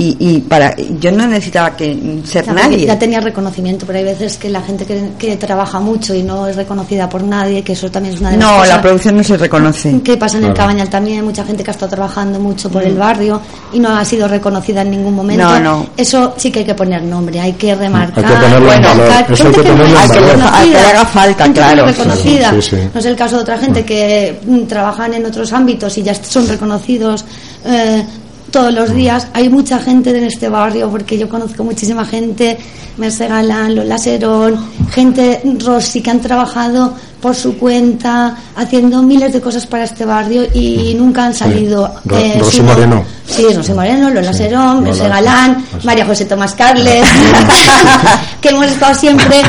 Y, 0.00 0.16
y 0.20 0.38
para 0.42 0.76
yo 0.76 1.10
no 1.10 1.26
necesitaba 1.26 1.74
que 1.76 1.92
mm, 1.92 2.24
ser 2.24 2.44
Ya, 2.46 2.52
nadie. 2.52 2.86
ya 2.86 2.96
tenía 2.96 3.18
reconocimiento 3.20 3.84
pero 3.84 3.98
hay 3.98 4.04
veces 4.04 4.36
que 4.38 4.48
la 4.48 4.62
gente 4.62 4.86
que, 4.86 5.10
que 5.18 5.36
trabaja 5.36 5.80
mucho 5.80 6.14
y 6.14 6.22
no 6.22 6.46
es 6.46 6.54
reconocida 6.54 7.08
por 7.08 7.24
nadie 7.24 7.64
que 7.64 7.72
eso 7.72 7.90
también 7.90 8.14
es 8.14 8.20
una 8.20 8.30
de 8.30 8.36
las 8.36 8.46
no, 8.46 8.54
cosas 8.58 8.68
la 8.76 8.80
producción 8.80 9.16
no 9.16 9.24
se 9.24 9.36
reconoce. 9.36 10.00
que 10.02 10.16
pasa 10.16 10.36
en 10.38 10.44
el 10.44 10.52
Claro. 10.52 10.68
Cabañal 10.68 10.88
también, 10.88 11.24
mucha 11.24 11.44
gente 11.44 11.64
que 11.64 11.70
ha 11.70 11.72
estado 11.72 11.90
trabajando 11.90 12.38
mucho 12.38 12.70
por 12.70 12.84
el 12.84 12.94
barrio 12.96 13.40
y 13.72 13.80
no 13.80 13.88
ha 13.96 14.04
sido 14.04 14.28
reconocida 14.28 14.82
en 14.82 14.92
ningún 14.92 15.14
momento. 15.14 15.42
No, 15.44 15.58
no. 15.58 15.86
Eso 15.96 16.32
sí 16.36 16.52
que 16.52 16.60
hay 16.60 16.64
que 16.64 16.74
poner 16.76 17.02
nombre, 17.02 17.40
hay 17.40 17.54
que 17.54 17.74
remarcar. 17.74 18.24
Hay 18.24 18.30
que 18.34 18.36
ponerlo 18.40 18.72
en 18.72 18.80
bueno, 18.82 18.88
valor, 19.02 19.32
eso 19.32 19.46
hay 19.48 19.52
que 19.52 19.62
ponerlo 19.62 19.84
no 19.84 19.88
en 19.88 20.08
valor. 20.08 20.48
A 20.54 20.62
que 20.62 20.70
le 20.70 20.78
haga 20.78 21.04
falta, 21.06 21.44
gente 21.44 21.60
que 21.60 21.66
claro. 21.66 21.86
reconocida. 21.86 22.50
Sí, 22.52 22.62
sí. 22.62 22.76
No 22.94 23.00
es 23.00 23.06
el 23.06 23.16
caso 23.16 23.34
de 23.36 23.42
otra 23.42 23.58
gente 23.58 23.84
que 23.84 24.38
mm, 24.46 24.62
trabajan 24.68 25.12
en 25.14 25.26
otros 25.26 25.52
ámbitos 25.52 25.98
y 25.98 26.02
ya 26.04 26.14
son 26.14 26.46
reconocidos. 26.46 27.24
eh, 27.64 28.04
todos 28.50 28.72
los 28.72 28.94
días. 28.94 29.28
Hay 29.34 29.48
mucha 29.48 29.78
gente 29.78 30.16
en 30.16 30.24
este 30.24 30.48
barrio 30.48 30.90
porque 30.90 31.18
yo 31.18 31.28
conozco 31.28 31.64
muchísima 31.64 32.04
gente 32.04 32.58
Merce 32.96 33.28
Galán, 33.28 33.74
Lola 33.76 33.98
Serón 33.98 34.56
gente 34.90 35.40
Rossi 35.64 36.00
que 36.02 36.10
han 36.10 36.20
trabajado 36.20 36.94
por 37.20 37.34
su 37.34 37.56
cuenta 37.58 38.36
haciendo 38.56 39.02
miles 39.02 39.32
de 39.32 39.40
cosas 39.40 39.66
para 39.66 39.84
este 39.84 40.04
barrio 40.04 40.44
y 40.54 40.94
nunca 40.96 41.24
han 41.26 41.34
salido 41.34 41.92
eh, 42.12 42.36
Rosy 42.38 42.56
sino- 42.58 42.72
Moreno. 42.72 43.04
sí, 43.26 43.44
Rosy 43.54 43.72
Moreno, 43.72 44.10
Lola 44.10 44.32
Serón, 44.32 44.82
Merce 44.84 45.02
Lola, 45.02 45.14
Galán 45.20 45.64
sí. 45.80 45.86
María 45.86 46.06
José 46.06 46.24
Tomás 46.24 46.54
Carles 46.54 47.04
que 48.40 48.48
hemos 48.50 48.66
estado 48.66 48.94
siempre. 48.94 49.42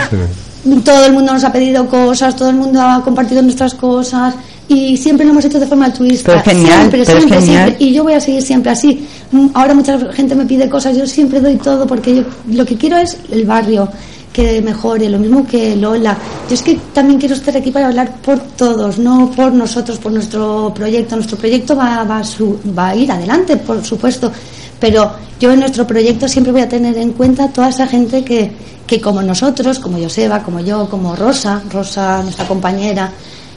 Todo 0.83 1.05
el 1.05 1.13
mundo 1.13 1.33
nos 1.33 1.43
ha 1.45 1.51
pedido 1.53 1.87
cosas, 1.87 2.35
todo 2.35 2.49
el 2.49 2.55
mundo 2.57 2.81
ha 2.81 3.01
compartido 3.03 3.41
nuestras 3.41 3.73
cosas 3.75 4.35
y 4.69 4.95
siempre 4.95 5.25
lo 5.25 5.31
hemos 5.33 5.43
hecho 5.43 5.59
de 5.59 5.67
forma 5.67 5.85
altruista. 5.85 6.31
Pero 6.31 6.43
genial, 6.43 6.77
siempre, 6.79 7.03
pero 7.05 7.19
siempre, 7.19 7.39
genial. 7.41 7.65
siempre. 7.67 7.85
Y 7.85 7.93
yo 7.93 8.03
voy 8.03 8.13
a 8.13 8.21
seguir 8.21 8.41
siempre 8.41 8.71
así. 8.71 9.05
Mm, 9.31 9.47
Ahora 9.53 9.73
mucha 9.73 9.99
gente 10.13 10.35
me 10.35 10.45
pide 10.45 10.69
cosas, 10.69 10.95
yo 10.95 11.05
siempre 11.05 11.41
doy 11.41 11.55
todo 11.57 11.85
porque 11.87 12.15
yo 12.15 12.23
lo 12.53 12.65
que 12.65 12.75
quiero 12.77 12.97
es 12.97 13.17
el 13.31 13.45
barrio 13.45 13.89
que 14.31 14.61
mejore, 14.61 15.09
lo 15.09 15.17
mismo 15.17 15.45
que 15.45 15.75
Lola. 15.75 16.15
Yo 16.47 16.53
es 16.53 16.61
que 16.61 16.79
también 16.93 17.19
quiero 17.19 17.33
estar 17.35 17.57
aquí 17.57 17.71
para 17.71 17.87
hablar 17.87 18.13
por 18.21 18.37
todos, 18.39 18.99
no 18.99 19.31
por 19.35 19.51
nosotros, 19.51 19.97
por 19.97 20.11
nuestro 20.11 20.71
proyecto. 20.73 21.15
Nuestro 21.15 21.35
proyecto 21.37 21.75
va, 21.75 22.03
va, 22.03 22.23
su- 22.23 22.59
va 22.77 22.89
a 22.89 22.95
ir 22.95 23.11
adelante, 23.11 23.57
por 23.57 23.83
supuesto, 23.83 24.31
pero 24.79 25.11
yo 25.39 25.51
en 25.51 25.59
nuestro 25.61 25.85
proyecto 25.87 26.27
siempre 26.27 26.53
voy 26.53 26.61
a 26.61 26.69
tener 26.69 26.95
en 26.99 27.13
cuenta 27.13 27.47
toda 27.47 27.69
esa 27.69 27.87
gente 27.87 28.23
que, 28.23 28.51
que 28.85 29.01
como 29.01 29.23
nosotros, 29.23 29.79
como 29.79 29.97
Joseba, 29.97 30.43
como 30.43 30.59
yo, 30.59 30.87
como 30.89 31.15
Rosa, 31.15 31.63
Rosa, 31.71 32.21
nuestra 32.21 32.47
compañera, 32.47 33.11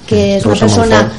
que 0.07 0.36
es 0.36 0.44
una 0.46 0.55
persona 0.57 1.12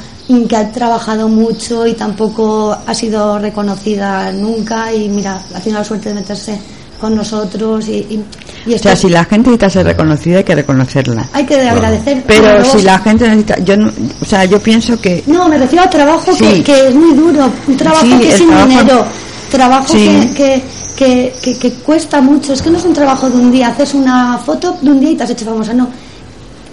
que 0.48 0.56
ha 0.56 0.72
trabajado 0.72 1.28
mucho 1.28 1.86
y 1.86 1.94
tampoco 1.94 2.76
ha 2.86 2.94
sido 2.94 3.38
reconocida 3.38 4.32
nunca 4.32 4.92
y 4.92 5.08
mira, 5.08 5.40
ha 5.54 5.60
tenido 5.60 5.78
la 5.80 5.84
suerte 5.84 6.08
de 6.10 6.14
meterse 6.16 6.58
con 7.00 7.14
nosotros 7.14 7.86
y, 7.88 7.92
y, 7.92 8.24
y 8.66 8.74
O 8.74 8.78
sea, 8.78 8.96
si 8.96 9.10
la 9.10 9.24
gente 9.26 9.50
necesita 9.50 9.68
ser 9.68 9.84
reconocida, 9.86 10.38
hay 10.38 10.44
que 10.44 10.54
reconocerla. 10.54 11.28
hay 11.32 11.44
que 11.44 11.60
agradecer. 11.60 12.24
Pero 12.26 12.64
si 12.64 12.80
la 12.82 12.98
gente 13.00 13.24
necesita, 13.28 13.58
yo, 13.58 13.76
no- 13.76 13.92
o 14.22 14.24
sea, 14.24 14.44
yo 14.46 14.58
pienso 14.60 14.98
que 14.98 15.22
No, 15.26 15.46
me 15.48 15.58
refiero 15.58 15.84
a 15.84 15.90
trabajo 15.90 16.32
Sí. 16.32 16.44
que, 16.44 16.62
que 16.62 16.88
es 16.88 16.94
muy 16.94 17.12
duro, 17.14 17.50
un 17.66 17.76
trabajo 17.76 18.06
Sí, 18.06 18.18
que 18.18 18.28
es 18.30 18.36
sin 18.36 18.46
trabajo- 18.48 18.68
dinero, 18.68 19.04
trabajo 19.50 19.92
Sí. 19.92 20.30
que, 20.34 20.34
que, 20.34 20.62
que, 20.96 21.32
que- 21.42 21.58
que 21.58 21.72
cuesta 21.74 22.22
mucho. 22.22 22.54
Es 22.54 22.62
que 22.62 22.70
no 22.70 22.78
es 22.78 22.84
un 22.84 22.94
trabajo 22.94 23.28
de 23.28 23.36
un 23.36 23.50
día, 23.52 23.68
haces 23.68 23.92
una 23.92 24.38
foto 24.38 24.78
de 24.80 24.90
un 24.90 25.00
día 25.00 25.10
y 25.10 25.16
te 25.16 25.24
has 25.24 25.30
hecho 25.30 25.44
famosa, 25.44 25.74
no. 25.74 25.88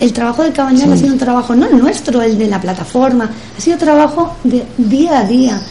El 0.02 0.14
trabajo 0.14 0.43
de 0.43 0.52
Cabañal 0.52 0.91
ha 0.91 0.97
sido 0.97 1.14
un 1.14 1.20
trabajo, 1.20 1.56
no 1.56 1.68
el 1.68 1.78
nuestro, 1.78 2.24
el 2.24 2.36
de 2.36 2.47
la 2.47 2.60
plataforma, 2.60 3.30
ha 3.56 3.62
sido 3.62 3.78
trabajo 3.78 4.36
de 4.43 4.66
día 4.76 5.20
a 5.20 5.26
día. 5.26 5.62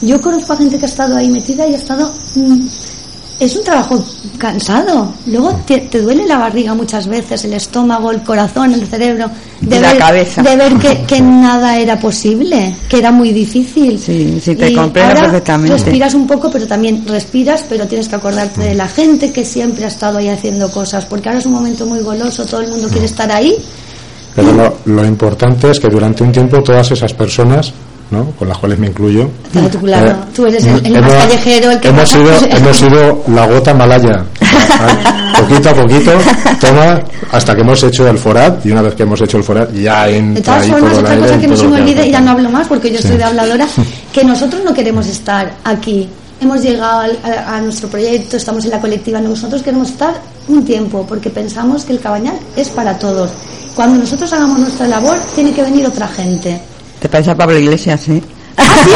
Yo 0.00 0.20
conozco 0.20 0.52
a 0.52 0.56
gente 0.56 0.78
que 0.78 0.84
ha 0.84 0.88
estado 0.88 1.16
ahí 1.16 1.28
metida 1.28 1.66
y 1.66 1.74
ha 1.74 1.76
estado... 1.76 2.14
mm, 2.36 2.66
es 3.40 3.56
un 3.56 3.64
trabajo 3.64 4.04
cansado. 4.36 5.12
Luego 5.26 5.58
te, 5.66 5.78
te 5.78 6.02
duele 6.02 6.26
la 6.26 6.36
barriga 6.36 6.74
muchas 6.74 7.06
veces, 7.06 7.42
el 7.44 7.54
estómago, 7.54 8.10
el 8.10 8.22
corazón, 8.22 8.74
el 8.74 8.86
cerebro. 8.86 9.30
De 9.62 9.76
Y 9.76 9.80
la 9.80 9.88
ver, 9.88 9.98
cabeza. 9.98 10.42
De 10.42 10.56
ver 10.56 10.74
que, 10.74 11.02
que 11.04 11.20
nada 11.22 11.78
era 11.78 11.98
posible, 11.98 12.76
que 12.88 12.98
era 12.98 13.10
muy 13.10 13.32
difícil. 13.32 13.98
Sí, 13.98 14.38
sí, 14.42 14.54
te 14.54 14.74
comprendo 14.74 15.20
perfectamente. 15.22 15.74
Respiras 15.74 16.14
un 16.14 16.26
poco, 16.26 16.50
pero 16.50 16.66
también 16.66 17.02
respiras, 17.06 17.64
pero 17.66 17.86
tienes 17.86 18.08
que 18.08 18.16
acordarte 18.16 18.60
de 18.60 18.74
la 18.74 18.88
gente 18.88 19.32
que 19.32 19.44
siempre 19.46 19.86
ha 19.86 19.88
estado 19.88 20.18
ahí 20.18 20.28
haciendo 20.28 20.70
cosas, 20.70 21.06
porque 21.06 21.30
ahora 21.30 21.38
es 21.38 21.46
un 21.46 21.52
momento 21.52 21.86
muy 21.86 22.00
goloso, 22.00 22.44
todo 22.44 22.60
el 22.60 22.68
mundo 22.68 22.88
quiere 22.88 23.06
estar 23.06 23.32
ahí. 23.32 23.56
Pero 24.34 24.52
lo, 24.52 24.76
lo 24.84 25.04
importante 25.04 25.70
es 25.70 25.80
que 25.80 25.88
durante 25.88 26.22
un 26.22 26.30
tiempo 26.30 26.62
todas 26.62 26.90
esas 26.90 27.14
personas, 27.14 27.72
¿no? 28.10 28.30
con 28.38 28.48
las 28.48 28.58
cuales 28.58 28.78
me 28.78 28.88
incluyo, 28.88 29.28
Claro, 29.52 29.68
tú, 29.68 29.78
claro, 29.80 30.10
eh, 30.10 30.14
tú 30.34 30.46
eres 30.46 30.64
el, 30.64 30.86
el 30.86 31.00
más 31.00 31.10
callejero, 31.12 31.70
el 31.70 31.80
que 31.80 31.88
hemos 31.88 32.08
sido, 32.08 32.30
hemos 32.50 32.76
sido 32.76 33.24
la 33.28 33.46
gota 33.46 33.74
malaya. 33.74 34.24
¿vale? 34.40 35.20
poquito 35.48 35.70
a 35.70 35.74
poquito, 35.74 36.12
toma, 36.60 37.00
hasta 37.32 37.54
que 37.54 37.60
hemos 37.62 37.82
hecho 37.82 38.08
el 38.08 38.18
forat, 38.18 38.64
y 38.66 38.70
una 38.72 38.82
vez 38.82 38.94
que 38.94 39.02
hemos 39.04 39.20
hecho 39.20 39.36
el 39.38 39.44
forat, 39.44 39.72
ya 39.72 40.08
entra 40.08 40.34
De 40.34 40.42
todas 40.42 40.66
formas, 40.66 40.98
otra 40.98 41.16
cosa 41.18 41.38
que 41.40 41.46
no 41.48 41.56
se 41.56 41.68
me 41.68 41.80
olvide, 41.80 42.06
y 42.06 42.10
ya 42.10 42.20
no 42.20 42.30
hablo 42.32 42.50
más 42.50 42.66
porque 42.68 42.90
yo 42.90 42.98
Sí. 43.00 43.08
soy 43.08 43.16
de 43.16 43.24
habladora, 43.24 43.66
que 44.12 44.24
nosotros 44.24 44.62
no 44.64 44.74
queremos 44.74 45.06
estar 45.06 45.52
aquí. 45.64 46.08
Hemos 46.40 46.62
llegado 46.62 47.00
al- 47.00 47.18
a, 47.22 47.56
a 47.56 47.60
nuestro 47.60 47.88
proyecto, 47.88 48.36
estamos 48.36 48.64
en 48.64 48.70
la 48.70 48.80
colectiva, 48.80 49.20
nosotros 49.20 49.62
queremos 49.62 49.90
estar 49.90 50.14
un 50.48 50.64
tiempo 50.64 51.04
porque 51.08 51.28
pensamos 51.30 51.84
que 51.84 51.92
el 51.92 52.00
cabañal 52.00 52.34
es 52.56 52.68
para 52.70 52.98
todos. 52.98 53.30
Cuando 53.74 53.98
nosotros 53.98 54.32
hagamos 54.32 54.58
nuestra 54.58 54.88
labor, 54.88 55.18
tiene 55.34 55.52
que 55.52 55.62
venir 55.62 55.86
otra 55.86 56.08
gente. 56.08 56.60
Te 57.00 57.08
parece 57.08 57.30
a 57.30 57.34
Pablo 57.36 57.58
Iglesias, 57.58 58.08
¿eh? 58.08 58.22
Ah, 58.56 58.64
sí, 58.84 58.90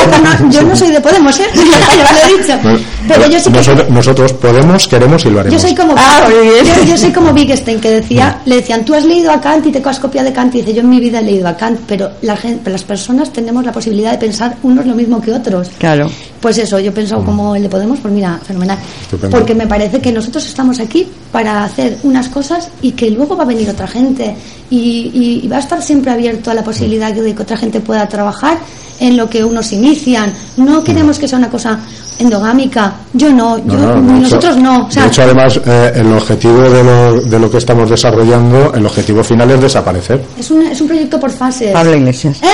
no, 0.45 0.51
yo 0.51 0.63
no 0.63 0.77
soy 0.77 0.91
de 0.91 1.01
Podemos, 1.01 1.39
¿eh? 1.41 1.45
ya 1.55 2.13
lo 2.13 2.19
he 2.35 2.43
dicho. 2.43 2.59
Bueno, 2.63 2.79
Pero 3.09 3.31
yo 3.31 3.39
sí 3.41 3.45
que 3.51 3.57
nosotros, 3.59 3.91
nosotros 3.91 4.33
podemos, 4.35 4.89
queremos 4.89 5.25
y 5.25 5.29
lo 5.29 5.35
yo 5.35 5.41
haremos. 5.41 5.63
soy 5.63 5.75
como 5.75 5.95
Ah. 5.97 6.29
Yo, 6.29 6.85
yo 6.85 6.99
soy 6.99 7.13
como 7.13 7.31
Wittgenstein 7.31 7.81
que 7.81 7.91
decía, 7.91 8.41
le 8.45 8.57
decían, 8.57 8.85
tú 8.85 8.95
has 8.95 9.05
leído 9.05 9.31
a 9.31 9.41
Kant 9.41 9.67
y 9.67 9.73
te 9.73 9.89
has 9.89 9.99
copiado 10.01 10.29
de 10.29 10.35
Kant 10.35 10.55
y 10.55 10.59
dice, 10.59 10.75
yo 10.75 10.81
en 10.81 10.91
mi 10.91 11.01
vida 11.01 11.21
he 11.21 11.23
leído 11.23 11.49
a 11.49 11.57
Kant, 11.57 11.81
pero 11.87 12.11
la 12.23 12.37
gente, 12.37 12.69
las 12.71 12.83
personas 12.85 13.33
tenemos 13.33 13.65
la 13.65 13.73
posibilidad 13.73 14.11
de 14.13 14.19
pensar 14.19 14.57
unos 14.63 14.85
lo 14.87 14.95
mismo 14.95 15.21
que 15.23 15.33
otros. 15.33 15.71
Claro. 15.79 16.11
Pues 16.45 16.59
eso, 16.59 16.79
yo 16.79 16.91
he 16.91 16.93
pensado 16.93 17.25
como 17.25 17.57
el 17.57 17.63
de 17.63 17.71
Podemos, 17.71 17.99
pues 18.01 18.13
mira, 18.13 18.39
fenomenal. 18.47 18.77
Estupendo. 19.01 19.35
Porque 19.35 19.55
me 19.55 19.67
parece 19.67 19.99
que 19.99 20.13
nosotros 20.13 20.45
estamos 20.45 20.79
aquí 20.79 21.09
para 21.33 21.65
hacer 21.65 21.97
unas 22.03 22.29
cosas 22.29 22.69
y 22.83 22.93
que 22.93 23.11
luego 23.11 23.35
va 23.35 23.45
a 23.45 23.47
venir 23.47 23.71
otra 23.71 23.87
gente 23.87 24.37
y, 24.69 24.77
y- 25.15 25.41
y 25.43 25.49
va 25.49 25.57
a 25.57 25.61
estar 25.61 25.81
siempre 25.83 26.11
abierto 26.13 26.51
a 26.51 26.55
la 26.55 26.63
posibilidad 26.63 27.15
de 27.15 27.35
que 27.35 27.43
otra 27.43 27.57
gente 27.57 27.81
pueda 27.81 28.07
trabajar 28.11 28.59
en 29.01 29.17
lo 29.17 29.29
que 29.31 29.43
unos 29.43 29.73
inician. 29.73 30.35
No 30.59 30.85
queremos 30.85 31.19
que 31.19 31.27
sea 31.27 31.39
una 31.39 31.49
cosa 31.49 31.81
endogámica. 32.19 32.95
Yo 33.13 33.33
no, 33.33 33.59
yo, 33.59 33.65
No, 33.77 33.97
no, 33.97 34.21
nosotros 34.21 34.53
hecho- 34.57 34.63
no. 34.63 34.87
O 34.87 34.91
sea, 34.91 35.03
de 35.03 35.09
hecho, 35.09 35.23
además, 35.23 35.61
eh, 35.67 35.93
el 35.97 36.13
objetivo 36.13 36.61
de 36.61 36.85
lo, 36.85 37.21
de 37.21 37.39
lo 37.41 37.51
que 37.51 37.59
estamos 37.59 37.91
desarrollando, 37.91 38.73
el 38.73 38.87
objetivo 38.87 39.25
final 39.25 39.51
es 39.51 39.61
desaparecer. 39.63 40.23
es, 40.39 40.49
un, 40.51 40.63
es 40.67 40.81
un 40.81 40.87
proyecto 40.87 41.19
por 41.19 41.31
fases. 41.33 41.73
Pablo 41.73 41.97
Iglesias. 41.97 42.39
Eh, 42.43 42.47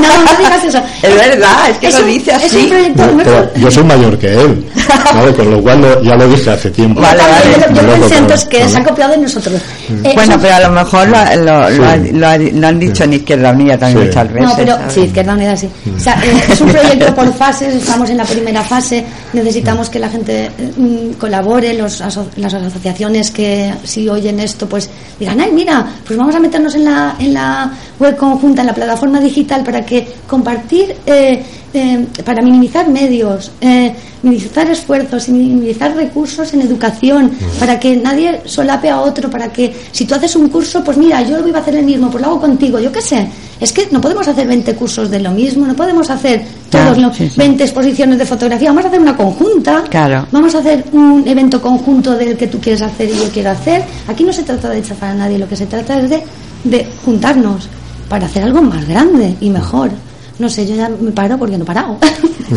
no, 0.00 0.08
no 0.32 0.38
digas 0.38 0.64
eso. 0.64 0.78
Es 1.02 1.14
verdad, 1.14 1.70
es 1.70 1.78
que 1.78 1.86
Es 1.88 1.94
lo 1.98 2.00
un- 2.04 2.06
dice 2.10 2.32
Es 2.42 2.52
un 2.54 2.68
proyecto 2.68 3.06
No, 3.06 3.12
nuestro. 3.12 3.31
Yo 3.56 3.70
soy 3.70 3.84
mayor 3.84 4.18
que 4.18 4.32
él, 4.34 4.66
¿vale? 5.14 5.34
con 5.34 5.50
lo 5.50 5.62
cual 5.62 5.80
lo- 5.80 6.02
ya 6.02 6.14
lo 6.16 6.28
dije 6.28 6.50
hace 6.50 6.70
tiempo. 6.70 7.00
Vale, 7.00 7.20
Yo- 7.22 7.28
vale. 7.28 7.44
Yo, 7.44 7.60
pensé 7.66 8.08
pero- 8.08 8.16
entonces 8.18 8.48
que 8.48 8.68
se 8.68 8.78
ha 8.78 8.84
copiado 8.84 9.12
de 9.12 9.18
nosotros. 9.18 9.60
Eh, 10.04 10.12
Bueno, 10.14 10.36
pero 10.40 10.54
a 10.54 10.60
lo 10.60 10.70
mejor 10.70 11.08
lo, 11.08 11.16
lo, 11.44 11.70
lo, 11.70 11.76
Sí. 11.76 11.82
ha- 11.82 11.96
lo 11.96 12.28
ha- 12.28 12.38
lo 12.38 12.66
han 12.66 12.78
dicho 12.78 13.04
en 13.04 13.12
Izquierda 13.14 13.50
Unida 13.52 13.78
también 13.78 14.00
Sí. 14.02 14.06
muchas 14.08 14.32
veces. 14.32 14.48
No, 14.48 14.56
pero 14.56 14.72
¿sabes? 14.76 14.92
sí, 14.94 15.00
Izquierda 15.00 15.32
Unida 15.34 15.56
sí. 15.56 15.68
O 15.96 16.00
sea, 16.00 16.14
eh, 16.24 16.42
es 16.48 16.60
un 16.60 16.68
proyecto 16.72 17.14
por 17.14 17.32
fases, 17.34 17.74
estamos 17.74 18.08
en 18.10 18.16
la 18.18 18.24
primera 18.24 18.62
fase, 18.62 19.04
necesitamos 19.32 19.88
que 19.90 19.98
la 19.98 20.08
gente 20.08 20.46
eh, 20.46 20.50
mm, 20.76 21.12
colabore, 21.18 21.74
los 21.74 22.00
aso- 22.00 22.26
las 22.36 22.54
asociaciones 22.54 23.30
que 23.30 23.72
si 23.84 24.08
oyen 24.08 24.40
esto, 24.40 24.68
pues 24.68 24.88
digan, 25.18 25.40
ay, 25.40 25.50
mira, 25.52 25.86
pues 26.06 26.18
vamos 26.18 26.34
a 26.34 26.40
meternos 26.40 26.74
en 26.74 26.84
la, 26.84 27.16
en 27.18 27.34
la 27.34 27.70
web 27.98 28.16
conjunta, 28.16 28.62
en 28.62 28.66
la 28.68 28.74
plataforma 28.74 29.20
digital 29.20 29.62
para 29.62 29.84
que 29.84 30.06
compartir, 30.26 30.94
eh, 31.06 31.42
eh, 31.74 32.06
para 32.24 32.42
minimizar 32.42 32.88
medios, 32.88 33.50
eh, 33.60 33.94
minimizar 34.22 34.70
esfuerzos 34.70 35.28
y 35.28 35.32
minimizar 35.32 35.94
recursos 35.96 36.52
en 36.54 36.62
educación, 36.62 37.30
para 37.58 37.78
que 37.80 37.96
nadie 37.96 38.40
solape 38.44 38.88
a 38.90 39.00
otro, 39.00 39.30
para 39.30 39.52
que 39.52 39.74
si 39.90 40.04
tú 40.04 40.14
haces 40.14 40.36
un 40.36 40.48
curso, 40.48 40.82
pues 40.84 40.96
mira, 40.96 41.22
yo 41.22 41.36
lo 41.38 41.42
voy 41.42 41.52
a 41.54 41.58
hacer 41.58 41.74
el 41.76 41.84
mismo, 41.84 42.10
pues 42.10 42.22
lo 42.22 42.30
hago 42.30 42.40
contigo, 42.40 42.78
yo 42.78 42.92
qué 42.92 43.00
sé. 43.02 43.26
Es 43.60 43.72
que 43.72 43.86
no 43.92 44.00
podemos 44.00 44.26
hacer 44.26 44.46
20 44.48 44.74
cursos 44.74 45.08
de 45.10 45.20
lo 45.20 45.30
mismo, 45.30 45.66
no 45.66 45.74
podemos 45.74 46.10
hacer 46.10 46.42
Claro, 46.68 46.90
todos 46.90 47.02
los 47.02 47.16
sí, 47.16 47.28
sí. 47.28 47.34
20 47.38 47.62
exposiciones 47.62 48.18
de 48.18 48.26
fotografía, 48.26 48.70
vamos 48.70 48.84
a 48.84 48.88
hacer 48.88 49.00
una 49.00 49.16
conjunta, 49.16 49.84
Claro. 49.88 50.26
vamos 50.32 50.54
a 50.54 50.58
hacer 50.58 50.84
un 50.92 51.22
evento 51.26 51.60
conjunto 51.62 52.16
del 52.16 52.36
que 52.36 52.48
tú 52.48 52.58
quieres 52.60 52.82
hacer 52.82 53.08
y 53.08 53.16
yo 53.16 53.28
quiero 53.32 53.50
hacer. 53.50 53.82
Aquí 54.08 54.24
no 54.24 54.32
se 54.32 54.42
trata 54.42 54.68
de 54.70 54.82
chafar 54.82 55.10
a 55.10 55.14
nadie, 55.14 55.38
lo 55.38 55.48
que 55.48 55.54
se 55.56 55.66
trata 55.66 56.00
es 56.00 56.10
de, 56.10 56.22
de 56.64 56.86
juntarnos 57.04 57.68
para 58.08 58.26
hacer 58.26 58.42
algo 58.42 58.62
más 58.62 58.86
grande 58.88 59.36
y 59.40 59.48
mejor. 59.50 59.90
No 60.38 60.48
sé, 60.48 60.66
yo 60.66 60.74
ya 60.74 60.88
me 60.88 61.10
paro 61.12 61.38
porque 61.38 61.56
no 61.56 61.64
he 61.64 61.66
parado. 61.66 61.98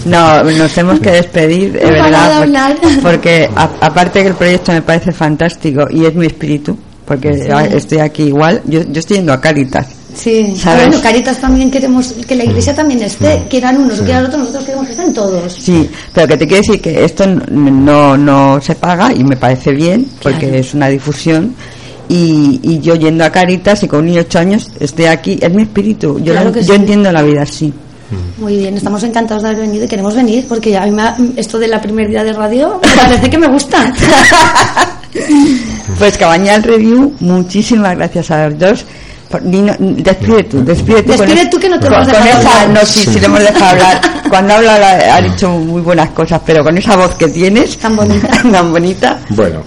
No, 0.04 0.44
nos 0.44 0.74
tenemos 0.74 1.00
que 1.00 1.10
despedir, 1.12 1.72
de 1.72 1.86
No 1.86 1.90
verdad. 2.04 2.34
hablar. 2.42 2.76
Porque, 2.82 3.02
porque 3.02 3.50
a- 3.56 3.70
aparte 3.80 4.22
que 4.24 4.28
el 4.28 4.34
proyecto 4.36 4.74
me 4.74 4.82
parece 4.82 5.14
fantástico 5.14 5.88
y 5.90 6.04
es 6.04 6.14
mi 6.14 6.26
espíritu, 6.26 6.78
porque 7.06 7.48
estoy 7.74 8.00
aquí 8.00 8.24
igual, 8.24 8.62
yo, 8.66 8.82
yo 8.84 9.00
estoy 9.00 9.18
yendo 9.18 9.32
a 9.32 9.40
Caritas. 9.40 9.88
Sí, 10.14 10.54
¿Sabes? 10.58 10.88
bueno, 10.88 11.02
Caritas 11.02 11.38
también 11.40 11.72
queremos 11.72 12.14
que 12.28 12.36
la 12.36 12.44
iglesia 12.44 12.76
también 12.76 13.04
esté, 13.04 13.44
quieran 13.50 13.78
unos, 13.78 14.02
quieran 14.02 14.26
otros, 14.26 14.40
nosotros 14.40 14.66
queremos 14.66 14.86
que 14.88 14.92
estén 14.94 15.14
todos. 15.14 15.54
Sí, 15.54 15.90
pero 16.14 16.28
que 16.28 16.38
te 16.38 16.48
quiero 16.48 16.62
decir 16.68 16.82
que 16.82 17.06
esto 17.06 17.26
no, 17.52 18.18
no 18.18 18.60
se 18.62 18.76
paga 18.76 19.14
y 19.14 19.24
me 19.24 19.38
parece 19.38 19.72
bien, 19.72 20.08
porque 20.22 20.40
Claro. 20.48 20.56
es 20.56 20.74
una 20.74 20.88
difusión. 20.90 21.56
Y, 22.10 22.60
y 22.64 22.80
yo 22.80 22.96
yendo 22.96 23.24
a 23.26 23.30
Caritas 23.32 23.82
y 23.84 23.88
con 23.88 24.00
un 24.00 24.06
niño 24.06 24.18
de 24.20 24.26
8 24.28 24.40
años 24.40 24.72
estoy 24.80 25.06
aquí, 25.06 25.40
es 25.42 25.52
mi 25.54 25.64
espíritu. 25.64 26.20
Yo, 26.20 26.34
Claro 26.34 26.50
lo- 26.50 26.54
que 26.54 26.62
yo 26.62 26.74
sí. 26.74 26.80
entiendo 26.80 27.12
la 27.12 27.22
vida 27.24 27.42
así. 27.44 27.74
Muy 28.38 28.58
bien, 28.58 28.78
estamos 28.78 29.02
encantados 29.04 29.42
de 29.44 29.50
haber 29.50 29.62
venido 29.62 29.86
y 29.86 29.88
queremos 29.88 30.16
venir 30.16 30.46
porque 30.48 30.78
a 30.78 30.86
mí 30.86 30.92
me 30.92 31.02
ha- 31.02 31.18
esto 31.36 31.58
de 31.58 31.68
la 31.68 31.82
primer 31.82 32.08
día 32.08 32.24
de 32.24 32.34
radio 32.34 32.80
me 32.84 32.96
parece 33.02 33.30
que 33.30 33.38
me 33.38 33.48
gusta. 33.48 33.92
Pues 35.98 36.18
Cabañal 36.18 36.62
Review, 36.64 37.14
muchísimas 37.22 37.96
gracias 37.96 38.30
a 38.32 38.50
los 38.50 38.60
dos. 38.60 38.86
Dino, 39.42 39.74
despide 39.80 40.44
tú, 40.44 40.64
despide 40.64 41.04
tú. 41.04 41.12
Despide 41.12 41.38
con 41.42 41.50
tú 41.50 41.60
que 41.60 41.70
no 41.70 41.80
te 41.80 41.88
con- 41.88 41.96
hemos 41.96 42.08
con 42.08 42.24
dejado 42.24 42.42
esa- 42.42 42.62
hablar. 42.62 42.80
No, 42.82 42.86
sí, 42.86 43.00
sí, 43.12 43.20
le 43.20 43.26
hemos 43.26 43.40
dejado 43.40 43.66
hablar. 43.66 44.02
Cuando 44.30 44.54
habla 44.56 44.80
la- 44.80 45.16
ha 45.16 45.22
dicho 45.22 45.50
muy 45.50 45.82
buenas 45.82 46.10
cosas, 46.12 46.42
pero 46.46 46.64
con 46.64 46.78
esa 46.78 46.96
voz 46.96 47.16
que 47.16 47.28
tienes, 47.28 47.78
Tan 47.78 47.96
bonita. 47.96 48.28
tan 48.52 48.72
bonita, 48.72 49.20
Bueno, 49.30 49.64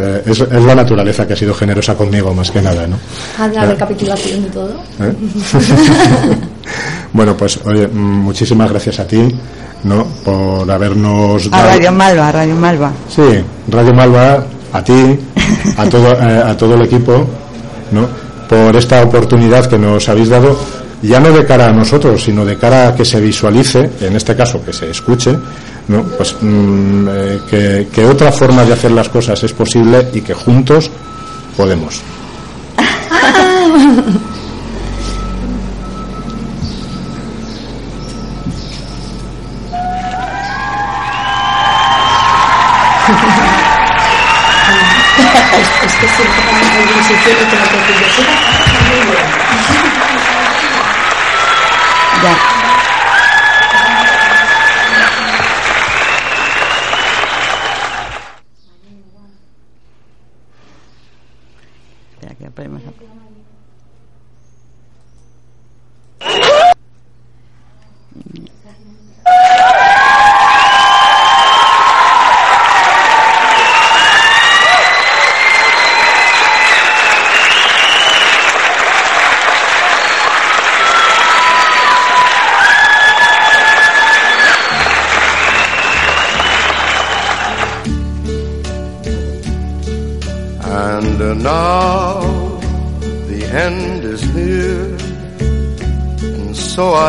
eh, 0.00 0.22
es, 0.26 0.40
es 0.40 0.64
la 0.64 0.74
naturaleza 0.74 1.26
que 1.26 1.34
ha 1.34 1.36
sido 1.36 1.54
generosa 1.54 1.94
conmigo 1.94 2.34
más 2.34 2.50
que 2.50 2.62
nada, 2.62 2.86
¿no? 2.86 2.96
Haz 3.38 3.52
la 3.54 3.66
recapitulación 3.66 4.42
de 4.44 4.48
todo. 4.50 4.74
¿Eh? 5.00 5.12
bueno, 7.12 7.36
pues 7.36 7.58
oye, 7.64 7.86
mm, 7.88 7.98
muchísimas 8.24 8.70
gracias 8.70 9.00
a 9.00 9.06
ti, 9.06 9.34
¿no? 9.84 10.04
Por 10.24 10.70
habernos 10.70 11.48
a 11.52 11.62
Radio 11.66 11.92
Malva, 11.92 12.28
a 12.28 12.32
Radio 12.32 12.54
Malva. 12.54 12.92
Sí, 13.14 13.22
Radio 13.68 13.94
Malva, 13.94 14.44
a 14.72 14.84
ti, 14.84 15.18
a 15.76 15.84
todo, 15.86 16.12
eh, 16.20 16.42
a 16.46 16.56
todo 16.56 16.74
el 16.74 16.82
equipo, 16.82 17.26
¿no? 17.92 18.08
Por 18.50 18.74
esta 18.74 19.00
oportunidad 19.00 19.66
que 19.66 19.78
nos 19.78 20.08
habéis 20.08 20.28
dado, 20.28 20.58
ya 21.02 21.20
no 21.20 21.30
de 21.30 21.46
cara 21.46 21.68
a 21.68 21.72
nosotros, 21.72 22.24
sino 22.24 22.44
de 22.44 22.56
cara 22.56 22.88
a 22.88 22.94
que 22.96 23.04
se 23.04 23.20
visualice, 23.20 23.88
en 24.00 24.16
este 24.16 24.34
caso 24.34 24.60
que 24.64 24.72
se 24.72 24.90
escuche. 24.90 25.38
Pues 26.16 26.34
mm, 26.40 27.08
eh, 27.08 27.40
que, 27.48 27.88
que 27.92 28.04
otra 28.04 28.32
forma 28.32 28.64
de 28.64 28.72
hacer 28.72 28.90
las 28.90 29.08
cosas 29.08 29.40
es 29.44 29.52
posible 29.52 30.08
y 30.12 30.20
que 30.20 30.34
juntos 30.34 30.90
podemos. 31.56 32.00
alguien 47.10 47.24
se 47.24 47.34
quiere 47.34 47.48
que 47.50 47.70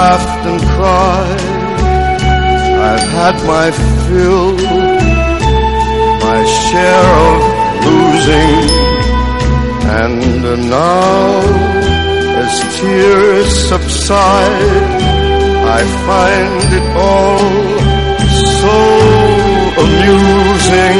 laughed 0.00 0.42
and 0.50 0.60
cried. 0.74 1.44
I've 2.90 3.08
had 3.20 3.36
my 3.54 3.68
fill, 4.04 4.52
my 6.26 6.40
share 6.60 7.12
of 7.30 7.40
losing. 7.86 8.58
And 10.00 10.20
now, 10.70 11.28
as 12.44 12.54
tears 12.76 13.50
subside, 13.70 14.88
I 15.78 15.80
find 16.08 16.62
it 16.78 16.86
all 17.08 17.44
so 18.60 18.76
amusing 19.84 20.99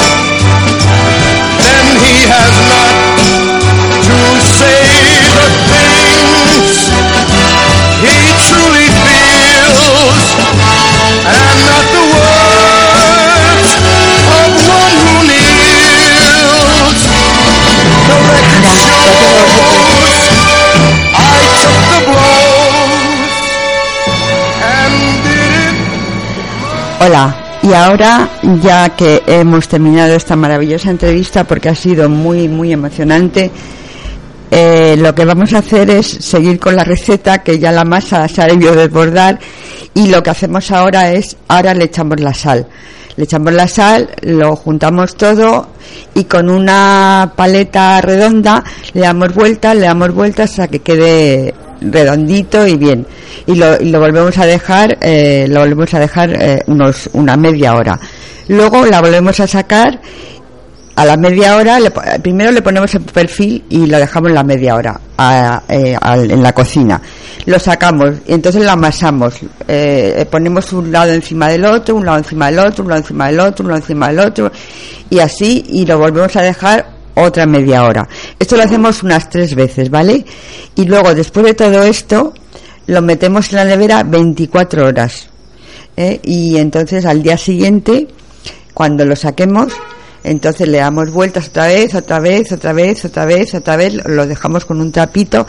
has 2.31 2.55
not 2.71 2.95
to 4.07 4.17
say 4.39 4.83
the 5.35 5.47
things 5.67 6.79
he 8.03 8.15
truly 8.47 8.87
feels 9.03 10.23
and 11.27 11.57
not 11.67 11.85
the 11.91 12.03
words 12.15 13.69
of 14.39 14.49
one 14.63 14.95
who 15.03 15.15
kneels. 15.27 16.99
The 18.07 18.17
record 18.31 18.65
shows 18.79 19.51
I 21.11 21.37
took 21.59 21.79
the 21.91 21.99
blows 22.07 23.35
and 24.63 24.93
did 25.27 25.51
it. 25.67 25.77
Hola. 27.01 27.40
Y 27.63 27.73
ahora, 27.73 28.27
ya 28.61 28.89
que 28.89 29.21
hemos 29.27 29.67
terminado 29.67 30.15
esta 30.15 30.35
maravillosa 30.35 30.89
entrevista, 30.89 31.43
porque 31.43 31.69
ha 31.69 31.75
sido 31.75 32.09
muy, 32.09 32.47
muy 32.47 32.73
emocionante, 32.73 33.51
eh, 34.49 34.95
lo 34.97 35.13
que 35.13 35.25
vamos 35.25 35.53
a 35.53 35.59
hacer 35.59 35.91
es 35.91 36.07
seguir 36.07 36.59
con 36.59 36.75
la 36.75 36.83
receta, 36.83 37.43
que 37.43 37.59
ya 37.59 37.71
la 37.71 37.85
masa 37.85 38.27
se 38.27 38.41
ha 38.41 38.47
debido 38.47 38.75
desbordar, 38.75 39.39
y 39.93 40.07
lo 40.07 40.23
que 40.23 40.31
hacemos 40.31 40.71
ahora 40.71 41.11
es, 41.11 41.37
ahora 41.47 41.75
le 41.75 41.85
echamos 41.85 42.19
la 42.19 42.33
sal. 42.33 42.67
Le 43.15 43.25
echamos 43.25 43.53
la 43.53 43.67
sal, 43.67 44.09
lo 44.21 44.55
juntamos 44.55 45.15
todo 45.15 45.67
y 46.15 46.23
con 46.23 46.49
una 46.49 47.33
paleta 47.35 47.99
redonda 48.01 48.63
le 48.93 49.01
damos 49.01 49.33
vueltas, 49.33 49.75
le 49.75 49.81
damos 49.81 50.13
vueltas 50.13 50.51
hasta 50.51 50.67
que 50.69 50.79
quede 50.79 51.53
redondito 51.81 52.65
y 52.67 52.75
bien. 52.77 53.05
Y 53.47 53.55
lo, 53.55 53.79
y 53.81 53.89
lo 53.89 53.99
volvemos 53.99 54.37
a 54.37 54.45
dejar, 54.45 54.97
eh, 55.01 55.45
lo 55.49 55.59
volvemos 55.61 55.93
a 55.93 55.99
dejar 55.99 56.31
eh, 56.41 56.63
unos, 56.67 57.09
una 57.13 57.35
media 57.35 57.73
hora. 57.73 57.99
Luego 58.47 58.85
la 58.85 59.01
volvemos 59.01 59.39
a 59.39 59.47
sacar 59.47 59.99
a 60.95 61.05
la 61.05 61.15
media 61.17 61.55
hora, 61.55 61.79
le 61.79 61.89
po- 61.89 62.01
primero 62.21 62.51
le 62.51 62.61
ponemos 62.61 62.93
el 62.93 63.01
perfil 63.01 63.63
y 63.69 63.85
lo 63.87 63.97
dejamos 63.97 64.31
la 64.31 64.43
media 64.43 64.75
hora 64.75 64.99
a- 65.17 65.63
eh, 65.69 65.97
en 66.29 66.43
la 66.43 66.53
cocina. 66.53 67.01
Lo 67.45 67.57
sacamos 67.57 68.11
y 68.27 68.33
entonces 68.33 68.63
lo 68.63 68.71
amasamos. 68.71 69.35
Eh, 69.67 70.25
ponemos 70.29 70.71
un 70.73 70.91
lado 70.91 71.11
encima 71.13 71.47
del 71.49 71.65
otro, 71.65 71.95
un 71.95 72.05
lado 72.05 72.19
encima 72.19 72.47
del 72.51 72.59
otro, 72.59 72.83
un 72.83 72.89
lado 72.89 73.01
encima 73.01 73.27
del 73.27 73.39
otro, 73.39 73.63
un 73.63 73.69
lado 73.71 73.81
encima 73.81 74.07
del 74.09 74.19
otro 74.19 74.51
y 75.09 75.19
así 75.19 75.65
y 75.69 75.85
lo 75.85 75.97
volvemos 75.97 76.35
a 76.35 76.41
dejar 76.41 76.85
otra 77.15 77.45
media 77.45 77.83
hora. 77.83 78.07
Esto 78.39 78.55
lo 78.55 78.63
hacemos 78.63 79.03
unas 79.03 79.29
tres 79.29 79.55
veces, 79.55 79.89
¿vale? 79.89 80.25
Y 80.75 80.85
luego 80.85 81.13
después 81.13 81.45
de 81.45 81.53
todo 81.53 81.83
esto 81.83 82.33
lo 82.87 83.01
metemos 83.01 83.49
en 83.51 83.55
la 83.57 83.65
nevera 83.65 84.03
24 84.03 84.87
horas. 84.87 85.29
¿eh? 85.97 86.19
Y 86.23 86.57
entonces 86.57 87.05
al 87.05 87.21
día 87.23 87.37
siguiente 87.37 88.07
cuando 88.73 89.05
lo 89.05 89.15
saquemos, 89.15 89.73
entonces 90.23 90.67
le 90.67 90.77
damos 90.79 91.09
vueltas 91.11 91.47
otra 91.47 91.67
vez, 91.67 91.95
otra 91.95 92.19
vez, 92.19 92.51
otra 92.51 92.73
vez, 92.73 93.03
otra 93.05 93.25
vez, 93.25 93.53
otra 93.55 93.75
vez, 93.75 93.93
lo 94.05 94.25
dejamos 94.27 94.65
con 94.65 94.79
un 94.79 94.91
trapito. 94.91 95.47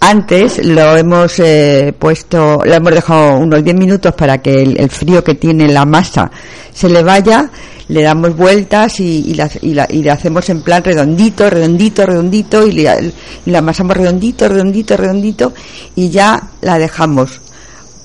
Antes 0.00 0.64
lo 0.64 0.96
hemos 0.96 1.38
eh, 1.38 1.94
puesto, 1.98 2.60
lo 2.64 2.74
hemos 2.74 2.94
dejado 2.94 3.36
unos 3.38 3.62
10 3.64 3.76
minutos 3.76 4.14
para 4.14 4.38
que 4.38 4.62
el, 4.62 4.90
frío 4.90 5.22
que 5.22 5.34
tiene 5.34 5.68
la 5.68 5.84
masa 5.84 6.30
se 6.72 6.88
le 6.88 7.02
vaya, 7.02 7.50
le 7.88 8.02
damos 8.02 8.36
vueltas 8.36 9.00
y, 9.00 9.24
y, 9.30 9.34
la, 9.34 9.50
y, 9.60 9.74
la- 9.74 10.12
hacemos 10.12 10.48
en 10.50 10.62
plan 10.62 10.82
redondito, 10.82 11.48
redondito, 11.50 12.06
redondito 12.06 12.66
y, 12.66 12.72
le- 12.72 13.12
y 13.46 13.50
la 13.50 13.58
amasamos 13.58 13.96
redondito, 13.96 14.48
redondito, 14.48 14.96
redondito 14.96 15.52
y 15.94 16.10
ya 16.10 16.42
la 16.62 16.78
dejamos 16.78 17.40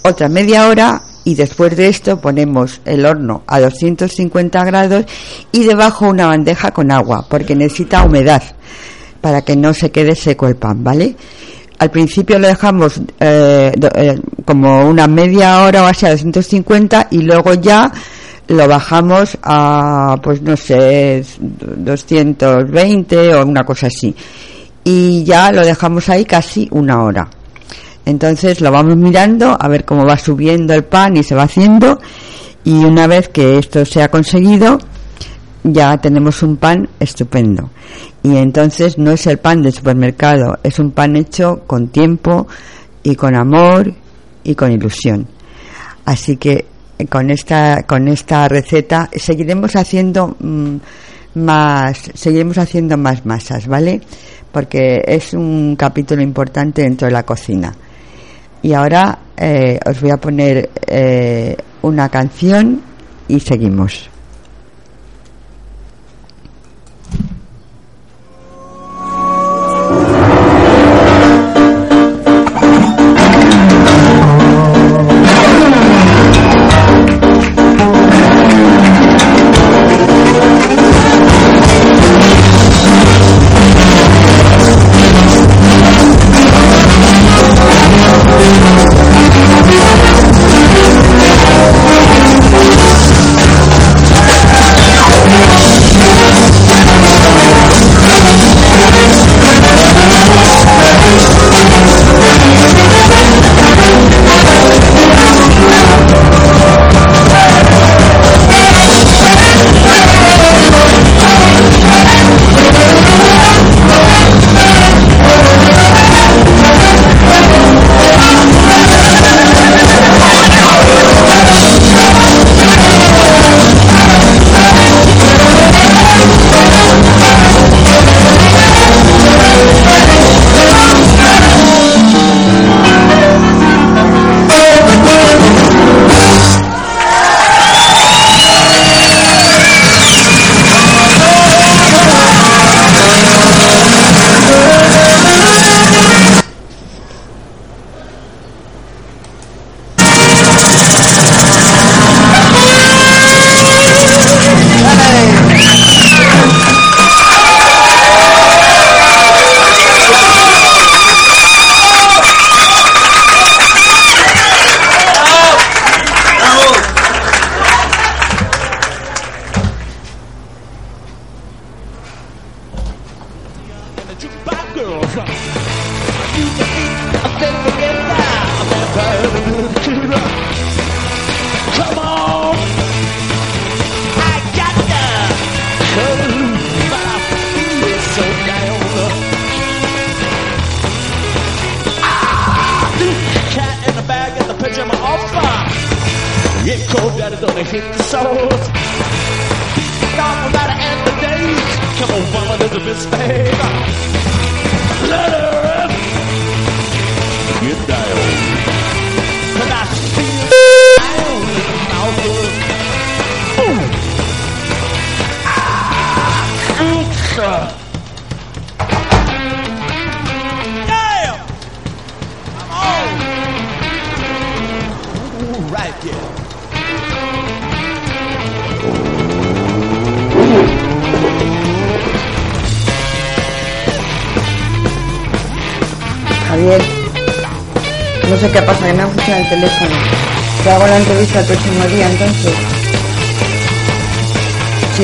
otra 0.04 0.30
media 0.30 0.68
hora 0.68 1.02
y 1.28 1.36
después 1.36 1.76
de 1.76 1.90
esto 1.90 2.22
ponemos 2.22 2.80
el 2.86 3.06
horno 3.06 3.44
a 3.48 3.60
250 3.60 4.64
grados 4.64 5.04
y 5.52 5.66
debajo 5.66 6.08
una 6.08 6.28
bandeja 6.28 6.72
con 6.72 6.90
agua 6.90 7.26
porque 7.30 7.54
necesita 7.54 8.04
humedad 8.04 8.42
para 9.20 9.42
que 9.42 9.58
no 9.58 9.74
se 9.74 9.92
quede 9.92 10.16
seco 10.16 10.48
el 10.48 10.56
pan, 10.56 10.86
¿vale? 10.86 11.18
Al 11.80 11.92
principio 11.92 12.40
lo 12.40 12.48
dejamos 12.48 13.02
eh, 13.20 13.74
eh, 13.96 14.22
como 14.46 14.88
una 14.88 15.06
media 15.08 15.64
hora 15.64 15.84
o 15.84 15.88
así 15.88 16.06
a 16.06 16.12
250 16.12 17.08
y 17.12 17.24
luego 17.24 17.56
ya 17.56 17.92
lo 18.48 18.66
bajamos 18.66 19.38
a, 19.44 20.16
pues 20.24 20.42
no 20.42 20.56
sé, 20.56 21.26
220 21.42 23.36
o 23.36 23.46
una 23.46 23.66
cosa 23.66 23.88
así. 23.88 24.16
Y 24.86 25.26
ya 25.26 25.52
lo 25.52 25.66
dejamos 25.66 26.08
ahí 26.08 26.24
casi 26.24 26.70
una 26.72 27.04
hora. 27.04 27.28
Entonces 28.08 28.62
lo 28.62 28.72
vamos 28.72 28.96
mirando 28.96 29.58
a 29.60 29.68
ver 29.68 29.84
cómo 29.84 30.06
va 30.06 30.18
subiendo 30.18 30.74
el 30.74 30.86
pan 30.86 31.18
y 31.18 31.24
se 31.24 31.36
va 31.36 31.44
haciendo 31.44 32.00
y 32.64 32.86
una 32.86 33.06
vez 33.06 33.28
que 33.28 33.58
esto 33.58 33.84
se 33.84 34.02
ha 34.02 34.10
conseguido 34.10 34.80
ya 35.62 35.98
tenemos 35.98 36.42
un 36.42 36.56
pan 36.56 36.88
estupendo. 37.02 37.70
Y 38.24 38.38
entonces 38.38 38.98
no 38.98 39.12
es 39.12 39.28
el 39.28 39.40
pan 39.40 39.62
del 39.62 39.74
supermercado, 39.74 40.58
es 40.64 40.80
un 40.80 40.92
pan 40.92 41.18
hecho 41.18 41.64
con 41.68 41.90
tiempo 41.90 42.48
y 43.04 43.14
con 43.18 43.36
amor 43.36 43.94
y 44.42 44.56
con 44.56 44.72
ilusión. 44.72 45.28
Así 46.06 46.38
que 46.38 46.64
eh, 46.98 47.08
con 47.08 47.30
esta 47.30 47.84
con 47.84 48.08
esta 48.08 48.48
receta 48.48 49.10
seguiremos 49.18 49.76
haciendo 49.76 50.38
mm, 50.40 50.76
más 51.36 52.10
seguiremos 52.14 52.58
haciendo 52.58 52.96
más 52.96 53.26
masas, 53.26 53.68
¿vale? 53.68 54.00
Porque 54.50 55.02
es 55.06 55.34
un 55.34 55.76
capítulo 55.76 56.22
importante 56.22 56.84
dentro 56.84 57.08
de 57.08 57.12
la 57.12 57.24
cocina. 57.24 57.76
Y 58.62 58.74
ahora 58.74 59.20
eh, 59.38 59.80
os 59.86 60.02
voy 60.02 60.12
a 60.12 60.18
poner 60.18 60.70
eh, 60.88 61.56
una 61.82 62.10
canción 62.10 62.82
y 63.28 63.40
seguimos. 63.40 64.10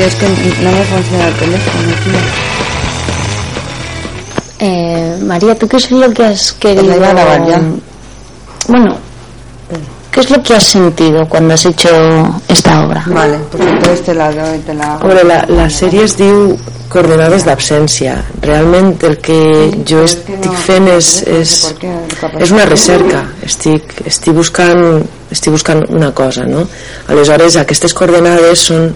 Es 0.06 0.16
que 0.16 0.28
no 0.28 0.72
me 0.72 0.84
funciona 0.84 1.28
el 1.28 1.34
teléfono, 1.36 1.94
tío. 2.04 2.20
Eh, 4.60 5.18
María, 5.22 5.56
¿tú 5.58 5.68
qué 5.68 5.78
es 5.78 5.92
lo 5.92 6.10
que 6.14 6.26
has 6.26 6.54
querido? 6.54 6.86
Pues 6.86 7.00
grabar 7.00 7.46
ya. 7.48 7.62
Bueno, 8.68 8.96
¿qué 10.12 10.20
es 10.22 10.30
lo 10.30 10.42
que 10.42 10.56
has 10.56 10.64
sentido 10.64 11.28
cuando 11.28 11.54
has 11.54 11.66
hecho 11.66 11.90
esta 12.48 12.86
obra? 12.86 13.04
Vale, 13.08 13.38
pues 13.52 13.64
entonces 13.64 14.04
te 14.04 14.14
la 14.14 14.32
doy, 14.32 14.60
te 14.60 14.74
la 14.74 14.94
hago. 14.94 15.06
Bueno, 15.08 15.24
la, 15.24 15.46
la 15.48 15.70
sèrie 15.70 16.04
es 16.06 16.16
diu 16.18 16.56
Coordenades 16.94 17.42
d'absència. 17.48 18.20
Realment 18.44 18.92
el 19.08 19.18
que 19.18 19.40
jo 19.90 20.04
és 20.06 20.14
que 20.22 20.36
no- 20.38 20.44
estic 20.46 20.60
fent 20.68 20.88
és, 20.94 21.08
és, 21.26 21.54
és 22.40 22.52
una 22.54 22.66
recerca. 22.70 23.24
Estic, 23.42 23.83
estic, 24.06 24.34
buscant, 24.34 25.04
estic 25.32 25.52
buscant 25.54 25.84
una 25.90 26.12
cosa, 26.14 26.44
no? 26.46 26.68
Aleshores, 27.08 27.56
aquestes 27.62 27.94
coordenades 27.94 28.60
són, 28.70 28.90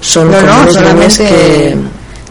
són 0.00 0.30
No, 0.30 0.38
com 0.38 0.46
no, 0.46 0.60
unes 0.62 0.76
línies 0.82 1.18
que, 1.18 1.76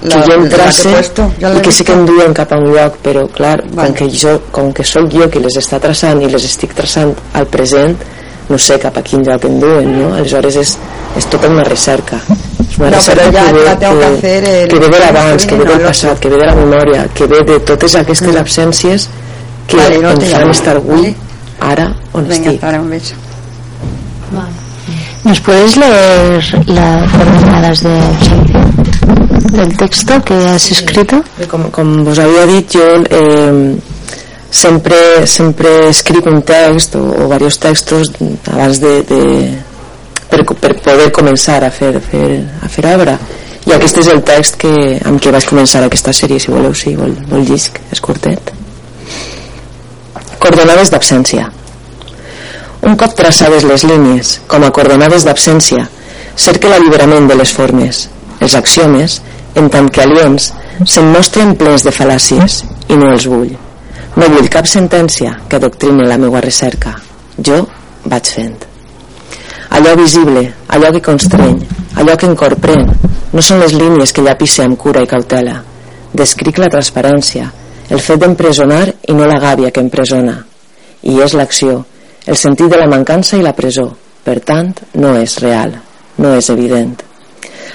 la- 0.03 0.15
que 0.15 0.21
jo 0.27 0.33
em 0.39 0.47
trace 0.49 0.89
i 0.91 1.61
que 1.61 1.71
sí 1.71 1.83
que 1.83 1.93
em 1.93 2.05
duen 2.05 2.33
cap 2.33 2.51
a 2.53 2.57
un 2.57 2.71
lloc, 2.73 2.95
però 3.03 3.27
clar, 3.29 3.61
Vale. 3.73 3.89
com, 3.89 3.93
que 3.99 4.09
jo, 4.09 4.39
com 4.51 4.71
que 4.73 4.83
sóc 4.83 5.09
jo 5.13 5.29
qui 5.29 5.39
les 5.39 5.57
està 5.61 5.79
traçant 5.79 6.21
i 6.21 6.29
les 6.29 6.43
estic 6.43 6.73
traçant 6.73 7.13
al 7.33 7.45
present, 7.47 7.95
no 8.49 8.57
sé 8.57 8.77
cap 8.79 8.97
a 8.97 9.01
quin 9.05 9.21
lloc 9.23 9.45
em 9.45 9.59
duen, 9.61 9.91
no? 10.01 10.13
Aleshores 10.15 10.55
és, 10.57 10.77
és 11.17 11.25
tota 11.29 11.47
una 11.47 11.63
recerca. 11.63 12.17
És 12.71 12.77
una 12.79 12.89
No, 12.89 12.95
recerca 12.97 13.31
ja 13.31 13.45
que 13.45 13.53
ve, 13.53 13.63
la 13.65 13.77
que 13.79 13.85
el- 13.85 14.67
que 14.69 14.79
ve 14.79 14.89
de 14.89 14.99
l'abans, 14.99 15.45
que 15.45 15.55
ve 15.55 15.65
del 15.65 15.79
el 15.81 15.85
passat, 15.87 16.19
que 16.19 16.29
ve 16.29 16.37
de 16.37 16.45
la 16.45 16.55
memòria, 16.55 17.07
que 17.13 17.27
ve 17.27 17.43
de 17.43 17.59
totes 17.59 17.95
aquestes 17.95 18.35
absències 18.35 19.07
que 19.67 19.77
Vale, 19.77 19.99
no 19.99 20.09
em 20.11 20.21
fan 20.21 20.49
estar 20.49 20.75
avui. 20.77 21.15
Ara, 21.61 21.93
on 22.13 22.27
Venga, 22.27 22.49
estic. 22.49 22.61
para 22.61 22.81
un 22.81 22.89
beso. 22.89 23.15
¿Nos 25.23 25.39
puedes 25.39 25.77
leer 25.77 26.67
las 26.67 27.11
coordenadas 27.11 27.83
de 27.83 27.99
del 29.51 29.77
texto 29.77 30.23
que 30.23 30.33
has 30.33 30.71
escrito? 30.71 31.23
Com, 31.49 31.69
com 31.71 32.03
vos 32.05 32.19
havia 32.19 32.45
dit, 32.47 32.71
jo 32.71 32.85
eh, 33.09 33.75
sempre, 34.49 35.27
sempre 35.27 35.89
escric 35.89 36.25
un 36.25 36.41
text 36.41 36.95
o, 36.95 37.03
o 37.03 37.23
diversos 37.25 37.59
textos 37.59 38.11
abans 38.51 38.79
de, 38.79 38.93
de 39.03 39.21
per, 40.29 40.45
per 40.55 40.73
poder 40.79 41.11
començar 41.11 41.61
a 41.63 41.71
fer, 41.71 41.95
a 41.97 42.03
fer, 42.03 42.41
a 42.63 42.71
fer 42.71 42.87
obra 42.95 43.17
i 43.67 43.75
aquest 43.75 44.01
és 44.01 44.09
el 44.13 44.23
text 44.25 44.57
que, 44.61 44.73
amb 45.05 45.21
què 45.21 45.33
vaig 45.35 45.45
començar 45.49 45.83
aquesta 45.85 46.13
sèrie 46.15 46.39
si 46.39 46.51
voleu, 46.51 46.73
si 46.73 46.95
vol, 46.95 47.13
vol 47.29 47.45
llisc 47.45 47.79
és 47.91 48.01
curtet 48.01 48.60
coordenades 50.43 50.91
d'absència. 50.93 51.49
Un 52.87 52.95
cop 52.97 53.13
traçades 53.17 53.65
les 53.69 53.85
línies 53.85 54.39
com 54.51 54.65
a 54.65 54.71
coordenades 54.73 55.25
d'absència 55.27 55.85
cerca 56.45 56.71
l'alliberament 56.71 57.27
de 57.29 57.37
les 57.37 57.53
formes 57.53 58.07
els 58.41 58.55
axiomes 58.57 59.19
en 59.61 59.69
tant 59.69 59.89
que 59.93 60.01
aliens 60.01 60.49
se'm 60.85 61.11
mostren 61.13 61.53
plens 61.59 61.85
de 61.85 61.93
fal·làcies 61.93 62.61
i 62.89 62.97
no 62.97 63.11
els 63.13 63.27
vull. 63.29 63.53
No 64.17 64.31
vull 64.33 64.49
cap 64.51 64.67
sentència 64.67 65.37
que 65.47 65.59
adoctrini 65.61 66.07
la 66.09 66.17
meva 66.19 66.41
recerca. 66.43 66.95
Jo 67.37 67.61
vaig 68.05 68.33
fent. 68.35 68.57
Allò 69.77 69.93
visible, 69.95 70.49
allò 70.67 70.89
que 70.91 71.05
constreny 71.05 71.61
allò 72.01 72.15
que 72.17 72.27
encorprèn 72.29 72.87
no 73.31 73.43
són 73.45 73.61
les 73.61 73.73
línies 73.77 74.13
que 74.15 74.23
llapisse 74.25 74.63
amb 74.65 74.79
cura 74.79 75.03
i 75.03 75.09
cautela. 75.09 75.61
Descric 76.17 76.59
la 76.59 76.69
transparència 76.71 77.51
el 77.91 77.99
fet 77.99 78.23
d'empresonar 78.23 78.85
i 78.87 79.17
no 79.17 79.27
la 79.29 79.39
gàbia 79.43 79.71
que 79.75 79.83
empresona 79.83 80.39
i 81.03 81.19
és 81.21 81.37
l'acció 81.37 81.83
el 82.25 82.39
sentit 82.39 82.71
de 82.71 82.81
la 82.81 82.89
mancança 82.89 83.37
i 83.37 83.45
la 83.45 83.55
presó 83.57 83.87
per 84.25 84.39
tant 84.39 84.75
no 85.05 85.15
és 85.19 85.39
real 85.43 85.77
no 86.21 86.35
és 86.37 86.51
evident 86.53 86.99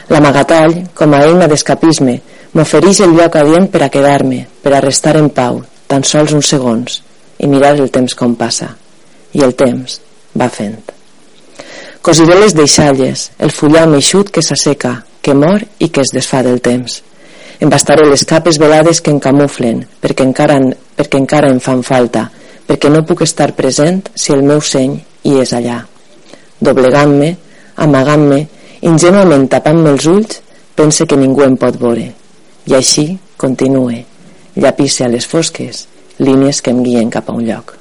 L'amagatall, 0.09 0.75
com 0.95 1.15
a 1.17 1.23
eina 1.27 1.49
d'escapisme, 1.51 2.15
m'ofereix 2.55 3.01
el 3.03 3.15
lloc 3.19 3.37
adient 3.41 3.67
per 3.73 3.83
a 3.83 3.91
quedar-me, 3.91 4.45
per 4.63 4.77
a 4.77 4.83
restar 4.85 5.17
en 5.19 5.31
pau, 5.35 5.63
tan 5.91 6.07
sols 6.07 6.35
uns 6.37 6.51
segons, 6.53 7.01
i 7.43 7.51
mirar 7.51 7.75
el 7.75 7.91
temps 7.91 8.15
com 8.15 8.37
passa. 8.39 8.71
I 9.35 9.43
el 9.43 9.57
temps 9.59 9.99
va 10.39 10.49
fent. 10.53 10.79
Cosiré 12.07 12.39
les 12.39 12.55
deixalles, 12.55 13.31
el 13.43 13.51
fullam 13.51 13.97
eixut 13.99 14.31
que 14.31 14.45
s'asseca, 14.47 15.01
que 15.23 15.35
mor 15.35 15.65
i 15.83 15.91
que 15.91 16.05
es 16.07 16.15
desfà 16.15 16.45
del 16.47 16.63
temps. 16.63 17.01
Embastaré 17.57 18.05
les 18.05 18.25
capes 18.29 18.59
velades 18.61 18.99
que 19.01 19.13
em 19.15 19.19
camuflen, 19.23 19.79
perquè 20.03 20.27
encara, 20.29 20.59
perquè 20.97 21.17
encara 21.23 21.49
em 21.49 21.61
fan 21.65 21.81
falta, 21.87 22.27
perquè 22.69 22.91
no 22.93 23.05
puc 23.09 23.23
estar 23.25 23.55
present 23.57 24.03
si 24.15 24.35
el 24.35 24.43
meu 24.45 24.61
seny 24.61 24.99
hi 25.25 25.39
és 25.41 25.55
allà. 25.57 25.79
Doblegant-me, 26.61 27.31
amagant-me, 27.87 28.43
ingenuament 28.91 29.49
tapant-me 29.55 29.95
els 29.97 30.11
ulls, 30.13 30.43
pense 30.77 31.09
que 31.09 31.17
ningú 31.17 31.47
em 31.47 31.57
pot 31.57 31.81
veure. 31.81 32.11
I 32.69 32.77
així 32.77 33.09
continue, 33.41 34.05
llapisse 34.57 35.09
a 35.09 35.11
les 35.13 35.25
fosques, 35.25 35.87
línies 36.21 36.61
que 36.61 36.77
em 36.77 36.85
guien 36.85 37.11
cap 37.13 37.33
a 37.33 37.41
un 37.41 37.49
lloc. 37.49 37.77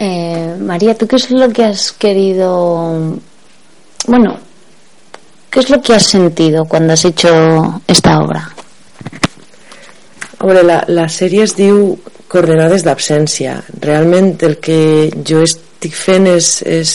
Eh, 0.00 0.54
María, 0.68 0.94
¿tú 0.94 1.08
qué 1.08 1.16
es 1.16 1.30
lo 1.30 1.48
que 1.48 1.64
has 1.64 1.92
querido... 1.92 3.16
Bueno, 4.06 4.38
¿qué 5.50 5.60
es 5.60 5.70
lo 5.70 5.80
que 5.80 5.94
has 5.94 6.04
sentido 6.04 6.66
cuando 6.66 6.92
has 6.92 7.06
hecho 7.06 7.80
esta 7.86 8.20
obra? 8.20 8.52
Veure, 10.38 10.62
la, 10.62 10.84
la 10.86 11.06
sèrie 11.08 11.46
es 11.48 11.56
diu 11.56 11.96
Coordenades 12.28 12.84
d'absència. 12.84 13.56
Realment 13.80 14.34
el 14.44 14.58
que 14.60 15.08
jo 15.24 15.40
estic 15.46 15.96
fent 15.96 16.28
és, 16.34 16.60
és, 16.68 16.92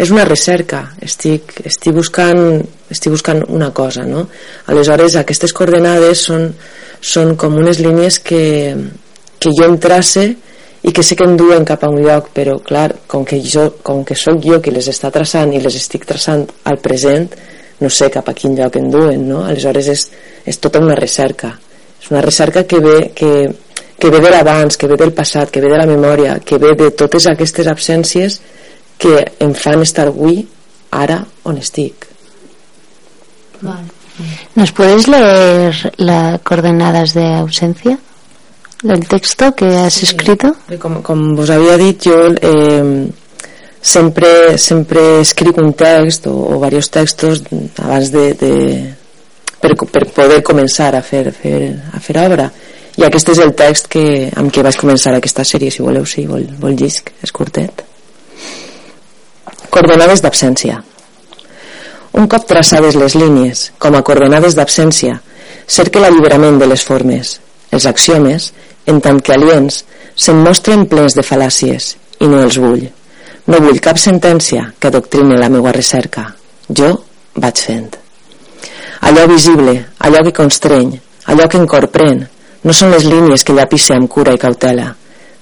és 0.00 0.08
una 0.08 0.24
recerca. 0.24 0.86
Estic, 1.04 1.58
estic, 1.68 1.92
buscant, 1.92 2.64
estic 2.88 3.12
buscant 3.12 3.44
una 3.52 3.68
cosa, 3.76 4.08
no? 4.08 4.24
Aleshores, 4.72 5.20
aquestes 5.20 5.52
coordenades 5.52 6.24
són, 6.32 6.48
són 7.04 7.36
com 7.36 7.60
unes 7.60 7.84
línies 7.84 8.16
que, 8.24 8.46
que 9.36 9.52
jo 9.52 9.68
em 9.68 9.76
trace 9.76 10.30
i 10.88 10.92
que 10.92 11.02
sé 11.04 11.16
que 11.20 11.26
em 11.28 11.36
duen 11.36 11.66
cap 11.68 11.82
a 11.84 11.90
un 11.92 12.00
lloc, 12.00 12.30
però 12.32 12.56
clar, 12.64 12.88
com 13.10 13.24
que, 13.28 13.42
jo, 13.44 13.66
com 13.84 14.00
que 14.08 14.16
sóc 14.16 14.40
jo 14.40 14.56
qui 14.64 14.72
les 14.72 14.88
està 14.88 15.10
traçant 15.12 15.52
i 15.52 15.60
les 15.60 15.74
estic 15.76 16.06
traçant 16.08 16.46
al 16.70 16.78
present, 16.80 17.28
no 17.82 17.90
sé 17.92 18.08
cap 18.14 18.30
a 18.30 18.34
quin 18.34 18.56
lloc 18.56 18.78
em 18.80 18.88
duen, 18.90 19.26
no? 19.28 19.42
Aleshores 19.44 19.90
és, 19.92 20.06
és 20.48 20.60
tota 20.64 20.80
una 20.80 20.96
recerca. 20.96 21.52
És 22.00 22.08
una 22.08 22.22
recerca 22.24 22.64
que 22.64 22.80
ve, 22.80 22.96
que, 23.14 23.32
que 24.00 24.12
ve 24.14 24.22
de 24.24 24.32
l'abans, 24.32 24.80
que 24.80 24.88
ve 24.88 24.96
del 24.96 25.12
passat, 25.12 25.52
que 25.52 25.60
ve 25.60 25.74
de 25.74 25.82
la 25.82 25.86
memòria, 25.90 26.38
que 26.40 26.56
ve 26.62 26.72
de 26.78 26.88
totes 26.96 27.28
aquestes 27.28 27.68
absències 27.68 28.40
que 28.98 29.14
em 29.44 29.52
fan 29.54 29.84
estar 29.84 30.08
avui, 30.08 30.40
ara, 30.90 31.20
on 31.44 31.60
estic. 31.60 32.08
¿Nos 34.56 34.72
puedes 34.72 35.06
leer 35.06 35.92
las 35.98 36.40
coordenadas 36.40 37.12
de 37.12 37.26
ausencia 37.34 37.98
del 38.82 39.06
texto 39.08 39.54
que 39.54 39.66
has 39.76 40.02
escrito? 40.02 40.54
Com, 40.78 41.02
com 41.02 41.34
vos 41.36 41.50
havia 41.50 41.76
dit, 41.80 42.06
jo 42.06 42.30
eh, 42.40 43.08
sempre, 43.82 44.58
sempre 44.58 45.20
escric 45.20 45.58
un 45.58 45.72
text 45.74 46.28
o, 46.30 46.34
o 46.34 46.54
diversos 46.54 46.90
textos 46.94 47.42
abans 47.82 48.12
de, 48.14 48.34
de, 48.38 48.52
per, 49.60 49.74
per 49.74 50.04
poder 50.14 50.42
començar 50.46 50.92
a 50.94 51.02
fer, 51.02 51.32
fer, 51.34 51.74
a 51.92 52.00
fer 52.00 52.18
obra. 52.22 52.50
I 52.98 53.06
aquest 53.06 53.34
és 53.34 53.40
el 53.42 53.54
text 53.58 53.90
que, 53.90 54.04
amb 54.38 54.50
què 54.54 54.62
vaig 54.66 54.78
començar 54.78 55.14
aquesta 55.16 55.46
sèrie 55.46 55.70
si 55.70 55.82
voleu, 55.82 56.06
si 56.06 56.26
vol, 56.26 56.46
vol 56.58 56.78
llisc 56.78 57.10
és 57.22 57.34
curtet. 57.34 57.84
Coordenades 59.70 60.22
d'absència. 60.22 60.80
Un 62.18 62.26
cop 62.30 62.46
traçades 62.48 62.96
les 62.98 63.14
línies 63.14 63.68
com 63.78 63.94
a 63.94 64.02
coordenades 64.02 64.56
d'absència 64.58 65.20
cerca 65.68 66.00
l'alliberament 66.00 66.58
de 66.58 66.66
les 66.66 66.82
formes 66.82 67.36
els 67.70 67.86
axiomes 67.86 68.52
en 68.88 69.00
tant 69.04 69.20
que 69.20 69.34
aliens 69.34 69.82
se'm 70.14 70.40
mostren 70.44 70.86
plens 70.90 71.16
de 71.16 71.24
fal·làcies 71.24 71.90
i 72.24 72.28
no 72.30 72.40
els 72.44 72.58
vull. 72.62 72.86
No 73.48 73.60
vull 73.64 73.80
cap 73.84 74.00
sentència 74.00 74.72
que 74.78 74.90
adoctrini 74.90 75.38
la 75.38 75.50
meva 75.52 75.72
recerca. 75.76 76.24
Jo 76.68 76.90
vaig 77.36 77.60
fent. 77.68 77.90
Allò 79.08 79.26
visible, 79.30 79.74
allò 80.04 80.24
que 80.26 80.34
constreny 80.40 80.96
allò 81.28 81.44
que 81.46 81.60
encorprèn 81.60 82.22
no 82.64 82.74
són 82.74 82.94
les 82.94 83.04
línies 83.04 83.44
que 83.44 83.54
llapisse 83.56 83.94
amb 83.94 84.08
cura 84.10 84.34
i 84.34 84.40
cautela. 84.40 84.88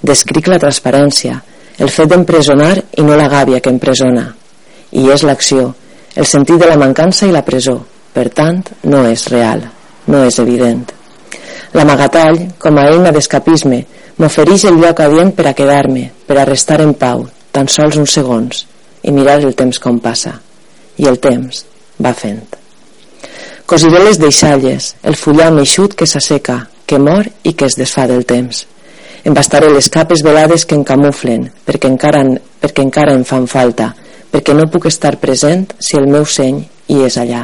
Descric 0.03 0.51
la 0.51 0.61
transparència 0.63 1.39
el 1.79 1.93
fet 1.93 2.11
d'empresonar 2.11 2.75
i 2.99 3.05
no 3.05 3.17
la 3.17 3.29
gàbia 3.29 3.61
que 3.61 3.73
empresona. 3.73 4.27
I 4.93 5.09
és 5.13 5.25
l'acció 5.29 5.73
el 6.17 6.27
sentit 6.27 6.59
de 6.61 6.69
la 6.71 6.81
mancança 6.81 7.29
i 7.29 7.33
la 7.33 7.45
presó. 7.45 7.79
Per 8.13 8.29
tant 8.33 8.63
no 8.89 9.05
és 9.07 9.27
real 9.29 9.67
no 10.07 10.23
és 10.25 10.39
evident 10.39 10.96
L'amagatall, 11.77 12.39
com 12.57 12.79
a 12.81 12.87
eina 12.89 13.11
d'escapisme, 13.13 13.83
m'ofereix 14.17 14.65
el 14.71 14.79
lloc 14.81 15.03
adient 15.05 15.35
per 15.37 15.51
a 15.51 15.57
quedar-me, 15.57 16.07
per 16.25 16.39
a 16.41 16.47
restar 16.49 16.81
en 16.81 16.95
pau, 16.97 17.27
tan 17.53 17.69
sols 17.69 17.99
uns 18.01 18.15
segons, 18.17 18.63
i 19.05 19.13
mirar 19.13 19.43
el 19.43 19.53
temps 19.59 19.81
com 19.83 19.99
passa. 20.01 20.39
I 20.97 21.11
el 21.11 21.21
temps 21.21 21.67
va 22.01 22.15
fent. 22.17 22.41
Cosiré 23.69 24.01
les 24.07 24.21
deixalles, 24.23 24.95
el 25.05 25.19
fullam 25.21 25.61
eixut 25.61 25.93
que 25.99 26.09
s'asseca, 26.09 26.63
que 26.87 27.01
mor 27.03 27.29
i 27.43 27.53
que 27.53 27.69
es 27.69 27.77
desfà 27.77 28.07
del 28.09 28.25
temps. 28.25 28.65
Embastaré 29.27 29.69
les 29.75 29.91
capes 29.93 30.23
velades 30.23 30.65
que 30.65 30.77
em 30.79 30.85
camuflen, 30.87 31.49
perquè 31.67 31.91
encara, 31.91 32.23
perquè 32.63 32.85
encara 32.87 33.17
em 33.19 33.25
fan 33.27 33.49
falta, 33.51 33.91
perquè 34.33 34.55
no 34.55 34.71
puc 34.73 34.87
estar 34.89 35.17
present 35.21 35.67
si 35.83 35.99
el 35.99 36.07
meu 36.09 36.25
seny 36.25 36.63
hi 36.89 37.03
és 37.05 37.19
allà. 37.19 37.43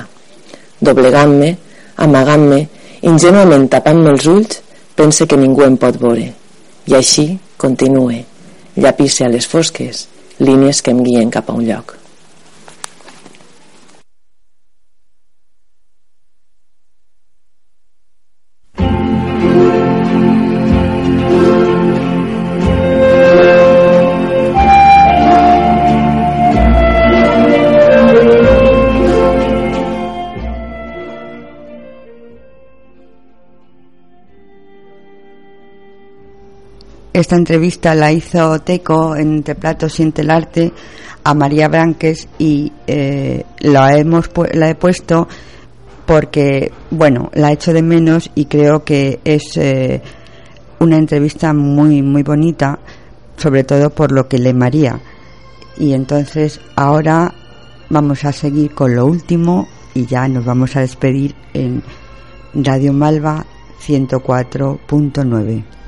Doblegant-me, 0.80 1.56
amagant-me, 2.06 2.62
ingenuament 3.02 3.68
tapant-me 3.70 4.12
els 4.14 4.26
ulls, 4.30 4.60
pense 4.98 5.26
que 5.26 5.38
ningú 5.38 5.66
em 5.66 5.78
pot 5.80 5.98
veure. 6.02 6.28
I 6.90 6.98
així 6.98 7.26
continue, 7.56 8.24
llapisse 8.76 9.26
a 9.26 9.32
les 9.32 9.46
fosques, 9.46 10.06
línies 10.38 10.82
que 10.82 10.94
em 10.94 11.02
guien 11.06 11.30
cap 11.30 11.50
a 11.50 11.58
un 11.58 11.66
lloc. 11.68 12.01
Esta 37.22 37.36
entrevista 37.36 37.94
la 37.94 38.10
hizo 38.10 38.58
Teco 38.62 39.14
en 39.14 39.34
Entre 39.34 39.54
Platos 39.54 39.92
Siente 39.92 40.22
el 40.22 40.30
Arte 40.32 40.72
a 41.22 41.34
María 41.34 41.68
Branques 41.68 42.26
y 42.36 42.72
eh, 42.88 43.44
la, 43.60 43.96
hemos, 43.96 44.28
la 44.54 44.68
he 44.68 44.74
puesto 44.74 45.28
porque, 46.04 46.72
bueno, 46.90 47.30
la 47.34 47.52
echo 47.52 47.72
de 47.72 47.80
menos 47.80 48.28
y 48.34 48.46
creo 48.46 48.82
que 48.82 49.20
es 49.22 49.56
eh, 49.56 50.02
una 50.80 50.96
entrevista 50.96 51.52
muy, 51.52 52.02
muy 52.02 52.24
bonita, 52.24 52.80
sobre 53.36 53.62
todo 53.62 53.90
por 53.90 54.10
lo 54.10 54.26
que 54.26 54.38
le 54.38 54.52
María. 54.52 54.98
Y 55.78 55.92
entonces 55.92 56.60
ahora 56.74 57.32
vamos 57.88 58.24
a 58.24 58.32
seguir 58.32 58.74
con 58.74 58.96
lo 58.96 59.06
último 59.06 59.68
y 59.94 60.06
ya 60.06 60.26
nos 60.26 60.44
vamos 60.44 60.74
a 60.74 60.80
despedir 60.80 61.36
en 61.54 61.84
Radio 62.52 62.92
Malva 62.92 63.46
104.9. 63.80 65.81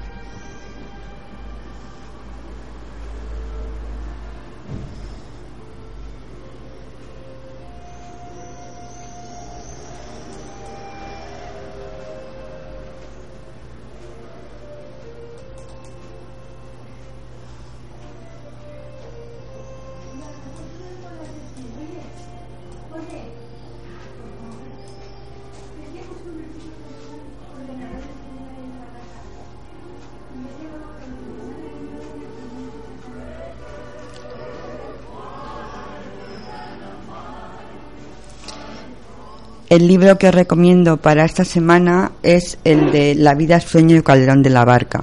El 39.74 39.88
libro 39.88 40.16
que 40.16 40.28
os 40.28 40.34
recomiendo 40.36 40.98
para 40.98 41.24
esta 41.24 41.44
semana 41.44 42.12
es 42.22 42.58
el 42.62 42.92
de 42.92 43.16
La 43.16 43.34
vida 43.34 43.58
sueño 43.58 43.96
y 43.96 44.02
Calderón 44.02 44.40
de 44.40 44.50
la 44.50 44.64
Barca, 44.64 45.02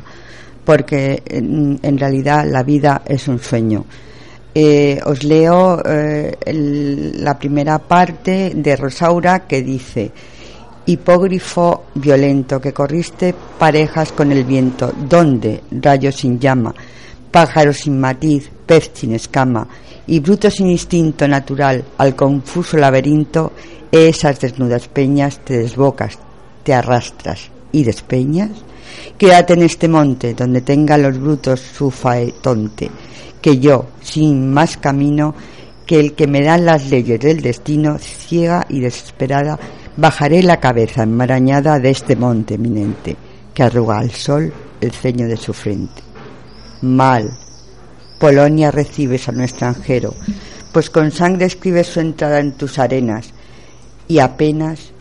porque 0.64 1.22
en, 1.26 1.98
realidad 1.98 2.46
la 2.50 2.64
vida 2.64 3.02
es 3.06 3.28
un 3.28 3.40
sueño. 3.40 3.84
Eh, 4.56 4.98
os 5.06 5.26
leo 5.26 5.82
eh, 5.84 6.38
la 7.18 7.38
primera 7.38 7.80
parte 7.80 8.54
de 8.56 8.78
Rosaura 8.78 9.46
que 9.46 9.62
dice 9.62 10.10
Hipógrifo 10.86 11.88
violento 11.96 12.62
que 12.62 12.72
corriste 12.72 13.36
parejas 13.60 14.14
con 14.14 14.32
el 14.32 14.46
viento, 14.46 14.94
¿dónde? 14.98 15.64
Rayo 15.70 16.14
sin 16.14 16.40
llama, 16.40 16.74
pájaro 17.32 17.74
sin 17.74 18.00
matiz, 18.00 18.50
pez 18.66 18.92
sin 18.94 19.14
escama, 19.14 19.68
y 20.08 20.20
bruto 20.20 20.52
sin 20.52 20.70
instinto 20.70 21.28
natural 21.28 21.84
al 21.98 22.16
confuso 22.16 22.78
laberinto 22.78 23.54
esas 23.92 24.40
desnudas 24.40 24.88
peñas 24.88 25.40
te 25.44 25.58
desbocas, 25.58 26.18
te 26.64 26.74
arrastras 26.74 27.50
y 27.72 27.84
despeñas. 27.84 28.52
Quédate 29.18 29.54
en 29.54 29.64
este 29.64 29.88
monte 29.88 30.34
donde 30.34 30.62
tenga 30.62 30.98
los 30.98 31.20
brutos 31.20 31.60
su 31.62 31.94
tonte, 32.42 32.90
que 33.42 33.60
yo, 33.60 33.88
sin 34.02 34.52
más 34.52 34.78
camino 34.78 35.34
que 35.86 36.00
el 36.00 36.14
que 36.14 36.28
me 36.28 36.42
dan 36.42 36.66
las 36.66 36.90
leyes 36.90 37.20
del 37.20 37.42
destino, 37.42 37.98
ciega 38.00 38.66
y 38.70 38.80
desesperada, 38.80 39.60
bajaré 39.98 40.42
la 40.44 40.60
cabeza 40.60 41.04
enmarañada 41.04 41.80
de 41.80 41.90
este 41.90 42.16
monte 42.16 42.56
eminente, 42.56 43.16
que 43.54 43.64
arruga 43.64 44.00
al 44.00 44.12
sol 44.12 44.54
el 44.80 44.92
ceño 44.92 45.28
de 45.28 45.38
su 45.38 45.54
frente. 45.54 46.11
Mal, 46.82 47.32
Polonia 48.20 48.72
recibes 48.72 49.28
a 49.28 49.32
un 49.32 49.42
extranjero, 49.42 50.14
pues 50.72 50.90
con 50.90 51.12
sangre 51.12 51.46
escribes 51.46 51.88
su 51.88 52.00
entrada 52.00 52.40
en 52.40 52.54
tus 52.54 52.80
arenas, 52.80 53.32
y 54.08 54.20
apenas 54.20 54.92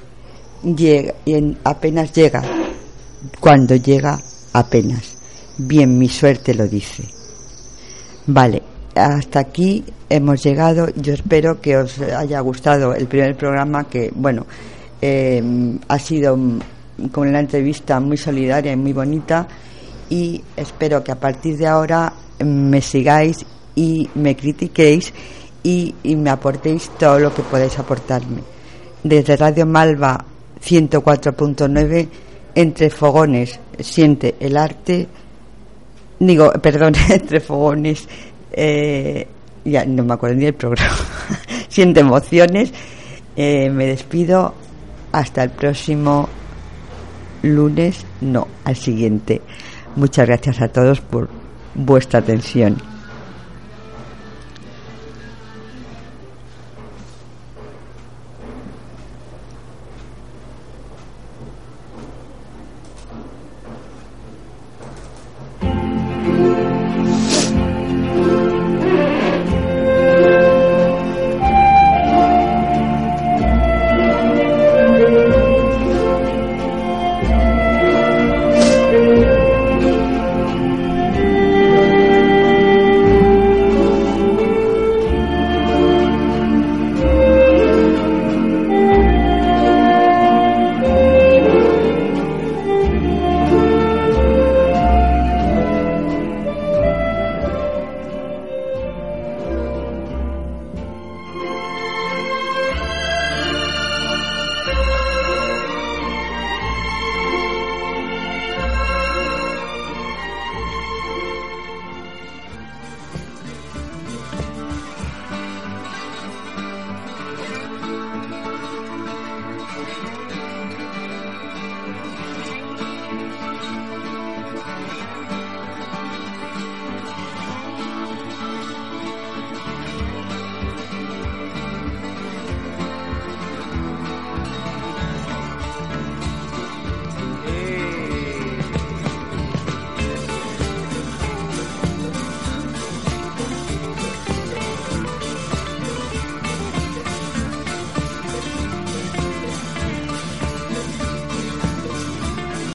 llega, 0.63 1.15
apenas 1.65 2.13
llega, 2.13 2.43
cuando 3.41 3.77
llega 3.77 4.19
apenas. 4.53 5.17
Bien, 5.59 5.99
mi 5.99 6.09
suerte 6.09 6.55
lo 6.55 6.67
dice. 6.67 7.05
Vale, 8.27 8.63
hasta 8.95 9.41
aquí 9.41 9.85
hemos 10.09 10.43
llegado. 10.43 10.89
Yo 10.97 11.15
espero 11.15 11.61
que 11.61 11.77
os 11.77 11.99
haya 12.01 12.41
gustado 12.41 12.95
el 12.95 13.07
primer 13.07 13.37
programa 13.37 13.85
que, 13.85 14.11
bueno, 14.15 14.47
eh, 15.03 15.43
ha 15.89 15.99
sido 15.99 16.39
con 17.13 17.33
la 17.33 17.41
entrevista 17.41 17.99
muy 18.01 18.17
solidaria 18.17 18.73
y 18.73 18.77
muy 18.77 18.93
bonita 18.93 19.47
y 20.11 20.43
espero 20.57 21.03
que 21.03 21.13
a 21.13 21.21
partir 21.21 21.57
de 21.57 21.67
ahora 21.67 22.13
me 22.45 22.83
sigáis 22.83 23.47
y 23.75 24.11
me 24.17 24.37
critiquéis 24.37 25.15
y, 25.63 25.95
me 26.05 26.31
aportéis 26.31 26.91
todo 26.99 27.19
lo 27.19 27.33
que 27.33 27.43
podáis 27.43 27.79
aportarme. 27.79 28.43
Desde 29.03 29.37
Radio 29.37 29.67
Malva 29.67 30.23
104.9 30.63 32.09
entre 32.55 32.91
fogones 32.91 33.59
siente 33.79 34.35
el 34.41 34.57
arte 34.57 35.07
digo 36.19 36.51
perdón 36.63 36.95
entre 37.09 37.41
fogones 37.41 38.09
eh, 38.53 39.27
ya 39.65 39.85
no 39.85 40.05
me 40.05 40.15
acuerdo 40.15 40.37
ni 40.37 40.47
el 40.47 40.55
programa 40.55 40.97
siente 41.69 42.01
emociones 42.01 42.73
eh, 43.37 43.71
me 43.71 43.87
despido 43.87 44.53
hasta 45.13 45.45
el 45.45 45.51
próximo 45.51 46.29
lunes 47.43 48.05
no 48.21 48.49
al 48.65 48.77
siguiente 48.77 49.41
muchas 49.97 50.27
gracias 50.27 50.61
a 50.61 50.69
todos 50.69 51.01
por 51.01 51.29
vuestra 51.75 52.21
atención 52.21 52.77